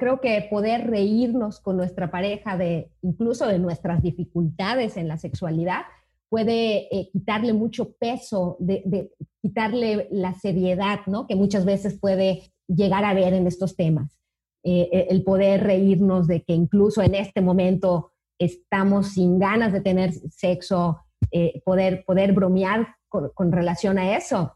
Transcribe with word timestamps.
Creo 0.00 0.20
que 0.20 0.46
poder 0.50 0.88
reírnos 0.90 1.60
con 1.60 1.76
nuestra 1.76 2.10
pareja 2.10 2.56
de 2.56 2.90
incluso 3.02 3.46
de 3.46 3.58
nuestras 3.58 4.02
dificultades 4.02 4.96
en 4.96 5.06
la 5.06 5.18
sexualidad 5.18 5.82
puede 6.28 6.88
eh, 6.90 7.10
quitarle 7.12 7.52
mucho 7.52 7.92
peso, 7.92 8.56
de, 8.58 8.82
de, 8.86 9.12
quitarle 9.42 10.08
la 10.10 10.34
seriedad, 10.34 11.00
¿no? 11.06 11.26
Que 11.26 11.36
muchas 11.36 11.64
veces 11.64 11.98
puede 12.00 12.50
llegar 12.66 13.04
a 13.04 13.14
ver 13.14 13.34
en 13.34 13.46
estos 13.46 13.76
temas. 13.76 14.16
Eh, 14.62 15.06
el 15.08 15.22
poder 15.22 15.62
reírnos 15.62 16.26
de 16.26 16.42
que 16.42 16.52
incluso 16.52 17.02
en 17.02 17.14
este 17.14 17.40
momento 17.40 18.12
estamos 18.38 19.08
sin 19.12 19.38
ganas 19.38 19.72
de 19.72 19.80
tener 19.80 20.12
sexo, 20.12 20.98
eh, 21.30 21.62
poder, 21.64 22.04
poder 22.06 22.32
bromear 22.32 22.88
con, 23.08 23.30
con, 23.34 23.52
relación 23.52 23.98
a 23.98 24.16
eso, 24.16 24.54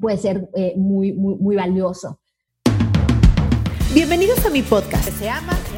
puede 0.00 0.16
ser 0.16 0.48
eh, 0.54 0.74
muy, 0.76 1.12
muy, 1.12 1.36
muy 1.36 1.56
valioso. 1.56 2.20
Bienvenidos 3.94 4.44
a 4.44 4.50
mi 4.50 4.60
podcast. 4.60 5.08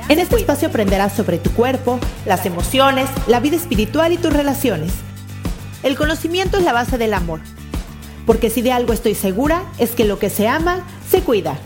En 0.09 0.19
este 0.19 0.35
espacio 0.35 0.67
aprenderás 0.67 1.13
sobre 1.13 1.39
tu 1.39 1.53
cuerpo, 1.53 2.01
las 2.27 2.45
emociones, 2.45 3.09
la 3.29 3.39
vida 3.39 3.55
espiritual 3.55 4.13
y 4.13 4.17
tus 4.17 4.33
relaciones. 4.33 4.93
El 5.85 5.97
conocimiento 5.97 6.59
es 6.59 6.65
la 6.65 6.73
base 6.73 6.99
del 6.99 7.15
amor. 7.15 7.41
Porque 8.27 8.51
si 8.51 8.63
de 8.63 8.73
algo 8.73 8.93
estoy 8.93 9.15
segura, 9.15 9.63
es 9.79 9.93
que 9.93 10.05
lo 10.05 10.19
que 10.19 10.29
se 10.29 10.49
ama, 10.49 10.85
se 11.09 11.21
cuida. 11.23 11.57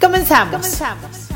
Comenzamos. 0.00 0.56
Comenzamos. 0.56 1.28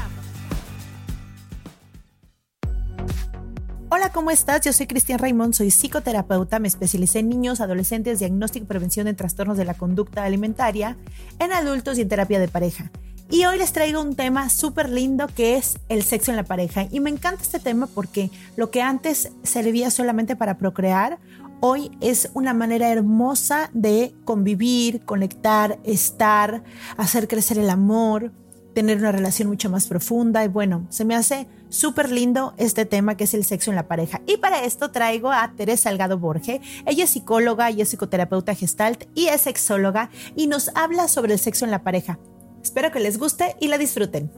Hola, 3.88 4.10
¿cómo 4.10 4.32
estás? 4.32 4.62
Yo 4.62 4.72
soy 4.72 4.88
Cristian 4.88 5.20
Raimond, 5.20 5.54
soy 5.54 5.70
psicoterapeuta, 5.70 6.58
me 6.58 6.66
especialicé 6.66 7.20
en 7.20 7.28
niños, 7.28 7.60
adolescentes, 7.60 8.18
diagnóstico 8.18 8.64
y 8.64 8.66
prevención 8.66 9.06
de 9.06 9.14
trastornos 9.14 9.56
de 9.56 9.64
la 9.64 9.74
conducta 9.74 10.24
alimentaria, 10.24 10.96
en 11.38 11.52
adultos 11.52 11.98
y 11.98 12.00
en 12.00 12.08
terapia 12.08 12.40
de 12.40 12.48
pareja. 12.48 12.90
Y 13.32 13.46
hoy 13.46 13.56
les 13.56 13.72
traigo 13.72 14.02
un 14.02 14.14
tema 14.14 14.50
súper 14.50 14.90
lindo 14.90 15.26
que 15.26 15.56
es 15.56 15.78
el 15.88 16.02
sexo 16.02 16.30
en 16.32 16.36
la 16.36 16.44
pareja. 16.44 16.86
Y 16.90 17.00
me 17.00 17.08
encanta 17.08 17.40
este 17.40 17.58
tema 17.58 17.86
porque 17.86 18.30
lo 18.56 18.70
que 18.70 18.82
antes 18.82 19.32
servía 19.42 19.90
solamente 19.90 20.36
para 20.36 20.58
procrear, 20.58 21.18
hoy 21.60 21.90
es 22.02 22.28
una 22.34 22.52
manera 22.52 22.90
hermosa 22.90 23.70
de 23.72 24.12
convivir, 24.26 25.06
conectar, 25.06 25.78
estar, 25.82 26.62
hacer 26.98 27.26
crecer 27.26 27.56
el 27.56 27.70
amor, 27.70 28.32
tener 28.74 28.98
una 28.98 29.12
relación 29.12 29.48
mucho 29.48 29.70
más 29.70 29.86
profunda. 29.86 30.44
Y 30.44 30.48
bueno, 30.48 30.86
se 30.90 31.06
me 31.06 31.14
hace 31.14 31.48
súper 31.70 32.10
lindo 32.10 32.52
este 32.58 32.84
tema 32.84 33.16
que 33.16 33.24
es 33.24 33.32
el 33.32 33.46
sexo 33.46 33.70
en 33.70 33.76
la 33.76 33.88
pareja. 33.88 34.20
Y 34.26 34.36
para 34.36 34.62
esto 34.62 34.90
traigo 34.90 35.32
a 35.32 35.54
Teresa 35.56 35.84
Salgado 35.84 36.18
Borge. 36.18 36.60
Ella 36.84 37.04
es 37.04 37.10
psicóloga 37.10 37.70
y 37.70 37.80
es 37.80 37.88
psicoterapeuta 37.88 38.54
gestalt 38.54 39.04
y 39.14 39.28
es 39.28 39.40
sexóloga 39.40 40.10
y 40.36 40.48
nos 40.48 40.70
habla 40.74 41.08
sobre 41.08 41.32
el 41.32 41.38
sexo 41.38 41.64
en 41.64 41.70
la 41.70 41.82
pareja. 41.82 42.18
Espero 42.62 42.92
que 42.92 43.00
les 43.00 43.18
guste 43.18 43.56
y 43.58 43.66
la 43.68 43.76
disfruten. 43.76 44.30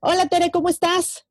Hola 0.00 0.26
Tere, 0.28 0.50
¿cómo 0.50 0.70
estás? 0.70 1.26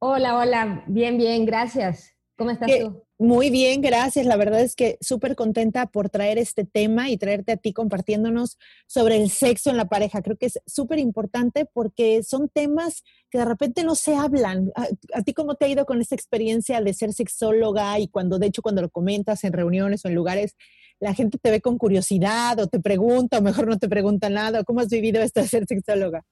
Hola, 0.00 0.36
hola, 0.36 0.84
bien, 0.86 1.16
bien, 1.16 1.46
gracias. 1.46 2.10
¿Cómo 2.36 2.50
estás 2.50 2.68
tú? 2.80 3.04
Muy 3.18 3.50
bien, 3.50 3.80
gracias. 3.80 4.26
La 4.26 4.36
verdad 4.36 4.60
es 4.60 4.74
que 4.74 4.98
súper 5.00 5.36
contenta 5.36 5.86
por 5.86 6.10
traer 6.10 6.38
este 6.38 6.64
tema 6.64 7.08
y 7.08 7.16
traerte 7.16 7.52
a 7.52 7.56
ti 7.56 7.72
compartiéndonos 7.72 8.58
sobre 8.88 9.22
el 9.22 9.30
sexo 9.30 9.70
en 9.70 9.76
la 9.76 9.84
pareja. 9.84 10.20
Creo 10.20 10.36
que 10.36 10.46
es 10.46 10.58
súper 10.66 10.98
importante 10.98 11.66
porque 11.72 12.24
son 12.24 12.48
temas 12.48 13.04
que 13.30 13.38
de 13.38 13.44
repente 13.44 13.84
no 13.84 13.94
se 13.94 14.16
hablan. 14.16 14.72
¿A, 14.74 14.88
¿A, 15.14 15.22
ti 15.22 15.32
cómo 15.32 15.54
te 15.54 15.66
ha 15.66 15.68
ido 15.68 15.86
con 15.86 16.00
esta 16.00 16.16
experiencia 16.16 16.80
de 16.80 16.92
ser 16.92 17.12
sexóloga 17.12 18.00
y 18.00 18.08
cuando, 18.08 18.40
de 18.40 18.48
hecho, 18.48 18.62
cuando 18.62 18.82
lo 18.82 18.90
comentas 18.90 19.44
en 19.44 19.52
reuniones 19.52 20.04
o 20.04 20.08
en 20.08 20.16
lugares, 20.16 20.56
la 21.00 21.14
gente 21.14 21.38
te 21.38 21.50
ve 21.50 21.60
con 21.60 21.78
curiosidad 21.78 22.58
o 22.60 22.66
te 22.66 22.80
pregunta 22.80 23.38
o 23.38 23.42
mejor 23.42 23.68
no 23.68 23.78
te 23.78 23.88
pregunta 23.88 24.28
nada? 24.30 24.64
¿Cómo 24.64 24.80
has 24.80 24.88
vivido 24.88 25.22
esto 25.22 25.40
de 25.40 25.48
ser 25.48 25.66
sexóloga? 25.66 26.24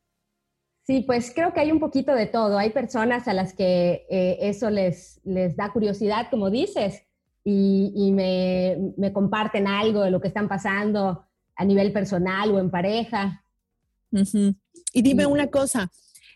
Sí, 0.84 1.04
pues 1.06 1.32
creo 1.34 1.52
que 1.52 1.60
hay 1.60 1.70
un 1.70 1.78
poquito 1.78 2.14
de 2.14 2.26
todo. 2.26 2.58
Hay 2.58 2.70
personas 2.70 3.28
a 3.28 3.34
las 3.34 3.54
que 3.54 4.06
eh, 4.10 4.38
eso 4.40 4.68
les, 4.70 5.20
les 5.24 5.56
da 5.56 5.72
curiosidad, 5.72 6.26
como 6.30 6.50
dices, 6.50 7.04
y, 7.44 7.92
y 7.94 8.12
me, 8.12 8.92
me, 8.96 9.12
comparten 9.12 9.66
algo 9.66 10.02
de 10.02 10.10
lo 10.10 10.20
que 10.20 10.28
están 10.28 10.48
pasando 10.48 11.24
a 11.56 11.64
nivel 11.64 11.92
personal 11.92 12.50
o 12.52 12.58
en 12.58 12.70
pareja. 12.70 13.44
Uh 14.10 14.18
-huh. 14.18 14.56
Y 14.92 15.02
dime 15.02 15.26
una 15.26 15.48
cosa, 15.48 15.90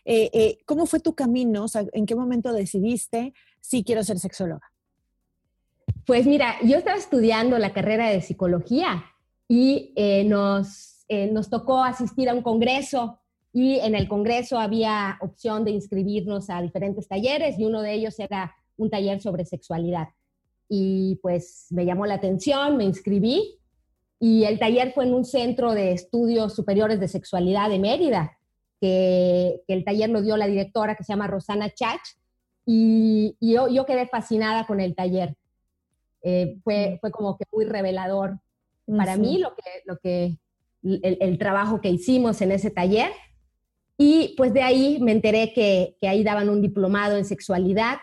eh, 0.05 0.29
eh, 0.33 0.57
¿cómo 0.65 0.85
fue 0.85 0.99
tu 0.99 1.13
camino? 1.13 1.65
O 1.65 1.67
sea, 1.67 1.85
¿En 1.91 2.05
qué 2.05 2.15
momento 2.15 2.53
decidiste 2.53 3.33
si 3.61 3.83
quiero 3.83 4.03
ser 4.03 4.19
sexóloga? 4.19 4.71
Pues 6.07 6.25
mira, 6.25 6.55
yo 6.63 6.77
estaba 6.77 6.97
estudiando 6.97 7.59
la 7.59 7.73
carrera 7.73 8.09
de 8.09 8.21
psicología 8.21 9.03
y 9.49 9.91
eh, 9.97 10.23
nos, 10.23 11.05
nos 11.09 11.49
tocó 11.49 11.83
asistir 11.83 12.29
a 12.29 12.33
un 12.33 12.41
congreso 12.41 13.19
y 13.51 13.79
en 13.79 13.93
el 13.93 14.07
Congreso 14.07 14.57
había 14.57 15.17
opción 15.19 15.65
de 15.65 15.71
inscribirnos 15.71 16.49
a 16.49 16.61
diferentes 16.61 17.09
talleres 17.09 17.59
y 17.59 17.65
uno 17.65 17.81
de 17.81 17.91
ellos 17.91 18.17
era 18.19 18.55
un 18.77 18.89
taller 18.89 19.19
sobre 19.19 19.43
sexualidad. 19.43 20.07
Y 20.69 21.19
pues 21.21 21.67
me 21.71 21.85
llamó 21.85 22.05
la 22.05 22.13
atención, 22.13 22.77
me 22.77 22.85
inscribí 22.85 23.59
y 24.17 24.45
el 24.45 24.59
taller 24.59 24.93
fue 24.93 25.03
en 25.03 25.13
un 25.13 25.25
centro 25.25 25.73
de 25.73 25.91
estudios 25.91 26.55
superiores 26.55 27.01
de 27.01 27.09
sexualidad 27.09 27.69
de 27.69 27.79
Mérida, 27.79 28.37
que, 28.79 29.61
que 29.67 29.73
el 29.73 29.83
taller 29.83 30.09
lo 30.09 30.21
dio 30.21 30.37
la 30.37 30.47
directora 30.47 30.95
que 30.95 31.03
se 31.03 31.11
llama 31.11 31.27
Rosana 31.27 31.69
Chach 31.69 32.15
y, 32.65 33.35
y 33.41 33.55
yo, 33.55 33.67
yo, 33.67 33.85
quedé 33.85 34.07
fascinada 34.07 34.65
con 34.65 34.79
el 34.79 34.95
taller. 34.95 35.35
Eh, 36.29 36.57
fue, 36.61 36.97
fue 36.99 37.09
como 37.09 37.37
que 37.37 37.45
muy 37.53 37.63
revelador 37.63 38.37
para 38.85 39.15
sí. 39.15 39.21
mí 39.21 39.37
lo 39.37 39.55
que, 39.55 39.63
lo 39.85 39.97
que 39.97 40.37
el, 40.83 41.17
el 41.21 41.37
trabajo 41.37 41.79
que 41.79 41.89
hicimos 41.89 42.41
en 42.41 42.51
ese 42.51 42.69
taller 42.69 43.11
y 43.97 44.35
pues 44.35 44.53
de 44.53 44.61
ahí 44.61 44.99
me 45.01 45.11
enteré 45.13 45.53
que, 45.53 45.95
que 45.99 46.07
ahí 46.07 46.23
daban 46.23 46.49
un 46.49 46.61
diplomado 46.61 47.17
en 47.17 47.25
sexualidad 47.25 47.97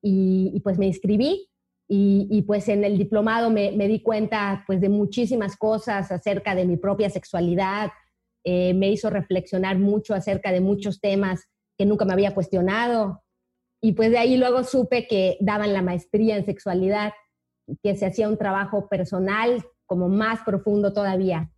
y, 0.00 0.52
y 0.54 0.60
pues 0.60 0.78
me 0.78 0.86
inscribí. 0.86 1.48
Y, 1.88 2.26
y, 2.30 2.42
pues 2.42 2.68
en 2.68 2.84
el 2.84 2.96
diplomado 2.96 3.50
me, 3.50 3.72
me, 3.72 3.86
di 3.86 4.00
cuenta 4.00 4.64
pues 4.66 4.80
de 4.80 4.88
muchísimas 4.88 5.56
cosas 5.56 6.10
acerca 6.10 6.54
de 6.54 6.64
mi 6.64 6.78
propia 6.78 7.10
sexualidad. 7.10 7.90
Eh, 8.44 8.72
me 8.72 8.88
hizo 8.88 9.10
reflexionar 9.10 9.78
mucho 9.78 10.14
acerca 10.14 10.52
de 10.52 10.60
muchos 10.60 11.00
temas 11.00 11.50
que 11.76 11.84
nunca 11.84 12.06
me 12.06 12.14
había 12.14 12.34
cuestionado. 12.34 13.22
Y 13.82 13.92
pues 13.92 14.10
de 14.10 14.18
ahí 14.18 14.38
luego 14.38 14.64
supe 14.64 15.06
que 15.06 15.36
daban 15.40 15.74
la 15.74 15.82
maestría 15.82 16.36
en 16.36 16.46
sexualidad, 16.46 17.12
que 17.82 17.96
se 17.96 18.06
hacía 18.06 18.28
un 18.28 18.38
trabajo 18.38 18.88
personal 18.88 19.62
como 19.86 20.08
más 20.08 20.40
profundo 20.44 20.92
todavía. 20.92 21.50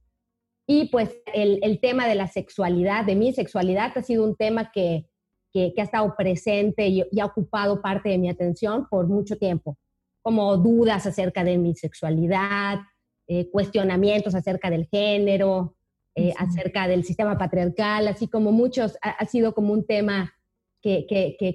Y 0.67 0.89
pues 0.89 1.11
el, 1.35 1.59
el, 1.63 1.79
tema 1.81 2.07
de 2.07 2.15
la 2.15 2.27
sexualidad, 2.27 3.05
de 3.05 3.17
mi 3.17 3.33
sexualidad, 3.33 3.93
ha 3.95 4.03
sido 4.03 4.25
un 4.25 4.35
tema 4.35 4.71
que, 4.73 5.07
que, 5.53 5.73
que 5.75 5.81
ha 5.81 5.85
estado 5.85 6.15
presente 6.17 6.87
y, 6.87 7.05
y, 7.11 7.21
ha 7.21 7.27
ocupado 7.27 7.83
parte 7.83 8.09
de 8.09 8.19
mi 8.19 8.31
atención 8.31 8.87
por 8.89 9.07
mucho 9.07 9.37
tiempo, 9.37 9.77
como 10.23 10.57
dudas 10.57 11.07
acerca 11.07 11.45
de 11.45 11.59
mi 11.59 11.75
sexualidad, 11.75 12.79
eh, 13.27 13.51
cuestionamientos 13.51 14.35
acerca 14.35 14.71
del 14.71 14.89
género, 14.91 15.77
eh, 16.15 16.31
sí. 16.31 16.35
acerca 16.39 16.89
del 16.89 17.05
sistema 17.05 17.37
patriarcal, 17.37 18.09
así 18.09 18.27
como 18.27 18.51
muchos, 18.51 18.97
ha, 19.03 19.11
ha 19.11 19.27
sido 19.27 19.55
como 19.55 19.73
un 19.73 19.87
tema 19.87 20.33
que, 20.81 21.07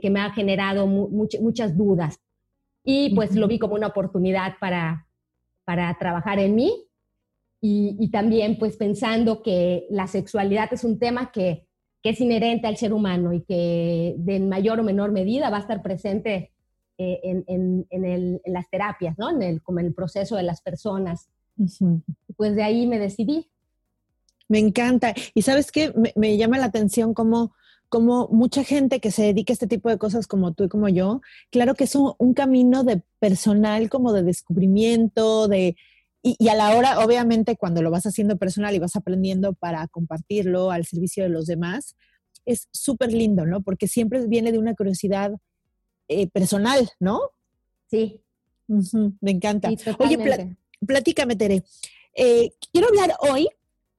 que 0.01 0.09
me 0.09 0.21
ha 0.21 0.31
generado 0.31 0.87
mu 0.87 1.07
much, 1.09 1.35
muchas 1.39 1.77
dudas. 1.77 2.19
Y 2.91 3.13
pues 3.13 3.35
lo 3.35 3.47
vi 3.47 3.59
como 3.59 3.75
una 3.75 3.85
oportunidad 3.85 4.55
para, 4.59 5.05
para 5.63 5.95
trabajar 5.99 6.39
en 6.39 6.55
mí 6.55 6.87
y, 7.61 8.09
también 8.09 8.57
pues 8.57 8.77
pensando 8.77 9.43
que 9.43 9.85
la 9.91 10.07
sexualidad 10.07 10.73
es 10.73 10.83
un 10.83 10.97
tema 10.97 11.31
que, 11.31 11.67
es 12.01 12.19
inherente 12.19 12.65
al 12.65 12.77
ser 12.77 12.91
humano 12.93 13.31
y 13.31 13.41
que 13.41 14.15
de 14.17 14.39
mayor 14.39 14.79
o 14.79 14.83
menor 14.83 15.11
medida 15.11 15.51
va 15.51 15.57
a 15.57 15.59
estar 15.59 15.83
presente 15.83 16.51
eh, 16.97 17.43
en, 17.45 18.41
las 18.45 18.67
terapias, 18.71 19.19
¿no? 19.19 19.29
En 19.29 19.43
el, 19.43 19.61
como 19.61 19.81
en 19.81 19.85
el 19.85 19.93
proceso 19.93 20.35
de 20.35 20.43
las 20.43 20.61
personas. 20.61 21.29
Pues 22.37 22.55
de 22.55 22.63
ahí 22.63 22.87
me 22.87 22.97
decidí. 22.97 23.51
Me 24.47 24.57
encanta. 24.57 25.13
Y 25.35 25.43
sabes 25.43 25.71
qué, 25.71 25.93
me, 26.15 26.37
llama 26.37 26.57
la 26.57 26.65
atención 26.65 27.13
como 27.13 27.53
como 27.89 28.27
mucha 28.29 28.63
gente 28.63 28.99
que 28.99 29.11
se 29.11 29.23
dedica 29.23 29.51
a 29.51 29.55
este 29.55 29.67
tipo 29.67 29.89
de 29.89 29.97
cosas 29.97 30.27
como 30.27 30.53
tú 30.53 30.63
y 30.63 30.69
como 30.69 30.89
yo, 30.89 31.21
claro 31.51 31.75
que 31.75 31.85
es 31.85 31.95
un 31.95 32.33
camino 32.33 32.83
de 32.83 33.01
personal, 33.19 33.89
como 33.89 34.13
de 34.13 34.23
descubrimiento, 34.23 35.47
de, 35.47 35.75
y, 36.21 36.49
a 36.49 36.55
la 36.55 36.75
hora, 36.75 36.99
obviamente, 36.99 37.55
cuando 37.55 37.81
lo 37.81 37.91
vas 37.91 38.05
haciendo 38.05 38.37
personal 38.37 38.75
y 38.75 38.79
vas 38.79 38.95
aprendiendo 38.95 39.53
para 39.53 39.87
compartirlo 39.87 40.69
al 40.69 40.85
servicio 40.85 41.23
de 41.23 41.29
los 41.29 41.45
demás, 41.45 41.95
es 42.45 42.67
súper 42.71 43.13
lindo, 43.13 43.45
¿no? 43.45 43.61
Porque 43.61 43.87
siempre 43.87 44.25
viene 44.27 44.51
de 44.51 44.59
una 44.59 44.75
curiosidad 44.75 45.31
eh, 46.09 46.27
personal, 46.27 46.89
¿no? 46.99 47.21
Sí. 47.89 48.21
me 48.67 49.31
encanta. 49.31 49.69
Oye, 49.99 50.57
platícame, 50.85 51.35
Tere. 51.37 51.63
Eh, 52.15 52.51
quiero 52.71 52.89
hablar 52.89 53.15
hoy 53.21 53.47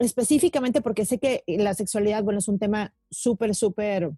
específicamente 0.00 0.80
porque 0.80 1.04
sé 1.04 1.18
que 1.18 1.44
la 1.46 1.74
sexualidad, 1.74 2.24
bueno, 2.24 2.40
es 2.40 2.48
un 2.48 2.58
tema 2.58 2.92
súper, 3.10 3.54
súper 3.54 4.10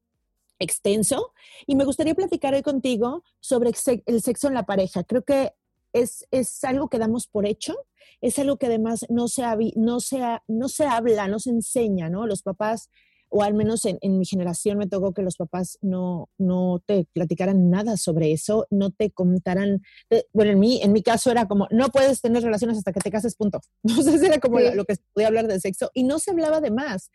extenso 0.58 1.32
y 1.66 1.74
me 1.74 1.84
gustaría 1.84 2.14
platicar 2.14 2.54
hoy 2.54 2.62
contigo 2.62 3.24
sobre 3.40 3.72
el 4.06 4.22
sexo 4.22 4.48
en 4.48 4.54
la 4.54 4.64
pareja. 4.64 5.02
Creo 5.02 5.24
que 5.24 5.52
es, 5.92 6.26
es 6.30 6.62
algo 6.64 6.88
que 6.88 6.98
damos 6.98 7.26
por 7.26 7.46
hecho, 7.46 7.74
es 8.20 8.38
algo 8.38 8.56
que 8.58 8.66
además 8.66 9.04
no 9.08 9.26
se, 9.26 9.42
no 9.74 10.00
se, 10.00 10.20
no 10.46 10.68
se 10.68 10.86
habla, 10.86 11.26
no 11.26 11.40
se 11.40 11.50
enseña, 11.50 12.08
¿no? 12.08 12.28
Los 12.28 12.42
papás, 12.42 12.88
o 13.34 13.42
al 13.42 13.54
menos 13.54 13.86
en, 13.86 14.18
mi 14.18 14.26
generación 14.26 14.76
me 14.76 14.86
tocó 14.86 15.14
que 15.14 15.22
los 15.22 15.36
papás 15.36 15.78
no, 15.80 16.28
no 16.36 16.82
te 16.84 17.06
platicaran 17.14 17.70
nada 17.70 17.96
sobre 17.96 18.30
eso, 18.32 18.66
no 18.70 18.90
te 18.90 19.10
contaran, 19.10 19.82
bueno, 20.34 20.52
en 20.52 20.60
mi, 20.60 20.82
en 20.82 20.92
mi 20.92 21.02
caso 21.02 21.30
era 21.30 21.48
como, 21.48 21.66
no 21.70 21.88
puedes 21.88 22.20
tener 22.20 22.42
relaciones 22.42 22.76
hasta 22.76 22.92
que 22.92 23.00
te 23.00 23.10
cases, 23.10 23.34
punto. 23.34 23.60
Entonces 23.84 24.22
era 24.22 24.38
como 24.38 24.60
lo, 24.60 24.84
que 24.84 24.96
se 24.96 25.02
podía 25.14 25.28
hablar 25.28 25.46
de 25.46 25.58
sexo 25.60 25.90
y 25.94 26.04
no 26.04 26.18
se 26.18 26.30
hablaba 26.30 26.60
de 26.60 26.70
más. 26.70 27.10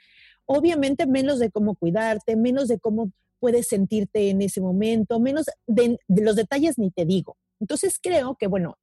Obviamente 0.46 1.06
menos 1.06 1.38
de 1.38 1.52
cómo 1.52 1.76
cuidarte, 1.76 2.36
menos 2.36 2.68
de 2.68 2.80
cómo 2.80 3.12
puedes 3.40 3.68
sentirte 3.68 4.32
en 4.32 4.42
ese 4.42 4.60
momento, 4.60 5.20
menos 5.20 5.46
de 5.68 6.00
los 6.08 6.36
detalles 6.36 6.80
ni 6.80 6.90
te 6.90 7.06
digo. 7.06 7.38
Entonces 7.60 8.00
creo 8.02 8.36
que, 8.40 8.48
bueno, 8.48 8.78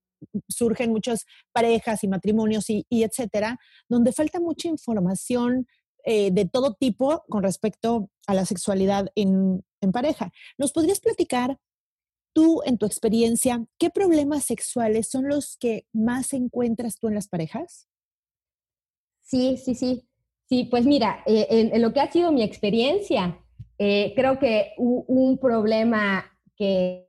surgen 0.49 0.91
muchas 0.91 1.27
parejas 1.53 2.05
y 2.05 2.09
matrimonios 2.09 2.71
y, 2.71 2.87
etcétera, 2.91 3.59
donde 3.89 4.13
falta 4.13 4.41
mucha 4.41 4.69
información 4.69 5.67
eh, 6.05 6.31
de 6.31 6.45
todo 6.45 6.75
tipo 6.75 7.25
con 7.29 7.43
respecto 7.43 8.11
a 8.27 8.35
la 8.35 8.45
sexualidad 8.45 9.11
en, 9.15 9.65
en 9.81 9.93
pareja. 9.93 10.33
¿Nos 10.59 10.73
podrías 10.73 11.01
platicar 11.01 11.59
tú, 12.33 12.63
en 12.65 12.79
tu 12.79 12.87
experiencia, 12.87 13.65
qué 13.79 13.91
problemas 13.91 14.45
sexuales 14.45 15.09
son 15.09 15.29
los 15.29 15.57
que 15.57 15.87
más 15.93 16.33
encuentras 16.33 16.99
tú 16.99 17.09
en 17.09 17.15
las 17.15 17.29
parejas? 17.29 17.89
Sí, 19.23 19.57
sí, 19.57 19.75
sí. 19.75 20.07
Sí, 20.47 20.69
pues 20.71 20.85
mira, 20.85 21.23
eh, 21.27 21.47
en, 21.49 21.81
lo 21.81 21.93
que 21.93 22.01
ha 22.01 22.13
sido 22.13 22.31
mi 22.31 22.43
experiencia, 22.43 23.41
eh, 23.79 24.13
creo 24.15 24.39
que 24.39 24.73
un 24.77 25.39
problema 25.39 26.25
que 26.57 27.09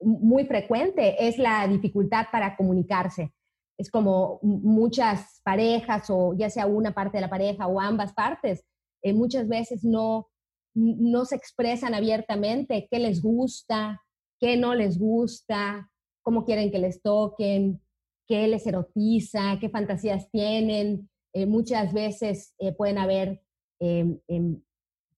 muy 0.00 0.44
frecuente 0.44 1.26
es 1.26 1.38
la 1.38 1.66
dificultad 1.66 2.26
para 2.30 2.56
comunicarse. 2.56 3.32
Es 3.78 3.90
como 3.90 4.38
muchas 4.42 5.40
parejas 5.44 6.08
o 6.08 6.34
ya 6.34 6.48
sea 6.50 6.66
una 6.66 6.92
parte 6.92 7.18
de 7.18 7.22
la 7.22 7.30
pareja 7.30 7.66
o 7.66 7.80
ambas 7.80 8.12
partes, 8.14 8.64
eh, 9.02 9.12
muchas 9.12 9.48
veces 9.48 9.84
no, 9.84 10.28
no 10.74 11.24
se 11.24 11.36
expresan 11.36 11.94
abiertamente 11.94 12.88
qué 12.90 12.98
les 12.98 13.22
gusta, 13.22 14.02
qué 14.40 14.56
no 14.56 14.74
les 14.74 14.98
gusta, 14.98 15.90
cómo 16.22 16.44
quieren 16.44 16.70
que 16.70 16.78
les 16.78 17.02
toquen, 17.02 17.80
qué 18.26 18.48
les 18.48 18.66
erotiza, 18.66 19.58
qué 19.60 19.68
fantasías 19.68 20.30
tienen. 20.30 21.08
Eh, 21.32 21.46
muchas 21.46 21.92
veces 21.92 22.54
eh, 22.58 22.72
pueden 22.72 22.98
haber, 22.98 23.42
em, 23.80 24.18
em, 24.26 24.60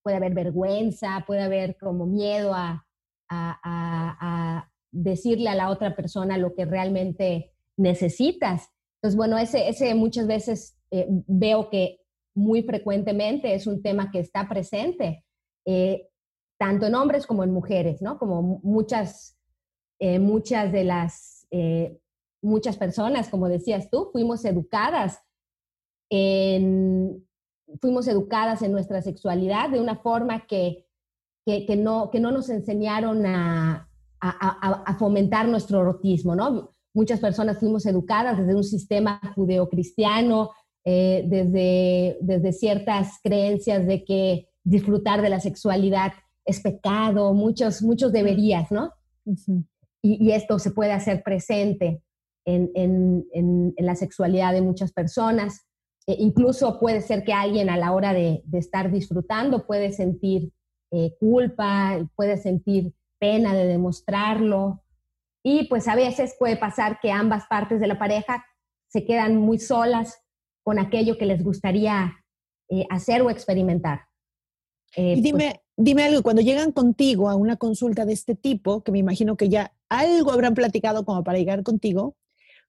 puede 0.02 0.16
haber 0.16 0.34
vergüenza, 0.34 1.24
puede 1.26 1.42
haber 1.42 1.76
como 1.78 2.06
miedo 2.06 2.52
a, 2.54 2.84
a, 3.30 4.70
decirle 4.90 5.50
a 5.50 5.54
la 5.54 5.70
otra 5.70 5.94
persona 5.94 6.38
lo 6.38 6.54
que 6.54 6.64
realmente 6.64 7.52
necesitas. 7.78 8.68
Entonces, 8.96 9.16
bueno, 9.16 9.38
ese, 9.38 9.68
ese 9.68 9.94
muchas 9.94 10.26
veces 10.26 10.78
eh, 10.90 11.06
veo 11.26 11.70
que 11.70 12.00
muy 12.34 12.62
frecuentemente 12.62 13.54
es 13.54 13.66
un 13.66 13.82
tema 13.82 14.10
que 14.10 14.18
está 14.18 14.48
presente, 14.48 15.24
eh, 15.64 16.08
tanto 16.58 16.86
en 16.86 16.94
hombres 16.94 17.26
como 17.26 17.44
en 17.44 17.52
mujeres, 17.52 18.02
¿no? 18.02 18.18
Como 18.18 18.60
muchas, 18.62 19.38
eh, 20.00 20.18
muchas 20.18 20.72
de 20.72 20.84
las, 20.84 21.46
muchas 22.42 22.76
personas, 22.76 23.30
como 23.30 23.48
decías 23.48 23.88
tú, 23.90 24.10
fuimos 24.12 24.44
educadas 24.44 25.18
en, 26.10 27.26
fuimos 27.80 28.06
educadas 28.06 28.60
en 28.62 28.72
nuestra 28.72 29.00
sexualidad 29.00 29.70
de 29.70 29.80
una 29.80 29.96
forma 29.96 30.46
que 30.46 30.88
que, 31.66 31.76
no, 31.76 32.10
que 32.10 32.20
no 32.20 32.30
nos 32.30 32.50
enseñaron 32.50 33.24
a, 33.24 33.88
a, 34.20 34.96
fomentar 34.98 35.48
nuestro 35.48 35.80
erotismo, 35.80 36.34
¿no? 36.34 36.74
Muchas 36.98 37.20
personas 37.20 37.60
fuimos 37.60 37.86
educadas 37.86 38.36
desde 38.36 38.56
un 38.56 38.64
sistema 38.64 39.20
judeocristiano, 39.36 40.50
eh, 40.84 41.22
desde, 41.28 42.18
desde 42.20 42.52
ciertas 42.52 43.20
creencias 43.22 43.86
de 43.86 44.02
que 44.04 44.48
disfrutar 44.64 45.22
de 45.22 45.28
la 45.28 45.38
sexualidad 45.38 46.12
es 46.44 46.60
pecado, 46.60 47.32
muchos, 47.34 47.82
muchos 47.82 48.12
deberías, 48.12 48.72
¿no? 48.72 48.90
y, 50.02 50.32
esto 50.32 50.58
se 50.58 50.72
puede 50.72 50.90
hacer 50.90 51.22
presente 51.22 52.02
en, 52.44 52.72
en, 52.74 53.24
en, 53.32 53.74
la 53.78 53.94
sexualidad 53.94 54.52
de 54.52 54.62
muchas 54.62 54.92
personas. 54.92 55.68
E 56.04 56.16
incluso 56.18 56.80
puede 56.80 57.00
ser 57.00 57.22
que 57.22 57.32
alguien 57.32 57.70
a 57.70 57.76
la 57.76 57.92
hora 57.92 58.12
de, 58.12 58.42
de 58.44 58.58
estar 58.58 58.90
disfrutando 58.90 59.68
puede 59.68 59.92
sentir 59.92 60.52
eh, 60.90 61.14
culpa, 61.20 61.96
puede 62.16 62.38
sentir 62.38 62.92
pena 63.20 63.54
de 63.54 63.66
demostrarlo. 63.66 64.82
Y 65.42 65.68
pues 65.68 65.88
a 65.88 65.94
veces 65.94 66.34
puede 66.38 66.56
pasar 66.56 66.98
que 67.00 67.10
ambas 67.10 67.46
partes 67.48 67.80
de 67.80 67.86
la 67.86 67.98
pareja 67.98 68.44
se 68.88 69.04
quedan 69.04 69.36
muy 69.36 69.58
solas 69.58 70.20
con 70.62 70.78
aquello 70.78 71.16
que 71.16 71.26
les 71.26 71.42
gustaría 71.42 72.24
eh, 72.68 72.86
hacer 72.90 73.22
o 73.22 73.30
experimentar. 73.30 74.02
Eh, 74.96 75.14
y 75.16 75.20
dime, 75.20 75.50
pues 75.50 75.60
dime 75.76 76.04
algo, 76.04 76.22
cuando 76.22 76.42
llegan 76.42 76.72
contigo 76.72 77.28
a 77.28 77.36
una 77.36 77.56
consulta 77.56 78.04
de 78.04 78.12
este 78.12 78.34
tipo, 78.34 78.82
que 78.82 78.92
me 78.92 78.98
imagino 78.98 79.36
que 79.36 79.48
ya 79.48 79.74
algo 79.88 80.32
habrán 80.32 80.54
platicado 80.54 81.04
como 81.04 81.22
para 81.22 81.38
llegar 81.38 81.62
contigo, 81.62 82.16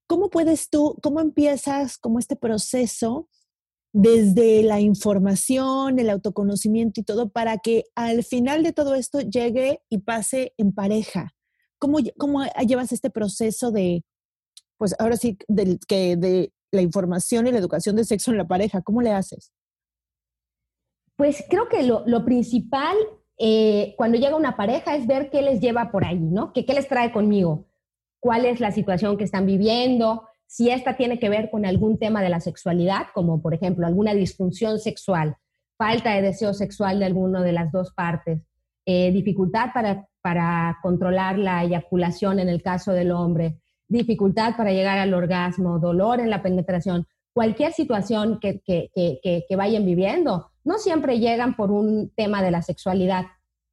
¿cómo 0.07 0.29
puedes 0.29 0.69
tú, 0.69 0.97
cómo 1.01 1.19
empiezas 1.19 1.97
como 1.97 2.19
este 2.19 2.35
proceso 2.35 3.27
desde 3.91 4.61
la 4.63 4.79
información, 4.79 5.99
el 5.99 6.09
autoconocimiento 6.09 7.01
y 7.01 7.03
todo, 7.03 7.29
para 7.29 7.57
que 7.57 7.85
al 7.95 8.23
final 8.23 8.63
de 8.63 8.73
todo 8.73 8.95
esto 8.95 9.21
llegue 9.21 9.81
y 9.89 9.99
pase 9.99 10.53
en 10.57 10.73
pareja. 10.73 11.33
¿Cómo, 11.79 11.99
cómo 12.17 12.43
llevas 12.67 12.91
este 12.91 13.09
proceso 13.09 13.71
de, 13.71 14.03
pues 14.77 14.95
ahora 14.99 15.17
sí, 15.17 15.37
de, 15.47 15.79
que 15.87 16.15
de 16.17 16.51
la 16.71 16.81
información 16.81 17.47
y 17.47 17.51
la 17.51 17.59
educación 17.59 17.95
de 17.95 18.05
sexo 18.05 18.31
en 18.31 18.37
la 18.37 18.47
pareja? 18.47 18.81
¿Cómo 18.81 19.01
le 19.01 19.11
haces? 19.11 19.51
Pues 21.15 21.43
creo 21.49 21.67
que 21.67 21.83
lo, 21.83 22.25
principal 22.25 22.95
eh, 23.37 23.95
cuando 23.97 24.17
llega 24.17 24.35
una 24.35 24.55
pareja 24.55 24.95
es 24.95 25.07
ver 25.07 25.29
qué 25.29 25.41
les 25.41 25.59
lleva 25.59 25.91
por 25.91 26.05
ahí, 26.05 26.19
¿no? 26.19 26.53
¿Qué, 26.53 26.65
¿Qué 26.65 26.73
les 26.73 26.87
trae 26.87 27.11
conmigo? 27.11 27.67
¿Cuál 28.21 28.45
es 28.45 28.59
la 28.59 28.71
situación 28.71 29.17
que 29.17 29.23
están 29.23 29.45
viviendo? 29.45 30.29
si 30.49 30.71
esta 30.71 30.97
tiene 30.97 31.19
que 31.19 31.29
ver 31.29 31.51
con 31.51 31.63
algún 31.63 31.99
tema 31.99 32.23
de 32.23 32.29
la 32.29 32.39
sexualidad, 32.39 33.07
como 33.13 33.39
por 33.39 33.53
ejemplo 33.53 33.85
alguna 33.85 34.15
disfunción 34.15 34.79
sexual, 34.79 35.37
falta 35.77 36.15
de 36.15 36.23
deseo 36.23 36.55
sexual 36.55 36.97
de 36.97 37.05
alguna 37.05 37.43
de 37.43 37.51
las 37.51 37.71
dos 37.71 37.93
partes, 37.93 38.41
eh, 38.87 39.11
dificultad 39.11 39.69
para, 39.75 40.08
para 40.21 40.77
controlar 40.81 41.37
la 41.37 41.63
eyaculación 41.63 42.39
en 42.39 42.49
el 42.49 42.61
caso 42.61 42.91
del 42.91 43.11
hombre, 43.11 43.59
dificultad 43.87 44.55
para 44.55 44.71
llegar 44.71 44.97
al 44.97 45.13
orgasmo, 45.13 45.79
dolor 45.79 46.19
en 46.19 46.29
la 46.29 46.41
penetración, 46.41 47.07
cualquier 47.33 47.73
situación 47.73 48.39
que, 48.39 48.61
que, 48.61 48.89
que, 48.93 49.45
que, 49.47 49.55
vayan 49.55 49.85
viviendo, 49.85 50.51
no 50.63 50.77
siempre 50.77 51.19
llegan 51.19 51.55
por 51.55 51.71
un 51.71 52.11
tema 52.15 52.41
de 52.41 52.51
la 52.51 52.61
sexualidad, 52.61 53.25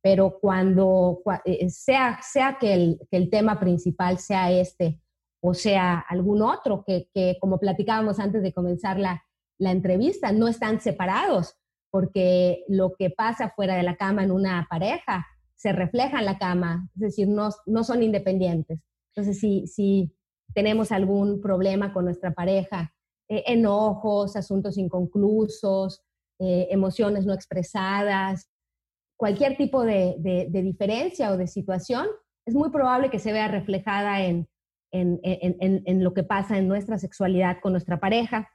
pero 0.03 0.39
cuando 0.41 1.23
eh, 1.45 1.69
sea, 1.69 2.21
sea 2.23 2.59
que, 2.61 2.75
el, 2.75 3.01
que 3.11 3.17
el 3.17 3.29
tema 3.29 3.59
principal 3.59 4.19
sea 4.19 4.53
este, 4.53 5.01
o 5.41 5.55
sea 5.55 5.99
algún 6.09 6.43
otro, 6.43 6.85
que, 6.85 7.09
como 7.41 7.59
platicábamos 7.59 8.19
antes 8.19 8.43
de 8.43 8.53
comenzar 8.53 8.99
la, 8.99 9.23
entrevista, 9.59 10.33
no 10.33 10.49
están 10.49 10.81
separados, 10.81 11.57
porque 11.91 12.65
lo 12.69 12.95
que 12.99 13.11
pasa 13.11 13.53
fuera 13.57 13.75
de 13.75 13.83
la 13.83 13.97
cama 13.97 14.23
en 14.23 14.31
una 14.31 14.67
pareja 14.69 15.27
se 15.57 15.73
refleja 15.73 16.19
en 16.19 16.27
la 16.27 16.39
cama, 16.39 16.89
es 16.95 17.01
decir, 17.01 17.29
no, 17.29 17.49
no 17.67 17.83
son 17.83 18.03
independientes. 18.03 18.81
Entonces, 19.15 19.41
si, 19.41 19.67
si 19.67 20.15
tenemos 20.55 20.93
algún 20.93 21.41
problema 21.41 21.93
con 21.93 22.05
nuestra 22.05 22.33
pareja 22.33 22.95
eh, 23.29 23.45
enojos, 23.47 24.37
asuntos 24.37 24.79
inconclusos, 24.79 26.03
eh, 26.39 26.69
emociones 26.71 27.27
no 27.27 27.33
expresadas, 27.33 28.49
cualquier 29.17 29.57
tipo 29.57 29.83
de, 29.83 30.17
diferencia 30.51 31.33
o 31.33 31.37
de 31.37 31.47
situación, 31.47 32.07
es 32.47 32.55
muy 32.55 32.71
probable 32.71 33.11
que 33.11 33.19
se 33.19 33.33
vea 33.33 33.49
reflejada 33.49 34.21
en, 34.23 34.49
en, 34.93 36.05
lo 36.05 36.15
que 36.15 36.23
pasa 36.23 36.59
en 36.59 36.69
nuestra 36.69 36.99
sexualidad 36.99 37.59
con 37.61 37.73
nuestra 37.73 37.99
pareja. 37.99 38.49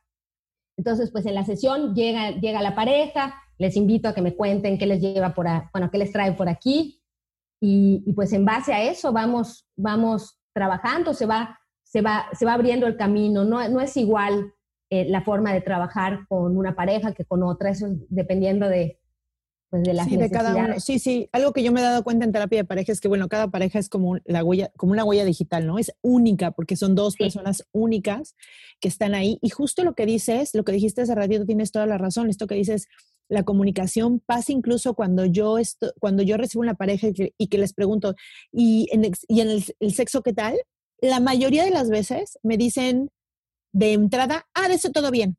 Entonces, 0.77 1.11
pues 1.11 1.25
en 1.25 1.35
la 1.35 1.43
sesión 1.43 1.93
llega, 1.93 2.31
llega 2.31 2.61
la 2.61 2.75
pareja, 2.75 3.35
les 3.61 3.75
invito 3.75 4.09
a 4.09 4.15
que 4.15 4.23
me 4.23 4.35
cuenten 4.35 4.79
qué 4.79 4.87
les 4.87 4.99
lleva 4.99 5.35
por, 5.35 5.45
bueno, 5.71 5.91
qué 5.91 5.99
les 5.99 6.11
trae 6.11 6.31
por 6.31 6.49
aquí, 6.49 6.99
y, 7.63 8.11
pues 8.13 8.33
en 8.33 8.43
base 8.43 8.73
a 8.73 8.81
eso 8.81 9.13
vamos, 9.13 9.67
vamos 9.75 10.39
trabajando, 10.51 11.13
se 11.13 11.27
va, 11.27 11.59
se, 11.83 12.01
va, 12.01 12.25
se 12.33 12.43
va 12.43 12.53
abriendo 12.53 12.87
el 12.87 12.97
camino, 12.97 13.45
no, 13.45 13.69
no 13.69 13.79
es 13.79 13.95
igual 13.97 14.51
eh, 14.89 15.05
la 15.07 15.21
forma 15.21 15.53
de 15.53 15.61
trabajar 15.61 16.25
con 16.27 16.57
una 16.57 16.75
pareja 16.75 17.13
que 17.13 17.23
con 17.23 17.43
otra, 17.43 17.69
eso 17.69 17.85
dependiendo 18.09 18.67
de, 18.67 18.99
pues 19.69 19.83
de 19.83 19.93
las 19.93 20.07
sí, 20.07 20.17
De 20.17 20.29
cada 20.29 20.55
uno. 20.55 20.79
Sí, 20.79 20.97
sí, 20.97 21.29
algo 21.31 21.53
que 21.53 21.63
yo 21.63 21.71
me 21.71 21.79
he 21.81 21.83
dado 21.83 22.03
cuenta 22.03 22.25
en 22.25 22.31
terapia 22.31 22.59
de 22.59 22.65
pareja 22.65 22.91
es 22.91 22.99
que, 22.99 23.07
bueno, 23.07 23.29
cada 23.29 23.47
pareja 23.49 23.77
es 23.77 23.87
como, 23.87 24.17
la 24.25 24.43
huella, 24.43 24.69
como 24.75 24.91
una 24.91 25.05
huella 25.05 25.23
digital, 25.23 25.65
¿no? 25.67 25.77
Es 25.77 25.93
única 26.01 26.51
porque 26.51 26.75
son 26.75 26.93
dos 26.93 27.15
personas 27.15 27.65
únicas 27.71 28.35
que 28.81 28.89
están 28.89 29.13
ahí. 29.13 29.37
Y 29.41 29.49
justo 29.49 29.83
lo 29.83 29.93
que 29.93 30.05
dices, 30.05 30.55
lo 30.55 30.65
que 30.65 30.73
dijiste 30.73 31.03
hace 31.03 31.15
ratito, 31.15 31.45
tienes 31.45 31.71
toda 31.71 31.85
la 31.85 31.97
razón, 31.97 32.29
esto 32.29 32.47
que 32.47 32.55
dices, 32.55 32.89
la 33.31 33.43
comunicación 33.43 34.19
pasa 34.19 34.51
incluso 34.51 34.93
cuando 34.93 35.23
yo, 35.23 35.55
cuando 36.01 36.21
yo 36.21 36.35
recibo 36.35 36.61
una 36.61 36.75
pareja 36.75 37.07
y 37.37 37.47
que, 37.47 37.57
les 37.57 37.73
pregunto, 37.73 38.13
¿y 38.51 38.89
en, 38.91 39.05
el, 39.05 39.93
sexo 39.93 40.21
qué 40.21 40.33
tal? 40.33 40.59
La 40.99 41.21
mayoría 41.21 41.63
de 41.63 41.71
las 41.71 41.89
veces 41.89 42.37
me 42.43 42.57
dicen 42.57 43.09
de 43.71 43.93
entrada, 43.93 44.47
ah, 44.53 44.67
de 44.67 44.73
eso 44.73 44.91
todo 44.91 45.11
bien. 45.11 45.37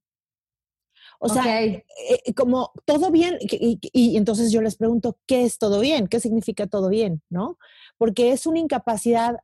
O 1.20 1.28
sea, 1.28 1.62
eh, 1.62 1.84
eh, 2.25 2.32
como 2.34 2.72
todo 2.87 3.11
bien, 3.11 3.37
y, 3.40 3.78
y, 3.92 4.16
entonces 4.16 4.50
yo 4.50 4.62
les 4.62 4.76
pregunto, 4.76 5.18
¿qué 5.26 5.44
es 5.44 5.58
todo 5.58 5.78
bien? 5.78 6.08
¿Qué 6.08 6.18
significa 6.18 6.66
todo 6.66 6.88
bien? 6.88 7.22
¿No? 7.28 7.58
Porque 7.99 8.32
es 8.32 8.46
una 8.46 8.58
incapacidad 8.58 9.37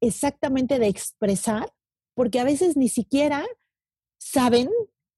exactamente 0.00 0.78
de 0.78 0.88
expresar, 0.88 1.70
porque 2.14 2.40
a 2.40 2.44
veces 2.44 2.78
ni 2.78 2.88
siquiera 2.88 3.44
saben 4.18 4.70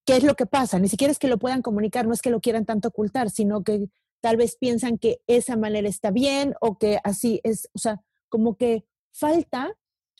qué 0.04 0.16
es 0.16 0.24
lo 0.24 0.34
que 0.34 0.46
pasa. 0.46 0.78
Ni 0.78 0.88
siquiera 0.88 1.12
es 1.12 1.18
que 1.18 1.28
lo 1.28 1.38
puedan 1.38 1.62
comunicar, 1.62 2.06
no 2.06 2.14
es 2.14 2.22
que 2.22 2.30
lo 2.30 2.40
quieran 2.40 2.64
tanto 2.64 2.88
ocultar, 2.88 3.30
sino 3.30 3.62
que 3.62 3.88
tal 4.20 4.36
vez 4.36 4.56
piensan 4.56 4.98
que 4.98 5.20
esa 5.26 5.56
manera 5.56 5.88
está 5.88 6.10
bien 6.10 6.54
o 6.60 6.78
que 6.78 6.98
así 7.04 7.40
es, 7.44 7.68
o 7.74 7.78
sea, 7.78 8.02
como 8.28 8.56
que 8.56 8.84
falta 9.12 9.76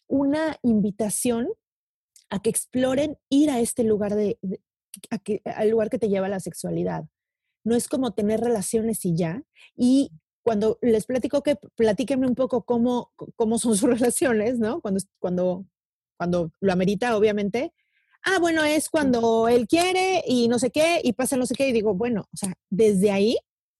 una 0.08 0.58
invitación 0.62 1.48
a 2.28 2.40
que 2.40 2.50
exploren 2.50 3.18
ir 3.28 3.50
a 3.50 3.60
este 3.60 3.84
lugar 3.84 4.14
de, 4.14 4.38
al 5.44 5.70
lugar 5.70 5.90
que 5.90 5.98
te 5.98 6.08
lleva 6.08 6.26
a 6.26 6.30
la 6.30 6.40
sexualidad. 6.40 7.04
No 7.64 7.76
es 7.76 7.88
como 7.88 8.12
tener 8.12 8.40
relaciones 8.40 9.04
y 9.04 9.14
ya. 9.16 9.42
Y 9.76 10.10
cuando 10.42 10.78
les 10.82 11.06
platico 11.06 11.42
que 11.42 11.56
platíquenme 11.76 12.26
un 12.26 12.34
poco 12.34 12.64
cómo, 12.64 13.12
cómo 13.36 13.58
son 13.58 13.76
sus 13.76 13.88
relaciones, 14.00 14.58
¿no? 14.58 14.80
Cuando, 14.80 15.00
cuando, 15.18 15.66
cuando 16.18 16.50
lo 16.60 16.72
amerita, 16.72 17.16
obviamente, 17.16 17.72
ah, 18.24 18.38
bueno, 18.40 18.62
es 18.64 18.88
cuando 18.88 19.48
él 19.48 19.66
quiere 19.66 20.22
y 20.26 20.48
no 20.48 20.58
sé 20.58 20.70
qué, 20.70 21.00
y 21.02 21.12
pasa 21.12 21.36
no 21.36 21.46
sé 21.46 21.54
qué, 21.54 21.68
y 21.68 21.72
digo, 21.72 21.94
bueno, 21.94 22.22
o 22.32 22.36
sea, 22.36 22.52
desde 22.70 23.10
ahí 23.10 23.36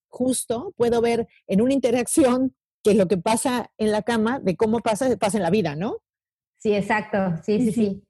justo 0.08 0.75
puedo 0.76 1.00
ver 1.00 1.26
en 1.46 1.61
una 1.61 1.72
interacción 1.72 2.54
que 2.82 2.94
lo 2.94 3.06
que 3.08 3.16
pasa 3.16 3.70
en 3.78 3.92
la 3.92 4.02
cama, 4.02 4.40
de 4.40 4.56
cómo 4.56 4.80
pasa, 4.80 5.16
pasa 5.16 5.38
en 5.38 5.42
la 5.42 5.50
vida, 5.50 5.76
¿no? 5.76 5.99
Sí, 6.58 6.75
exacto, 6.75 7.18
sí, 7.44 7.72
sí, 7.72 7.72
sí. 7.72 8.02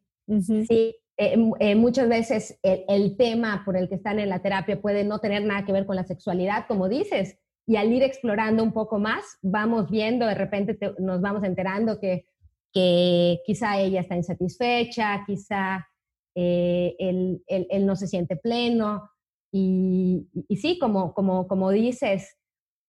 Sí, 0.67 0.97
eh, 1.19 1.37
eh, 1.61 1.75
muchas 1.75 2.09
veces 2.09 2.59
el, 2.63 3.17
tema 3.17 3.63
por 3.65 3.77
el 3.77 3.89
que 3.89 3.97
están 3.97 4.19
en 4.19 4.29
la 4.29 4.41
terapia 4.41 4.81
puede 4.81 5.05
no 5.05 5.19
tener 5.19 5.45
nada 5.45 5.65
que 5.67 5.73
ver 5.73 5.85
con 5.85 5.97
la 5.97 6.05
sexualidad, 6.05 6.67
como 6.67 6.89
dices, 6.89 7.39
y 7.67 7.77
al 7.77 7.93
ir 7.93 8.03
explorando 8.03 8.63
un 8.63 8.73
poco 8.73 8.99
más, 8.99 9.23
vamos 9.43 9.91
viendo, 9.91 10.27
de 10.27 10.35
repente 10.35 10.79
nos 10.99 11.21
vamos 11.21 11.45
enterando 11.45 12.01
que, 12.01 12.27
que 12.73 13.41
quizá 13.45 13.79
ella 13.79 14.01
está 14.01 14.17
insatisfecha, 14.17 15.23
quizá 15.27 15.87
eh, 16.35 16.97
él, 16.99 17.87
no 17.87 17.97
se 17.97 18.07
siente 18.07 18.37
pleno. 18.37 19.11
Y, 19.53 20.29
sí, 20.61 20.79
como, 20.79 21.15
como, 21.15 21.47
como 21.47 21.71
dices, 21.71 22.39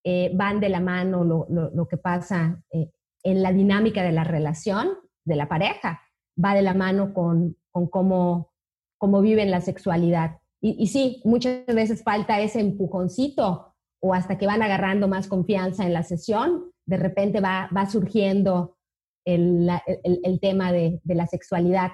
eh, 0.04 0.30
van 0.34 0.60
de 0.60 0.68
la 0.68 0.80
mano 0.80 1.24
lo, 1.24 1.88
que 1.88 1.96
pasa 1.96 2.62
eh, 2.70 2.90
en 3.22 3.42
la 3.42 3.52
dinámica 3.52 4.02
de 4.02 4.12
la 4.12 4.24
relación 4.24 4.88
de 5.24 5.36
la 5.36 5.48
pareja, 5.48 6.02
va 6.42 6.54
de 6.54 6.62
la 6.62 6.74
mano 6.74 7.12
con, 7.14 7.56
con 7.70 7.88
cómo, 7.88 8.52
cómo 8.98 9.20
viven 9.20 9.50
la 9.50 9.60
sexualidad. 9.60 10.38
Y, 10.60 10.86
sí, 10.86 11.20
muchas 11.24 11.66
veces 11.66 12.02
falta 12.02 12.40
ese 12.40 12.58
empujoncito 12.60 13.74
o 14.00 14.14
hasta 14.14 14.38
que 14.38 14.46
van 14.46 14.62
agarrando 14.62 15.08
más 15.08 15.28
confianza 15.28 15.84
en 15.84 15.92
la 15.92 16.02
sesión, 16.02 16.72
de 16.86 16.96
repente 16.96 17.40
va, 17.40 17.68
va 17.76 17.84
surgiendo 17.84 18.78
el, 19.26 19.68
el, 19.86 20.40
tema 20.40 20.72
de, 20.72 21.00
de, 21.04 21.14
la 21.14 21.26
sexualidad. 21.26 21.92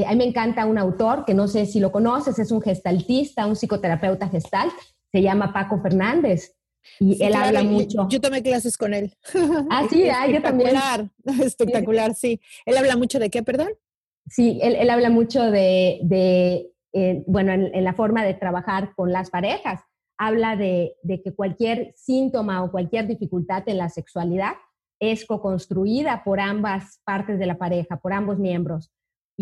Eh, 0.00 0.06
a 0.06 0.12
mí 0.12 0.16
me 0.16 0.24
encanta 0.24 0.64
un 0.64 0.78
autor 0.78 1.24
que 1.26 1.34
no 1.34 1.46
sé 1.46 1.66
si 1.66 1.78
lo 1.78 1.92
conoces, 1.92 2.38
es 2.38 2.50
un 2.50 2.62
gestaltista, 2.62 3.46
un 3.46 3.54
psicoterapeuta 3.54 4.28
gestalt, 4.28 4.72
se 5.12 5.20
llama 5.20 5.52
Paco 5.52 5.80
Fernández. 5.82 6.56
Y 6.98 7.22
él 7.22 7.34
habla 7.34 7.62
mucho. 7.62 8.08
Yo, 8.08 8.20
tomé 8.20 8.42
clases 8.42 8.78
con 8.78 8.94
él. 8.94 9.14
Ah, 9.68 9.86
sí, 9.90 10.08
ah, 10.08 10.26
yo 10.26 10.40
también. 10.40 10.74
Espectacular, 11.42 12.14
sí. 12.14 12.40
Él 12.64 12.78
habla 12.78 12.96
mucho 12.96 13.18
de 13.18 13.28
qué, 13.28 13.42
perdón? 13.42 13.68
Sí, 14.26 14.58
él, 14.62 14.88
habla 14.88 15.10
mucho 15.10 15.50
de, 15.50 16.70
eh, 16.92 17.24
bueno, 17.26 17.52
en, 17.52 17.84
la 17.84 17.92
forma 17.92 18.24
de 18.24 18.34
trabajar 18.34 18.94
con 18.94 19.12
las 19.12 19.28
parejas. 19.28 19.82
Habla 20.16 20.56
de, 20.56 20.94
de 21.02 21.20
que 21.22 21.34
cualquier 21.34 21.92
síntoma 21.96 22.62
o 22.62 22.70
cualquier 22.70 23.06
dificultad 23.06 23.64
en 23.66 23.78
la 23.78 23.88
sexualidad 23.88 24.52
es 25.00 25.26
co-construida 25.26 26.22
por 26.24 26.40
ambas 26.40 27.00
partes 27.04 27.38
de 27.38 27.46
la 27.46 27.58
pareja, 27.58 27.98
por 27.98 28.12
ambos 28.12 28.38
miembros 28.38 28.90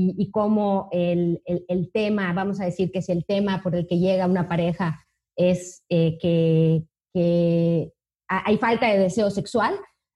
y, 0.01 0.31
cómo 0.31 0.89
el, 0.93 1.43
el, 1.45 1.91
tema, 1.91 2.33
vamos 2.33 2.61
a 2.61 2.65
decir 2.65 2.93
que 2.93 3.03
si 3.03 3.11
el 3.11 3.25
tema 3.25 3.61
por 3.63 3.75
el 3.75 3.89
que 3.89 3.99
llega 3.99 4.27
una 4.27 4.49
pareja 4.49 5.05
es 5.37 5.85
eh, 5.89 6.19
que, 6.19 7.93
hay 8.29 8.59
falta 8.59 8.87
de 8.87 8.99
deseo 8.99 9.31
sexual, 9.31 9.75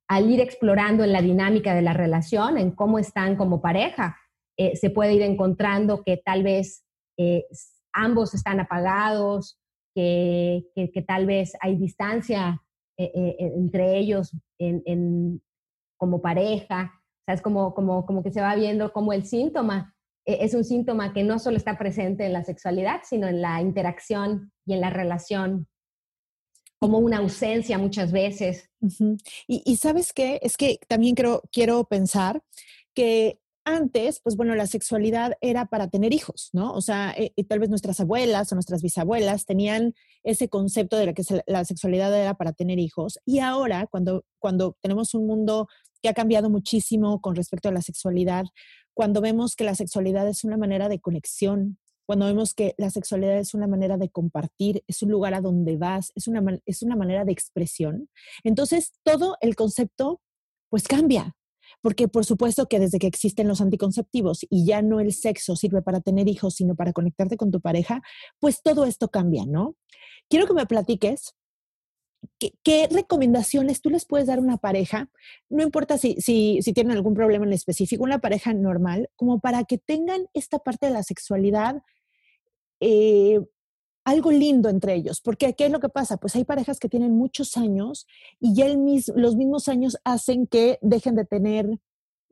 al 0.08 0.30
ir 0.30 0.40
explorando 0.40 1.02
en 1.02 1.12
la 1.12 1.20
dinámica 1.20 1.74
de 1.74 1.82
la 1.82 1.94
relación, 1.94 2.58
en 2.58 2.70
cómo 2.70 3.00
están 3.00 3.34
como 3.36 3.60
pareja, 3.60 4.16
eh, 4.56 4.76
se 4.76 4.90
puede 4.90 5.14
ir 5.14 5.22
encontrando 5.22 6.04
que 6.04 6.18
tal 6.18 6.44
vez 6.44 6.84
eh, 7.18 7.44
ambos 7.92 8.34
están 8.34 8.60
apagados, 8.60 9.58
que, 9.96 10.64
que, 10.74 11.02
tal 11.02 11.26
vez 11.26 11.54
hay 11.60 11.76
distancia 11.76 12.62
entre 12.96 13.98
ellos 13.98 14.32
en, 14.58 14.82
en, 14.86 15.42
como 15.96 16.22
pareja, 16.22 17.01
o 17.22 17.24
sea, 17.26 17.34
es 17.34 17.42
como, 17.42 17.74
como, 17.74 18.04
como 18.04 18.22
que 18.22 18.32
se 18.32 18.40
va 18.40 18.54
viendo 18.54 18.92
como 18.92 19.12
el 19.12 19.24
síntoma 19.24 19.94
eh, 20.24 20.38
es 20.40 20.54
un 20.54 20.64
síntoma 20.64 21.12
que 21.12 21.24
no 21.24 21.38
solo 21.38 21.56
está 21.56 21.76
presente 21.78 22.24
en 22.24 22.32
la 22.32 22.44
sexualidad, 22.44 23.00
sino 23.04 23.28
en 23.28 23.42
la 23.42 23.60
interacción 23.60 24.52
y 24.64 24.74
en 24.74 24.80
la 24.80 24.90
relación, 24.90 25.66
como 26.78 26.98
una 26.98 27.18
ausencia 27.18 27.78
muchas 27.78 28.12
veces. 28.12 28.68
y, 29.46 29.76
sabes 29.76 30.12
qué, 30.12 30.40
es 30.42 30.56
que 30.56 30.78
también 30.88 31.14
creo, 31.14 31.42
quiero 31.52 31.84
pensar 31.84 32.42
que 32.94 33.38
antes, 33.64 34.20
pues 34.20 34.36
bueno, 34.36 34.56
la 34.56 34.66
sexualidad 34.66 35.34
era 35.40 35.66
para 35.66 35.88
tener 35.88 36.12
hijos, 36.12 36.50
¿no? 36.52 36.72
O 36.72 36.80
sea, 36.80 37.14
eh, 37.16 37.32
tal 37.48 37.60
vez 37.60 37.68
nuestras 37.68 38.00
abuelas 38.00 38.50
o 38.50 38.56
nuestras 38.56 38.82
bisabuelas 38.82 39.46
tenían 39.46 39.94
ese 40.24 40.48
concepto 40.48 40.96
de 40.96 41.14
que 41.14 41.22
la 41.46 41.64
sexualidad 41.64 42.12
era 42.20 42.34
para 42.34 42.52
tener 42.52 42.80
hijos. 42.80 43.20
Y 43.24 43.38
ahora, 43.38 43.86
cuando, 43.86 44.24
cuando 44.40 44.76
tenemos 44.80 45.14
un 45.14 45.28
mundo 45.28 45.68
que 46.02 46.08
ha 46.08 46.14
cambiado 46.14 46.50
muchísimo 46.50 47.20
con 47.20 47.36
respecto 47.36 47.68
a 47.68 47.72
la 47.72 47.82
sexualidad, 47.82 48.44
cuando 48.94 49.20
vemos 49.20 49.56
que 49.56 49.64
la 49.64 49.74
sexualidad 49.74 50.28
es 50.28 50.44
una 50.44 50.56
manera 50.56 50.88
de 50.88 51.00
conexión, 51.00 51.78
cuando 52.04 52.26
vemos 52.26 52.52
que 52.54 52.74
la 52.78 52.90
sexualidad 52.90 53.38
es 53.38 53.54
una 53.54 53.66
manera 53.66 53.96
de 53.96 54.10
compartir, 54.10 54.82
es 54.86 55.02
un 55.02 55.10
lugar 55.10 55.34
a 55.34 55.40
donde 55.40 55.76
vas, 55.76 56.12
es 56.14 56.26
una, 56.26 56.58
es 56.66 56.82
una 56.82 56.96
manera 56.96 57.24
de 57.24 57.32
expresión, 57.32 58.08
entonces 58.44 58.92
todo 59.04 59.36
el 59.40 59.56
concepto 59.56 60.20
pues 60.68 60.88
cambia. 60.88 61.36
Porque 61.80 62.06
por 62.06 62.24
supuesto 62.24 62.66
que 62.66 62.78
desde 62.78 62.98
que 62.98 63.06
existen 63.06 63.48
los 63.48 63.60
anticonceptivos 63.60 64.46
y 64.50 64.66
ya 64.66 64.82
no 64.82 65.00
el 65.00 65.12
sexo 65.12 65.56
sirve 65.56 65.80
para 65.80 66.00
tener 66.00 66.28
hijos, 66.28 66.54
sino 66.54 66.74
para 66.76 66.92
conectarte 66.92 67.36
con 67.36 67.50
tu 67.50 67.60
pareja, 67.60 68.02
pues 68.38 68.62
todo 68.62 68.84
esto 68.84 69.08
cambia, 69.08 69.46
¿no? 69.46 69.74
Quiero 70.28 70.46
que 70.46 70.52
me 70.52 70.66
platiques 70.66 71.34
¿Qué, 72.38 72.88
recomendaciones 72.90 73.80
tú 73.80 73.90
les 73.90 74.04
puedes 74.04 74.26
dar 74.26 74.38
a 74.38 74.42
una 74.42 74.56
pareja? 74.56 75.10
No 75.48 75.62
importa 75.62 75.98
si, 75.98 76.16
si, 76.20 76.60
tienen 76.74 76.96
algún 76.96 77.14
problema 77.14 77.46
en 77.46 77.52
específico, 77.52 78.04
una 78.04 78.20
pareja 78.20 78.52
normal, 78.52 79.10
como 79.16 79.40
para 79.40 79.64
que 79.64 79.78
tengan 79.78 80.26
esta 80.34 80.58
parte 80.58 80.86
de 80.86 80.92
la 80.92 81.02
sexualidad 81.02 81.82
eh, 82.80 83.40
algo 84.04 84.30
lindo 84.30 84.68
entre 84.68 84.94
ellos. 84.94 85.20
Porque, 85.20 85.54
¿qué 85.54 85.66
es 85.66 85.72
lo 85.72 85.80
que 85.80 85.88
pasa? 85.88 86.16
Pues 86.16 86.34
hay 86.36 86.44
parejas 86.44 86.78
que 86.78 86.88
tienen 86.88 87.12
muchos 87.12 87.56
años 87.56 88.06
y 88.40 88.54
ya 88.54 88.66
los 88.68 89.36
mismos 89.36 89.68
años 89.68 89.96
hacen 90.04 90.46
que 90.46 90.78
dejen 90.82 91.14
de 91.14 91.24
tener 91.24 91.78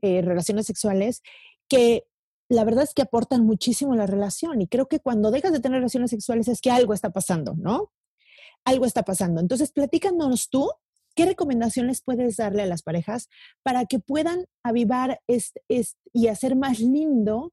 eh, 0.02 0.22
relaciones 0.22 0.66
sexuales, 0.66 1.22
que 1.68 2.04
la 2.48 2.64
verdad 2.64 2.84
es 2.84 2.94
que 2.94 3.02
aportan 3.02 3.44
muchísimo 3.46 3.92
a 3.92 3.96
la 3.96 4.06
relación 4.06 4.60
y 4.60 4.66
creo 4.66 4.88
que 4.88 4.98
cuando 4.98 5.30
dejas 5.30 5.52
de 5.52 5.60
tener 5.60 5.78
relaciones 5.78 6.10
sexuales 6.10 6.48
es 6.48 6.60
que 6.60 6.70
algo 6.70 6.94
está 6.94 7.10
pasando, 7.10 7.54
¿no? 7.56 7.92
Algo 8.64 8.86
está 8.86 9.02
pasando. 9.02 9.40
Entonces, 9.40 9.72
platícanos 9.72 10.50
tú, 10.50 10.70
¿qué 11.14 11.26
recomendaciones 11.26 12.02
puedes 12.02 12.36
darle 12.36 12.62
a 12.62 12.66
las 12.66 12.82
parejas 12.82 13.28
para 13.62 13.86
que 13.86 13.98
puedan 13.98 14.46
avivar 14.62 15.20
y 16.12 16.26
hacer 16.28 16.56
más 16.56 16.80
lindo 16.80 17.52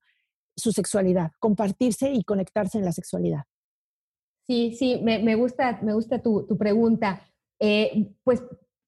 su 0.56 0.72
sexualidad, 0.72 1.32
compartirse 1.40 2.12
y 2.12 2.24
conectarse 2.24 2.78
en 2.78 2.86
la 2.86 2.92
sexualidad? 2.92 3.44
Sí, 4.48 4.76
sí, 4.78 5.02
me, 5.04 5.36
gusta, 5.36 5.80
me 5.82 5.94
gusta 5.94 6.22
tu, 6.22 6.48
pregunta. 6.58 7.22
Eh, 7.60 8.14
pues 8.24 8.44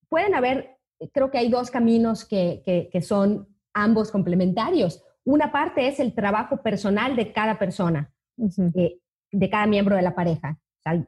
pueden 0.07 0.33
haber, 0.33 0.77
creo 1.11 1.31
que 1.31 1.37
hay 1.37 1.49
dos 1.49 1.69
caminos 1.69 2.25
que 2.25 3.01
son 3.01 3.47
ambos 3.73 4.11
complementarios. 4.11 5.03
Una 5.23 5.51
parte 5.51 5.87
es 5.87 5.99
el 5.99 6.13
trabajo 6.13 6.61
personal 6.61 7.15
de 7.15 7.31
cada 7.31 7.59
persona, 7.59 8.11
eh, 8.75 8.99
de 9.31 9.49
cada 9.49 9.67
miembro 9.67 9.95
de 9.95 10.01
la 10.01 10.15
pareja. 10.15 10.57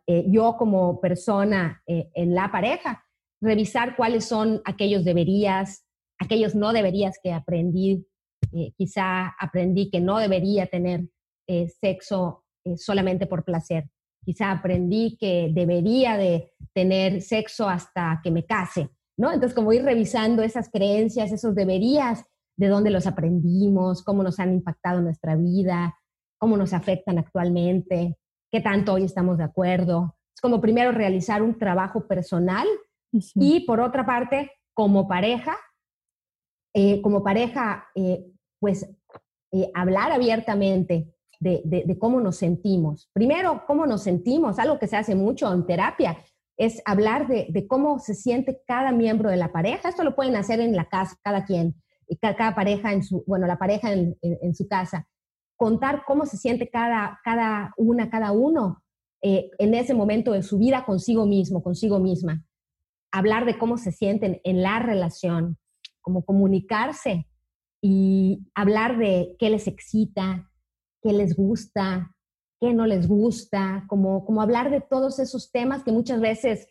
Eh, 0.08 0.26
yo 0.28 0.58
como 0.58 1.00
persona 1.00 1.82
eh, 1.88 2.10
en 2.14 2.36
la 2.36 2.52
pareja, 2.52 3.04
revisar 3.42 3.96
cuáles 3.96 4.26
son 4.26 4.62
aquellos 4.66 5.04
deberías, 5.04 5.86
aquellos 6.20 6.56
no 6.56 6.74
deberías 6.74 7.20
que 7.22 7.34
aprendí. 7.34 8.06
quizá 8.78 9.34
aprendí 9.40 9.90
que 9.90 10.02
no 10.02 10.18
debería 10.20 10.68
tener 10.68 11.08
sexo 11.80 12.44
solamente 12.76 13.26
por 13.26 13.44
placer. 13.44 13.90
Quizá 14.24 14.52
aprendí 14.52 15.18
que 15.18 15.50
debería 15.54 16.18
de 16.18 16.52
tener 16.74 17.22
sexo 17.22 17.68
hasta 17.68 18.20
que 18.24 18.30
me 18.30 18.46
case, 18.46 18.90
¿no? 19.18 19.32
Entonces, 19.32 19.56
como 19.56 19.74
ir 19.74 19.84
revisando 19.84 20.44
esas 20.44 20.70
creencias, 20.70 21.32
esos 21.32 21.56
deberías, 21.56 22.24
de 22.58 22.68
dónde 22.68 22.92
los 22.92 23.08
aprendimos, 23.08 24.04
cómo 24.04 24.22
nos 24.22 24.40
han 24.40 24.54
impactado 24.54 25.00
en 25.00 25.06
nuestra 25.06 25.36
vida, 25.36 25.98
cómo 26.38 26.58
nos 26.58 26.74
afectan 26.74 27.18
actualmente, 27.18 28.18
qué 28.52 28.62
tanto 28.62 28.94
hoy 28.94 29.06
estamos 29.06 29.38
de 29.38 29.44
acuerdo. 29.44 30.16
Es 30.36 30.42
como 30.42 30.62
primero 30.62 30.92
realizar 30.92 31.42
un 31.42 31.58
trabajo 31.58 32.08
personal 32.08 32.68
y 33.12 33.66
por 33.66 33.80
otra 33.80 34.06
parte, 34.06 34.52
como 34.74 35.08
pareja, 35.08 35.58
eh, 36.74 37.02
como 37.02 37.24
pareja, 37.24 37.86
eh, 37.96 38.26
pues 38.60 38.90
eh, 39.52 39.72
hablar 39.74 40.12
abiertamente 40.12 41.14
de, 41.40 41.98
cómo 42.00 42.22
nos 42.22 42.38
sentimos. 42.38 43.10
Primero, 43.14 43.64
cómo 43.66 43.86
nos 43.86 44.04
sentimos, 44.04 44.60
algo 44.60 44.80
que 44.80 44.88
se 44.88 44.96
hace 44.96 45.16
mucho 45.16 45.52
en 45.52 45.66
terapia, 45.66 46.18
es 46.58 46.82
hablar 46.86 47.28
de, 47.28 47.48
de, 47.50 47.68
cómo 47.68 48.00
se 48.00 48.14
siente 48.14 48.62
cada 48.68 48.92
miembro 48.92 49.30
de 49.30 49.38
la 49.38 49.52
pareja. 49.52 49.90
Esto 49.90 50.04
lo 50.04 50.16
pueden 50.16 50.36
hacer 50.36 50.60
en 50.60 50.76
la 50.76 50.86
casa, 50.86 51.18
cada 51.24 51.44
quien 51.46 51.76
cada, 52.20 52.56
pareja 52.56 52.92
en 52.92 53.04
su, 53.04 53.24
bueno, 53.26 53.48
la 53.48 53.58
pareja 53.58 53.92
en, 53.92 54.56
su 54.56 54.68
casa, 54.68 55.08
contar 55.62 56.06
cómo 56.08 56.26
se 56.26 56.38
siente 56.38 56.72
cada, 56.72 57.20
cada 57.24 57.72
una, 57.78 58.10
cada 58.10 58.32
uno 58.32 58.82
eh, 59.22 59.52
en 59.60 59.76
ese 59.76 59.94
momento 59.94 60.32
de 60.32 60.42
su 60.42 60.58
vida 60.58 60.86
consigo 60.86 61.28
mismo, 61.28 61.62
consigo 61.62 62.00
misma. 62.00 62.44
Hablar 63.12 63.46
de 63.46 63.60
cómo 63.60 63.78
se 63.78 63.92
sienten 63.92 64.42
en 64.44 64.64
la 64.64 64.80
relación, 64.80 65.60
cómo 66.02 66.26
comunicarse 66.26 67.28
y 67.80 68.48
hablar 68.56 68.98
de 68.98 69.36
qué 69.38 69.52
les 69.52 69.68
excita, 69.68 70.50
qué 71.04 71.14
les 71.14 71.36
gusta, 71.36 72.12
qué 72.60 72.74
no 72.74 72.88
les 72.88 73.08
gusta, 73.08 73.86
como, 73.88 74.26
como 74.26 74.42
hablar 74.42 74.72
de 74.72 74.82
todos 74.82 75.20
esos 75.20 75.52
temas 75.52 75.84
que 75.84 75.92
muchas 75.92 76.22
veces 76.22 76.68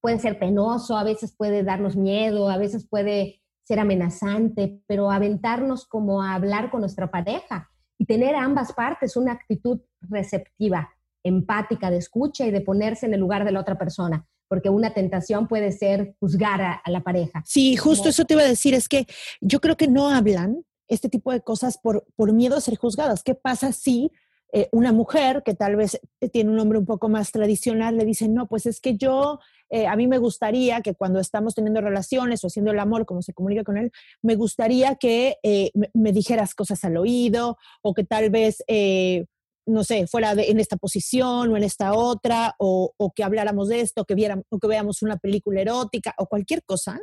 puede 0.00 0.18
ser 0.18 0.40
penoso, 0.40 0.96
a 0.96 1.04
veces 1.04 1.32
puede 1.32 1.62
darnos 1.62 1.94
miedo, 1.94 2.50
a 2.50 2.58
veces 2.58 2.88
puede 2.88 3.40
ser 3.62 3.78
amenazante, 3.78 4.82
pero 4.88 5.12
aventarnos 5.12 5.86
como 5.86 6.22
a 6.22 6.34
hablar 6.34 6.72
con 6.72 6.80
nuestra 6.80 7.08
pareja 7.08 7.70
y 7.98 8.06
tener 8.06 8.34
a 8.34 8.44
ambas 8.44 8.72
partes 8.72 9.16
una 9.16 9.32
actitud 9.32 9.80
receptiva, 10.02 10.90
empática, 11.22 11.90
de 11.90 11.98
escucha 11.98 12.46
y 12.46 12.50
de 12.50 12.60
ponerse 12.60 13.06
en 13.06 13.14
el 13.14 13.20
lugar 13.20 13.44
de 13.44 13.52
la 13.52 13.60
otra 13.60 13.78
persona, 13.78 14.26
porque 14.48 14.70
una 14.70 14.94
tentación 14.94 15.48
puede 15.48 15.72
ser 15.72 16.14
juzgar 16.20 16.62
a, 16.62 16.82
la 16.86 17.02
pareja. 17.02 17.42
Sí, 17.44 17.76
justo 17.76 18.08
eso 18.08 18.24
te 18.24 18.34
iba 18.34 18.42
a 18.42 18.48
decir, 18.48 18.74
es 18.74 18.88
que 18.88 19.06
yo 19.40 19.60
creo 19.60 19.76
que 19.76 19.88
no 19.88 20.10
hablan 20.10 20.64
este 20.88 21.08
tipo 21.08 21.32
de 21.32 21.40
cosas 21.40 21.78
por, 21.78 22.06
por 22.14 22.32
miedo 22.32 22.56
a 22.56 22.60
ser 22.60 22.76
juzgadas. 22.76 23.22
¿Qué 23.24 23.34
pasa 23.34 23.72
si 23.72 24.12
eh, 24.52 24.68
una 24.70 24.92
mujer 24.92 25.42
que 25.44 25.54
tal 25.54 25.74
vez 25.74 26.00
tiene 26.32 26.50
un 26.50 26.56
nombre 26.56 26.78
un 26.78 26.86
poco 26.86 27.08
más 27.08 27.32
tradicional 27.32 27.96
le 27.96 28.04
dice, 28.04 28.28
no, 28.28 28.46
pues 28.46 28.66
es 28.66 28.80
que 28.80 28.96
yo 28.96 29.40
eh, 29.70 29.86
a 29.86 29.96
mí 29.96 30.06
me 30.06 30.18
gustaría 30.18 30.80
que 30.80 30.94
cuando 30.94 31.20
estamos 31.20 31.54
teniendo 31.54 31.80
relaciones 31.80 32.42
o 32.42 32.46
haciendo 32.46 32.72
el 32.72 32.78
amor, 32.78 33.06
como 33.06 33.22
se 33.22 33.32
comunica 33.32 33.64
con 33.64 33.76
él, 33.76 33.92
me 34.22 34.34
gustaría 34.34 34.96
que 34.96 35.36
eh, 35.42 35.70
me, 35.94 36.12
dijeras 36.12 36.54
cosas 36.54 36.84
al 36.84 36.96
oído 36.96 37.56
o 37.82 37.94
que 37.94 38.04
tal 38.04 38.30
vez, 38.30 38.62
eh, 38.68 39.26
no 39.66 39.84
sé, 39.84 40.06
fuera 40.06 40.32
en 40.32 40.60
esta 40.60 40.76
posición 40.76 41.52
o 41.52 41.56
en 41.56 41.64
esta 41.64 41.94
otra, 41.94 42.54
o, 42.58 42.92
que 43.14 43.24
habláramos 43.24 43.68
de 43.68 43.80
esto, 43.80 44.04
que 44.04 44.14
viéramos, 44.14 44.44
o 44.50 44.58
que 44.58 44.68
veamos 44.68 45.02
una 45.02 45.16
película 45.16 45.60
erótica 45.60 46.14
o 46.18 46.26
cualquier 46.26 46.62
cosa. 46.64 47.00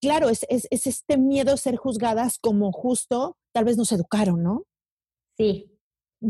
Claro, 0.00 0.28
es, 0.28 0.46
es, 0.48 0.66
es 0.70 0.86
este 0.86 1.16
miedo 1.18 1.52
a 1.52 1.56
ser 1.56 1.76
juzgadas 1.76 2.38
como 2.38 2.72
justo, 2.72 3.36
tal 3.52 3.64
vez 3.64 3.76
nos 3.76 3.92
educaron, 3.92 4.42
¿no? 4.42 4.64
Sí, 5.36 5.78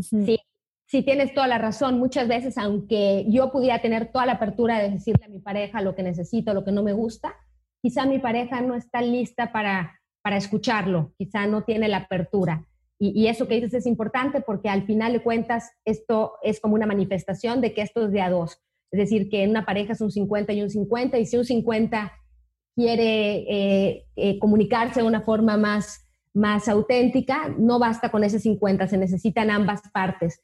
Sí, 0.01 0.39
Sí, 0.89 1.03
tienes 1.03 1.35
toda 1.35 1.47
la 1.47 1.59
razón. 1.59 1.99
Muchas 1.99 2.27
veces, 2.27 2.57
aunque 2.57 3.23
yo 3.29 3.51
pudiera 3.51 3.79
tener 3.79 4.11
toda 4.11 4.25
la 4.25 4.33
apertura 4.33 4.79
de 4.79 4.89
decirle 4.89 5.23
a 5.23 5.29
mi 5.29 5.37
pareja 5.37 5.81
lo 5.81 5.93
que 5.93 6.01
necesito, 6.01 6.55
lo 6.55 6.65
que 6.65 6.71
no 6.71 6.81
me 6.81 6.93
gusta, 6.93 7.35
quizá 7.79 8.07
mi 8.07 8.17
pareja 8.17 8.61
no 8.61 8.73
está 8.73 8.99
lista 9.03 9.51
para, 9.51 10.01
para 10.23 10.37
escucharlo, 10.37 11.13
quizá 11.15 11.45
no 11.45 11.63
tiene 11.63 11.89
la 11.89 11.97
apertura. 11.97 12.65
Y, 12.97 13.27
eso 13.27 13.47
que 13.47 13.55
dices 13.55 13.75
es 13.75 13.85
importante 13.85 14.41
porque 14.41 14.67
al 14.67 14.83
final 14.83 15.13
de 15.13 15.21
cuentas 15.21 15.71
esto 15.85 16.33
es 16.41 16.59
como 16.59 16.73
una 16.73 16.87
manifestación 16.87 17.61
de 17.61 17.73
que 17.75 17.83
esto 17.83 18.07
es 18.07 18.11
de 18.11 18.21
a 18.21 18.31
dos. 18.31 18.59
Es 18.91 18.99
decir, 18.99 19.29
que 19.29 19.43
en 19.43 19.51
una 19.51 19.65
pareja 19.65 19.93
es 19.93 20.01
un 20.01 20.11
50 20.11 20.51
y 20.53 20.63
un 20.63 20.71
50, 20.71 21.19
y 21.19 21.25
si 21.27 21.37
un 21.37 21.45
50 21.45 22.11
quiere 22.75 23.35
eh, 23.47 24.05
eh, 24.15 24.39
comunicarse 24.39 25.01
de 25.01 25.07
una 25.07 25.21
forma 25.21 25.55
más, 25.55 26.09
más 26.33 26.67
auténtica, 26.67 27.53
no 27.59 27.77
basta 27.77 28.09
con 28.09 28.23
ese 28.23 28.39
50, 28.39 28.87
se 28.87 28.97
necesitan 28.97 29.51
ambas 29.51 29.83
partes. 29.93 30.41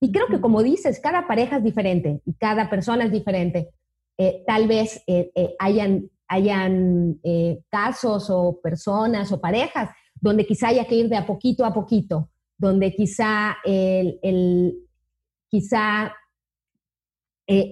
Y 0.00 0.12
creo 0.12 0.26
que 0.28 0.40
como 0.40 0.62
dices, 0.62 1.00
cada 1.00 1.26
pareja 1.26 1.56
es 1.56 1.64
diferente 1.64 2.20
y 2.24 2.34
cada 2.34 2.70
persona 2.70 3.04
es 3.04 3.12
diferente. 3.12 3.70
Eh, 4.16 4.44
tal 4.46 4.68
vez 4.68 5.02
eh, 5.06 5.30
eh, 5.34 5.54
hayan, 5.58 6.10
hayan 6.28 7.20
casos 7.70 8.28
o 8.30 8.60
personas 8.62 9.32
o 9.32 9.40
parejas 9.40 9.90
donde 10.20 10.46
quizá 10.46 10.68
haya 10.68 10.84
que 10.84 10.96
ir 10.96 11.08
de 11.08 11.16
a 11.16 11.26
poquito 11.26 11.64
a 11.64 11.72
poquito, 11.72 12.28
donde 12.56 12.94
quizá, 12.94 13.56
el, 13.64 14.76
quizá 15.48 16.12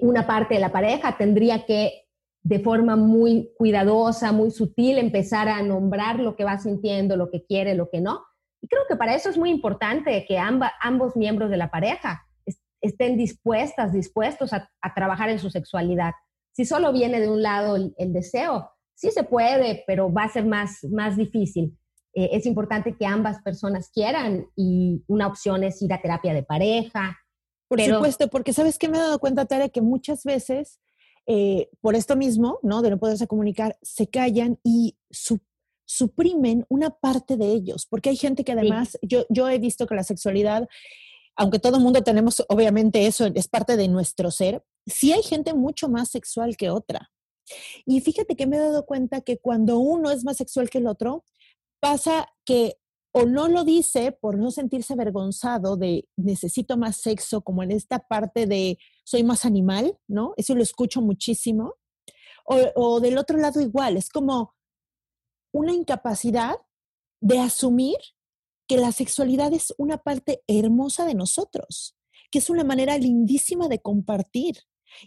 una 0.01 0.27
parte 0.27 0.55
de 0.55 0.61
la 0.61 0.73
pareja 0.73 1.17
tendría 1.19 1.67
que 1.67 2.07
de 2.43 2.61
forma 2.61 2.95
muy 2.95 3.51
cuidadosa, 3.59 4.31
muy 4.31 4.53
sutil, 4.53 4.99
empezar 4.99 5.49
a 5.49 5.61
nombrar 5.63 6.21
lo 6.21 6.37
que 6.37 6.45
va 6.45 6.59
sintiendo, 6.59 7.17
lo 7.17 7.29
que 7.29 7.45
quiere, 7.45 7.75
lo 7.75 7.91
que 7.91 8.01
no, 8.01 8.21
y 8.67 8.69
creo 8.69 8.83
que 8.89 8.97
para 8.97 9.15
eso 9.15 9.31
es 9.31 9.39
muy 9.39 9.51
importante 9.51 10.25
que 10.27 10.39
ambos 10.39 11.15
miembros 11.15 11.51
de 11.51 11.57
la 11.57 11.71
pareja 11.71 12.27
estén 12.81 13.17
dispuestas, 13.17 13.93
dispuestos 13.93 14.53
a, 14.53 14.69
trabajar 14.93 15.31
en 15.31 15.39
su 15.39 15.51
sexualidad. 15.51 16.15
Si 16.51 16.65
solo 16.65 16.93
viene 16.93 17.21
de 17.21 17.29
un 17.29 17.43
lado 17.43 17.77
el, 17.77 18.13
deseo, 18.13 18.73
sí 18.97 19.13
se 19.13 19.23
puede, 19.23 19.85
pero 19.87 20.13
va 20.13 20.25
a 20.25 20.29
ser 20.29 20.47
más, 20.47 20.83
más 20.91 21.17
difícil. 21.17 21.79
Eh, 22.13 22.31
es 22.33 22.45
importante 22.45 22.97
que 22.97 23.07
ambas 23.07 23.41
personas 23.41 23.89
quieran 23.89 24.49
y 24.57 25.05
una 25.07 25.29
opción 25.29 25.63
es 25.63 25.81
ir 25.81 25.93
a 25.93 26.03
terapia 26.03 26.35
de 26.35 26.43
pareja. 26.43 27.17
Por 27.69 27.81
supuesto, 27.81 28.27
porque 28.29 28.53
sabes 28.53 28.81
que 28.81 28.89
me 28.89 28.97
he 28.97 29.01
dado 29.01 29.21
cuenta, 29.21 29.47
Tere, 29.47 29.71
que 29.71 29.81
muchas 29.81 30.25
veces 30.25 30.81
eh, 31.29 31.69
por 31.81 31.95
esto 31.95 32.17
mismo, 32.17 32.59
¿no? 32.65 32.83
De 32.83 32.91
no 32.91 32.99
poderse 32.99 33.29
comunicar, 33.29 33.79
se 33.81 34.09
callan 34.09 34.59
y 34.65 34.97
su, 35.09 35.41
suprimen 35.87 36.67
una 36.69 36.91
parte 36.91 37.37
de 37.37 37.53
ellos, 37.53 37.87
porque 37.89 38.11
hay 38.11 38.17
gente 38.17 38.45
que 38.45 38.53
además, 38.53 38.99
yo, 39.03 39.25
yo 39.31 39.49
he 39.49 39.59
visto 39.59 39.87
que 39.87 39.95
la 39.95 40.05
sexualidad, 40.05 40.69
aunque 41.37 41.59
todo 41.59 41.77
el 41.77 41.83
mundo 41.83 42.03
tenemos, 42.03 42.45
obviamente 42.49 43.07
eso 43.07 43.27
es 43.27 43.49
parte 43.49 43.77
de 43.77 43.89
nuestro 43.89 44.31
ser, 44.31 44.65
sí 44.87 45.13
hay 45.13 45.23
gente 45.23 45.55
mucho 45.55 45.89
más 45.89 46.11
sexual 46.11 46.57
que 46.57 46.71
otra. 46.71 47.11
Y 47.85 48.01
fíjate 48.01 48.35
que 48.37 48.47
me 48.47 48.57
he 48.57 48.61
dado 48.61 48.85
cuenta 48.85 49.21
que 49.21 49.39
cuando 49.39 49.79
uno 49.79 50.11
es 50.11 50.25
más 50.25 50.37
sexual 50.37 50.69
que 50.69 50.79
el 50.79 50.89
otro, 50.89 51.25
pasa 51.81 52.29
que 52.45 52.79
o 53.13 53.25
no 53.25 53.49
lo 53.49 53.65
dice 53.65 54.13
por 54.13 54.37
no 54.37 54.51
sentirse 54.51 54.93
avergonzado 54.93 55.79
de 55.79 56.07
necesito 56.17 56.77
más 56.77 56.99
sexo, 56.99 57.41
como 57.41 57.63
en 57.63 57.71
esta 57.71 58.01
parte 58.01 58.47
de 58.47 58.79
soy 59.05 59.23
más 59.23 59.47
animal, 59.47 59.97
¿no? 60.07 60.35
Eso 60.37 60.55
lo 60.55 60.63
escucho 60.63 61.01
muchísimo. 61.01 61.77
O, 62.45 62.59
o 62.75 63.01
del 63.01 63.17
otro 63.17 63.39
lado 63.39 63.61
igual, 63.61 63.97
es 63.97 64.11
como, 64.11 64.56
una 65.57 65.73
incapacidad 65.73 66.57
de 67.21 67.39
asumir 67.39 67.97
que 68.69 68.77
la 68.77 68.93
sexualidad 68.93 69.53
es 69.53 69.75
una 69.79 69.99
parte 69.99 70.43
hermosa 70.47 71.07
de 71.07 71.15
nosotros, 71.15 71.97
que 72.31 72.41
es 72.41 72.51
una 72.51 72.65
manera 72.65 72.99
lindísima 72.99 73.69
de 73.69 73.81
compartir. 73.81 74.57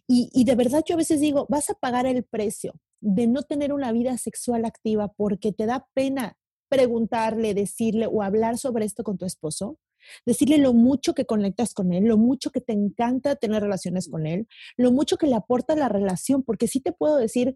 Y, 0.07 0.43
de 0.43 0.55
verdad 0.55 0.83
yo 0.85 0.95
a 0.95 0.97
veces 0.97 1.19
digo, 1.19 1.45
vas 1.49 1.69
a 1.69 1.73
pagar 1.73 2.05
el 2.05 2.23
precio 2.23 2.73
de 2.99 3.27
no 3.27 3.43
tener 3.43 3.73
una 3.73 3.91
vida 3.91 4.17
sexual 4.17 4.65
activa 4.65 5.13
porque 5.15 5.51
te 5.51 5.65
da 5.65 5.88
pena 5.93 6.38
preguntarle, 6.67 7.53
decirle 7.53 8.07
o 8.07 8.21
hablar 8.21 8.57
sobre 8.57 8.85
esto 8.85 9.03
con 9.03 9.17
tu 9.17 9.25
esposo, 9.25 9.79
decirle 10.25 10.57
lo 10.57 10.73
mucho 10.73 11.13
que 11.13 11.25
conectas 11.25 11.73
con 11.73 11.93
él, 11.93 12.05
lo 12.05 12.17
mucho 12.17 12.51
que 12.51 12.62
te 12.62 12.73
encanta 12.73 13.35
tener 13.35 13.63
relaciones 13.63 14.09
con 14.09 14.27
él, 14.27 14.47
lo 14.77 14.91
mucho 14.91 15.17
que 15.17 15.27
le 15.27 15.35
aporta 15.35 15.75
la 15.75 15.89
relación, 15.89 16.43
porque 16.43 16.67
sí 16.67 16.81
te 16.81 16.91
puedo 16.91 17.17
decir 17.17 17.55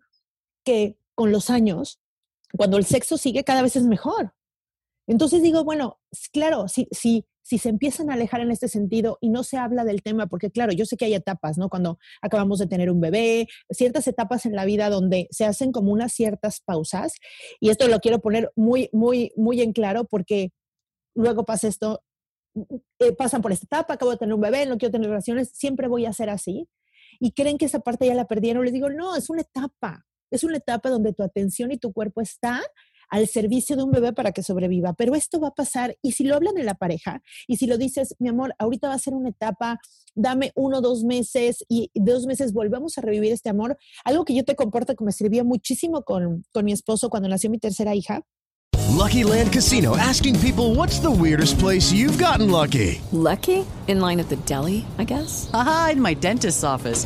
que 0.63 0.97
con 1.13 1.31
los 1.31 1.49
años, 1.49 1.99
cuando 2.55 2.77
el 2.77 2.85
sexo 2.85 3.17
sigue, 3.17 3.43
cada 3.43 3.61
vez 3.61 3.75
es 3.75 3.83
mejor. 3.83 4.33
Entonces 5.07 5.41
digo, 5.41 5.63
bueno, 5.63 5.99
claro, 6.31 6.67
si, 6.67 6.87
si, 6.91 7.25
si 7.41 7.57
se 7.57 7.69
empiezan 7.69 8.09
a 8.09 8.13
alejar 8.13 8.39
en 8.41 8.51
este 8.51 8.69
sentido 8.69 9.17
y 9.19 9.29
no 9.29 9.43
se 9.43 9.57
habla 9.57 9.83
del 9.83 10.01
tema, 10.01 10.27
porque 10.27 10.49
claro, 10.49 10.71
yo 10.71 10.85
sé 10.85 10.95
que 10.95 11.05
hay 11.05 11.13
etapas, 11.13 11.57
¿no? 11.57 11.67
Cuando 11.67 11.99
acabamos 12.21 12.59
de 12.59 12.67
tener 12.67 12.89
un 12.89 13.01
bebé, 13.01 13.47
ciertas 13.69 14.07
etapas 14.07 14.45
en 14.45 14.55
la 14.55 14.63
vida 14.63 14.89
donde 14.89 15.27
se 15.29 15.45
hacen 15.45 15.71
como 15.73 15.91
unas 15.91 16.13
ciertas 16.13 16.61
pausas, 16.61 17.15
y 17.59 17.69
esto 17.69 17.87
lo 17.87 17.99
quiero 17.99 18.19
poner 18.19 18.51
muy, 18.55 18.89
muy, 18.93 19.33
muy 19.35 19.61
en 19.61 19.73
claro 19.73 20.05
porque 20.05 20.51
luego 21.15 21.43
pasa 21.45 21.67
esto, 21.67 22.01
eh, 22.99 23.11
pasan 23.13 23.41
por 23.41 23.51
esta 23.51 23.65
etapa, 23.65 23.95
acabo 23.95 24.11
de 24.11 24.17
tener 24.17 24.33
un 24.33 24.41
bebé, 24.41 24.65
no 24.65 24.77
quiero 24.77 24.93
tener 24.93 25.09
relaciones, 25.09 25.51
siempre 25.53 25.87
voy 25.87 26.05
a 26.05 26.13
ser 26.13 26.29
así. 26.29 26.69
Y 27.19 27.31
creen 27.31 27.57
que 27.57 27.65
esa 27.65 27.79
parte 27.79 28.07
ya 28.07 28.15
la 28.15 28.25
perdieron. 28.25 28.63
Les 28.63 28.73
digo, 28.73 28.89
no, 28.89 29.15
es 29.15 29.29
una 29.29 29.41
etapa. 29.41 30.05
Es 30.33 30.43
una 30.43 30.57
etapa 30.57 30.89
donde 30.89 31.13
tu 31.13 31.21
atención 31.21 31.71
y 31.71 31.77
tu 31.77 31.93
cuerpo 31.93 32.19
está 32.19 32.59
al 33.09 33.27
servicio 33.27 33.75
de 33.75 33.83
un 33.83 33.91
bebé 33.91 34.13
para 34.13 34.31
que 34.31 34.41
sobreviva. 34.41 34.93
Pero 34.93 35.13
esto 35.13 35.39
va 35.39 35.49
a 35.49 35.53
pasar 35.53 35.95
y 36.01 36.13
si 36.13 36.23
lo 36.23 36.35
hablan 36.35 36.57
en 36.57 36.65
la 36.65 36.73
pareja 36.73 37.21
y 37.47 37.57
si 37.57 37.67
lo 37.67 37.77
dices, 37.77 38.15
mi 38.17 38.29
amor, 38.29 38.55
ahorita 38.57 38.87
va 38.87 38.95
a 38.95 38.99
ser 38.99 39.13
una 39.13 39.29
etapa, 39.29 39.79
dame 40.15 40.51
uno, 40.55 40.81
dos 40.81 41.03
meses 41.03 41.63
y 41.69 41.91
dos 41.93 42.25
meses 42.25 42.51
volvemos 42.51 42.97
a 42.97 43.01
revivir 43.01 43.31
este 43.31 43.51
amor. 43.51 43.77
Algo 44.03 44.25
que 44.25 44.33
yo 44.33 44.43
te 44.43 44.55
comporto 44.55 44.95
que 44.95 45.05
me 45.05 45.11
sirvió 45.11 45.45
muchísimo 45.45 46.01
con, 46.01 46.43
con 46.51 46.65
mi 46.65 46.71
esposo 46.71 47.11
cuando 47.11 47.29
nació 47.29 47.51
mi 47.51 47.59
tercera 47.59 47.93
hija. 47.93 48.25
Lucky 48.89 49.23
Land 49.23 49.53
Casino 49.53 49.95
asking 49.95 50.39
people 50.39 50.73
what's 50.73 50.99
the 50.99 51.11
weirdest 51.11 51.59
place 51.59 51.91
you've 51.91 52.17
gotten 52.17 52.49
lucky. 52.49 53.01
Lucky? 53.11 53.65
In 53.87 53.99
line 53.99 54.19
at 54.19 54.29
the 54.29 54.37
deli, 54.47 54.85
I 54.97 55.03
guess. 55.03 55.51
Aha, 55.53 55.89
in 55.93 56.01
my 56.01 56.15
dentist's 56.15 56.63
office. 56.63 57.05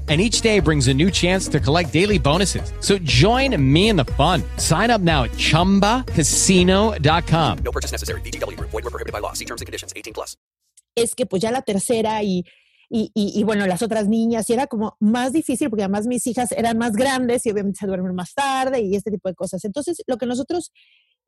and 0.11 0.19
each 0.19 0.41
day 0.41 0.59
brings 0.59 0.89
a 0.89 0.93
new 0.93 1.09
chance 1.09 1.47
to 1.47 1.61
collect 1.61 1.93
daily 1.93 2.19
bonuses. 2.19 2.73
So 2.81 2.97
join 2.99 3.55
me 3.57 3.87
in 3.87 3.95
the 3.95 4.03
fun. 4.17 4.43
Sign 4.57 4.91
up 4.91 4.99
now 4.99 5.23
at 5.23 5.31
ChumbaCasino.com. 5.31 7.57
No 7.63 7.71
purchase 7.71 7.93
necessary. 7.93 8.19
BGW. 8.21 8.59
Void 8.59 8.83
were 8.83 8.91
prohibited 8.91 9.13
by 9.13 9.19
law. 9.19 9.31
See 9.31 9.45
terms 9.45 9.61
and 9.61 9.67
conditions. 9.67 9.93
18 9.95 10.13
plus. 10.13 10.35
Es 10.97 11.15
que 11.15 11.25
pues 11.25 11.41
ya 11.41 11.51
la 11.51 11.61
tercera 11.61 12.21
y, 12.23 12.43
y, 12.89 13.09
y, 13.15 13.39
y, 13.39 13.43
bueno, 13.45 13.65
las 13.65 13.81
otras 13.81 14.09
niñas, 14.09 14.49
y 14.49 14.53
era 14.53 14.67
como 14.67 14.97
más 14.99 15.31
difícil 15.31 15.69
porque 15.69 15.83
además 15.83 16.07
mis 16.07 16.27
hijas 16.27 16.51
eran 16.51 16.77
más 16.77 16.91
grandes 16.91 17.45
y 17.45 17.51
obviamente 17.51 17.79
se 17.79 17.87
duermen 17.87 18.13
más 18.13 18.33
tarde 18.33 18.81
y 18.81 18.97
este 18.97 19.11
tipo 19.11 19.29
de 19.29 19.35
cosas. 19.35 19.63
Entonces, 19.63 20.03
lo 20.07 20.17
que 20.17 20.25
nosotros 20.25 20.73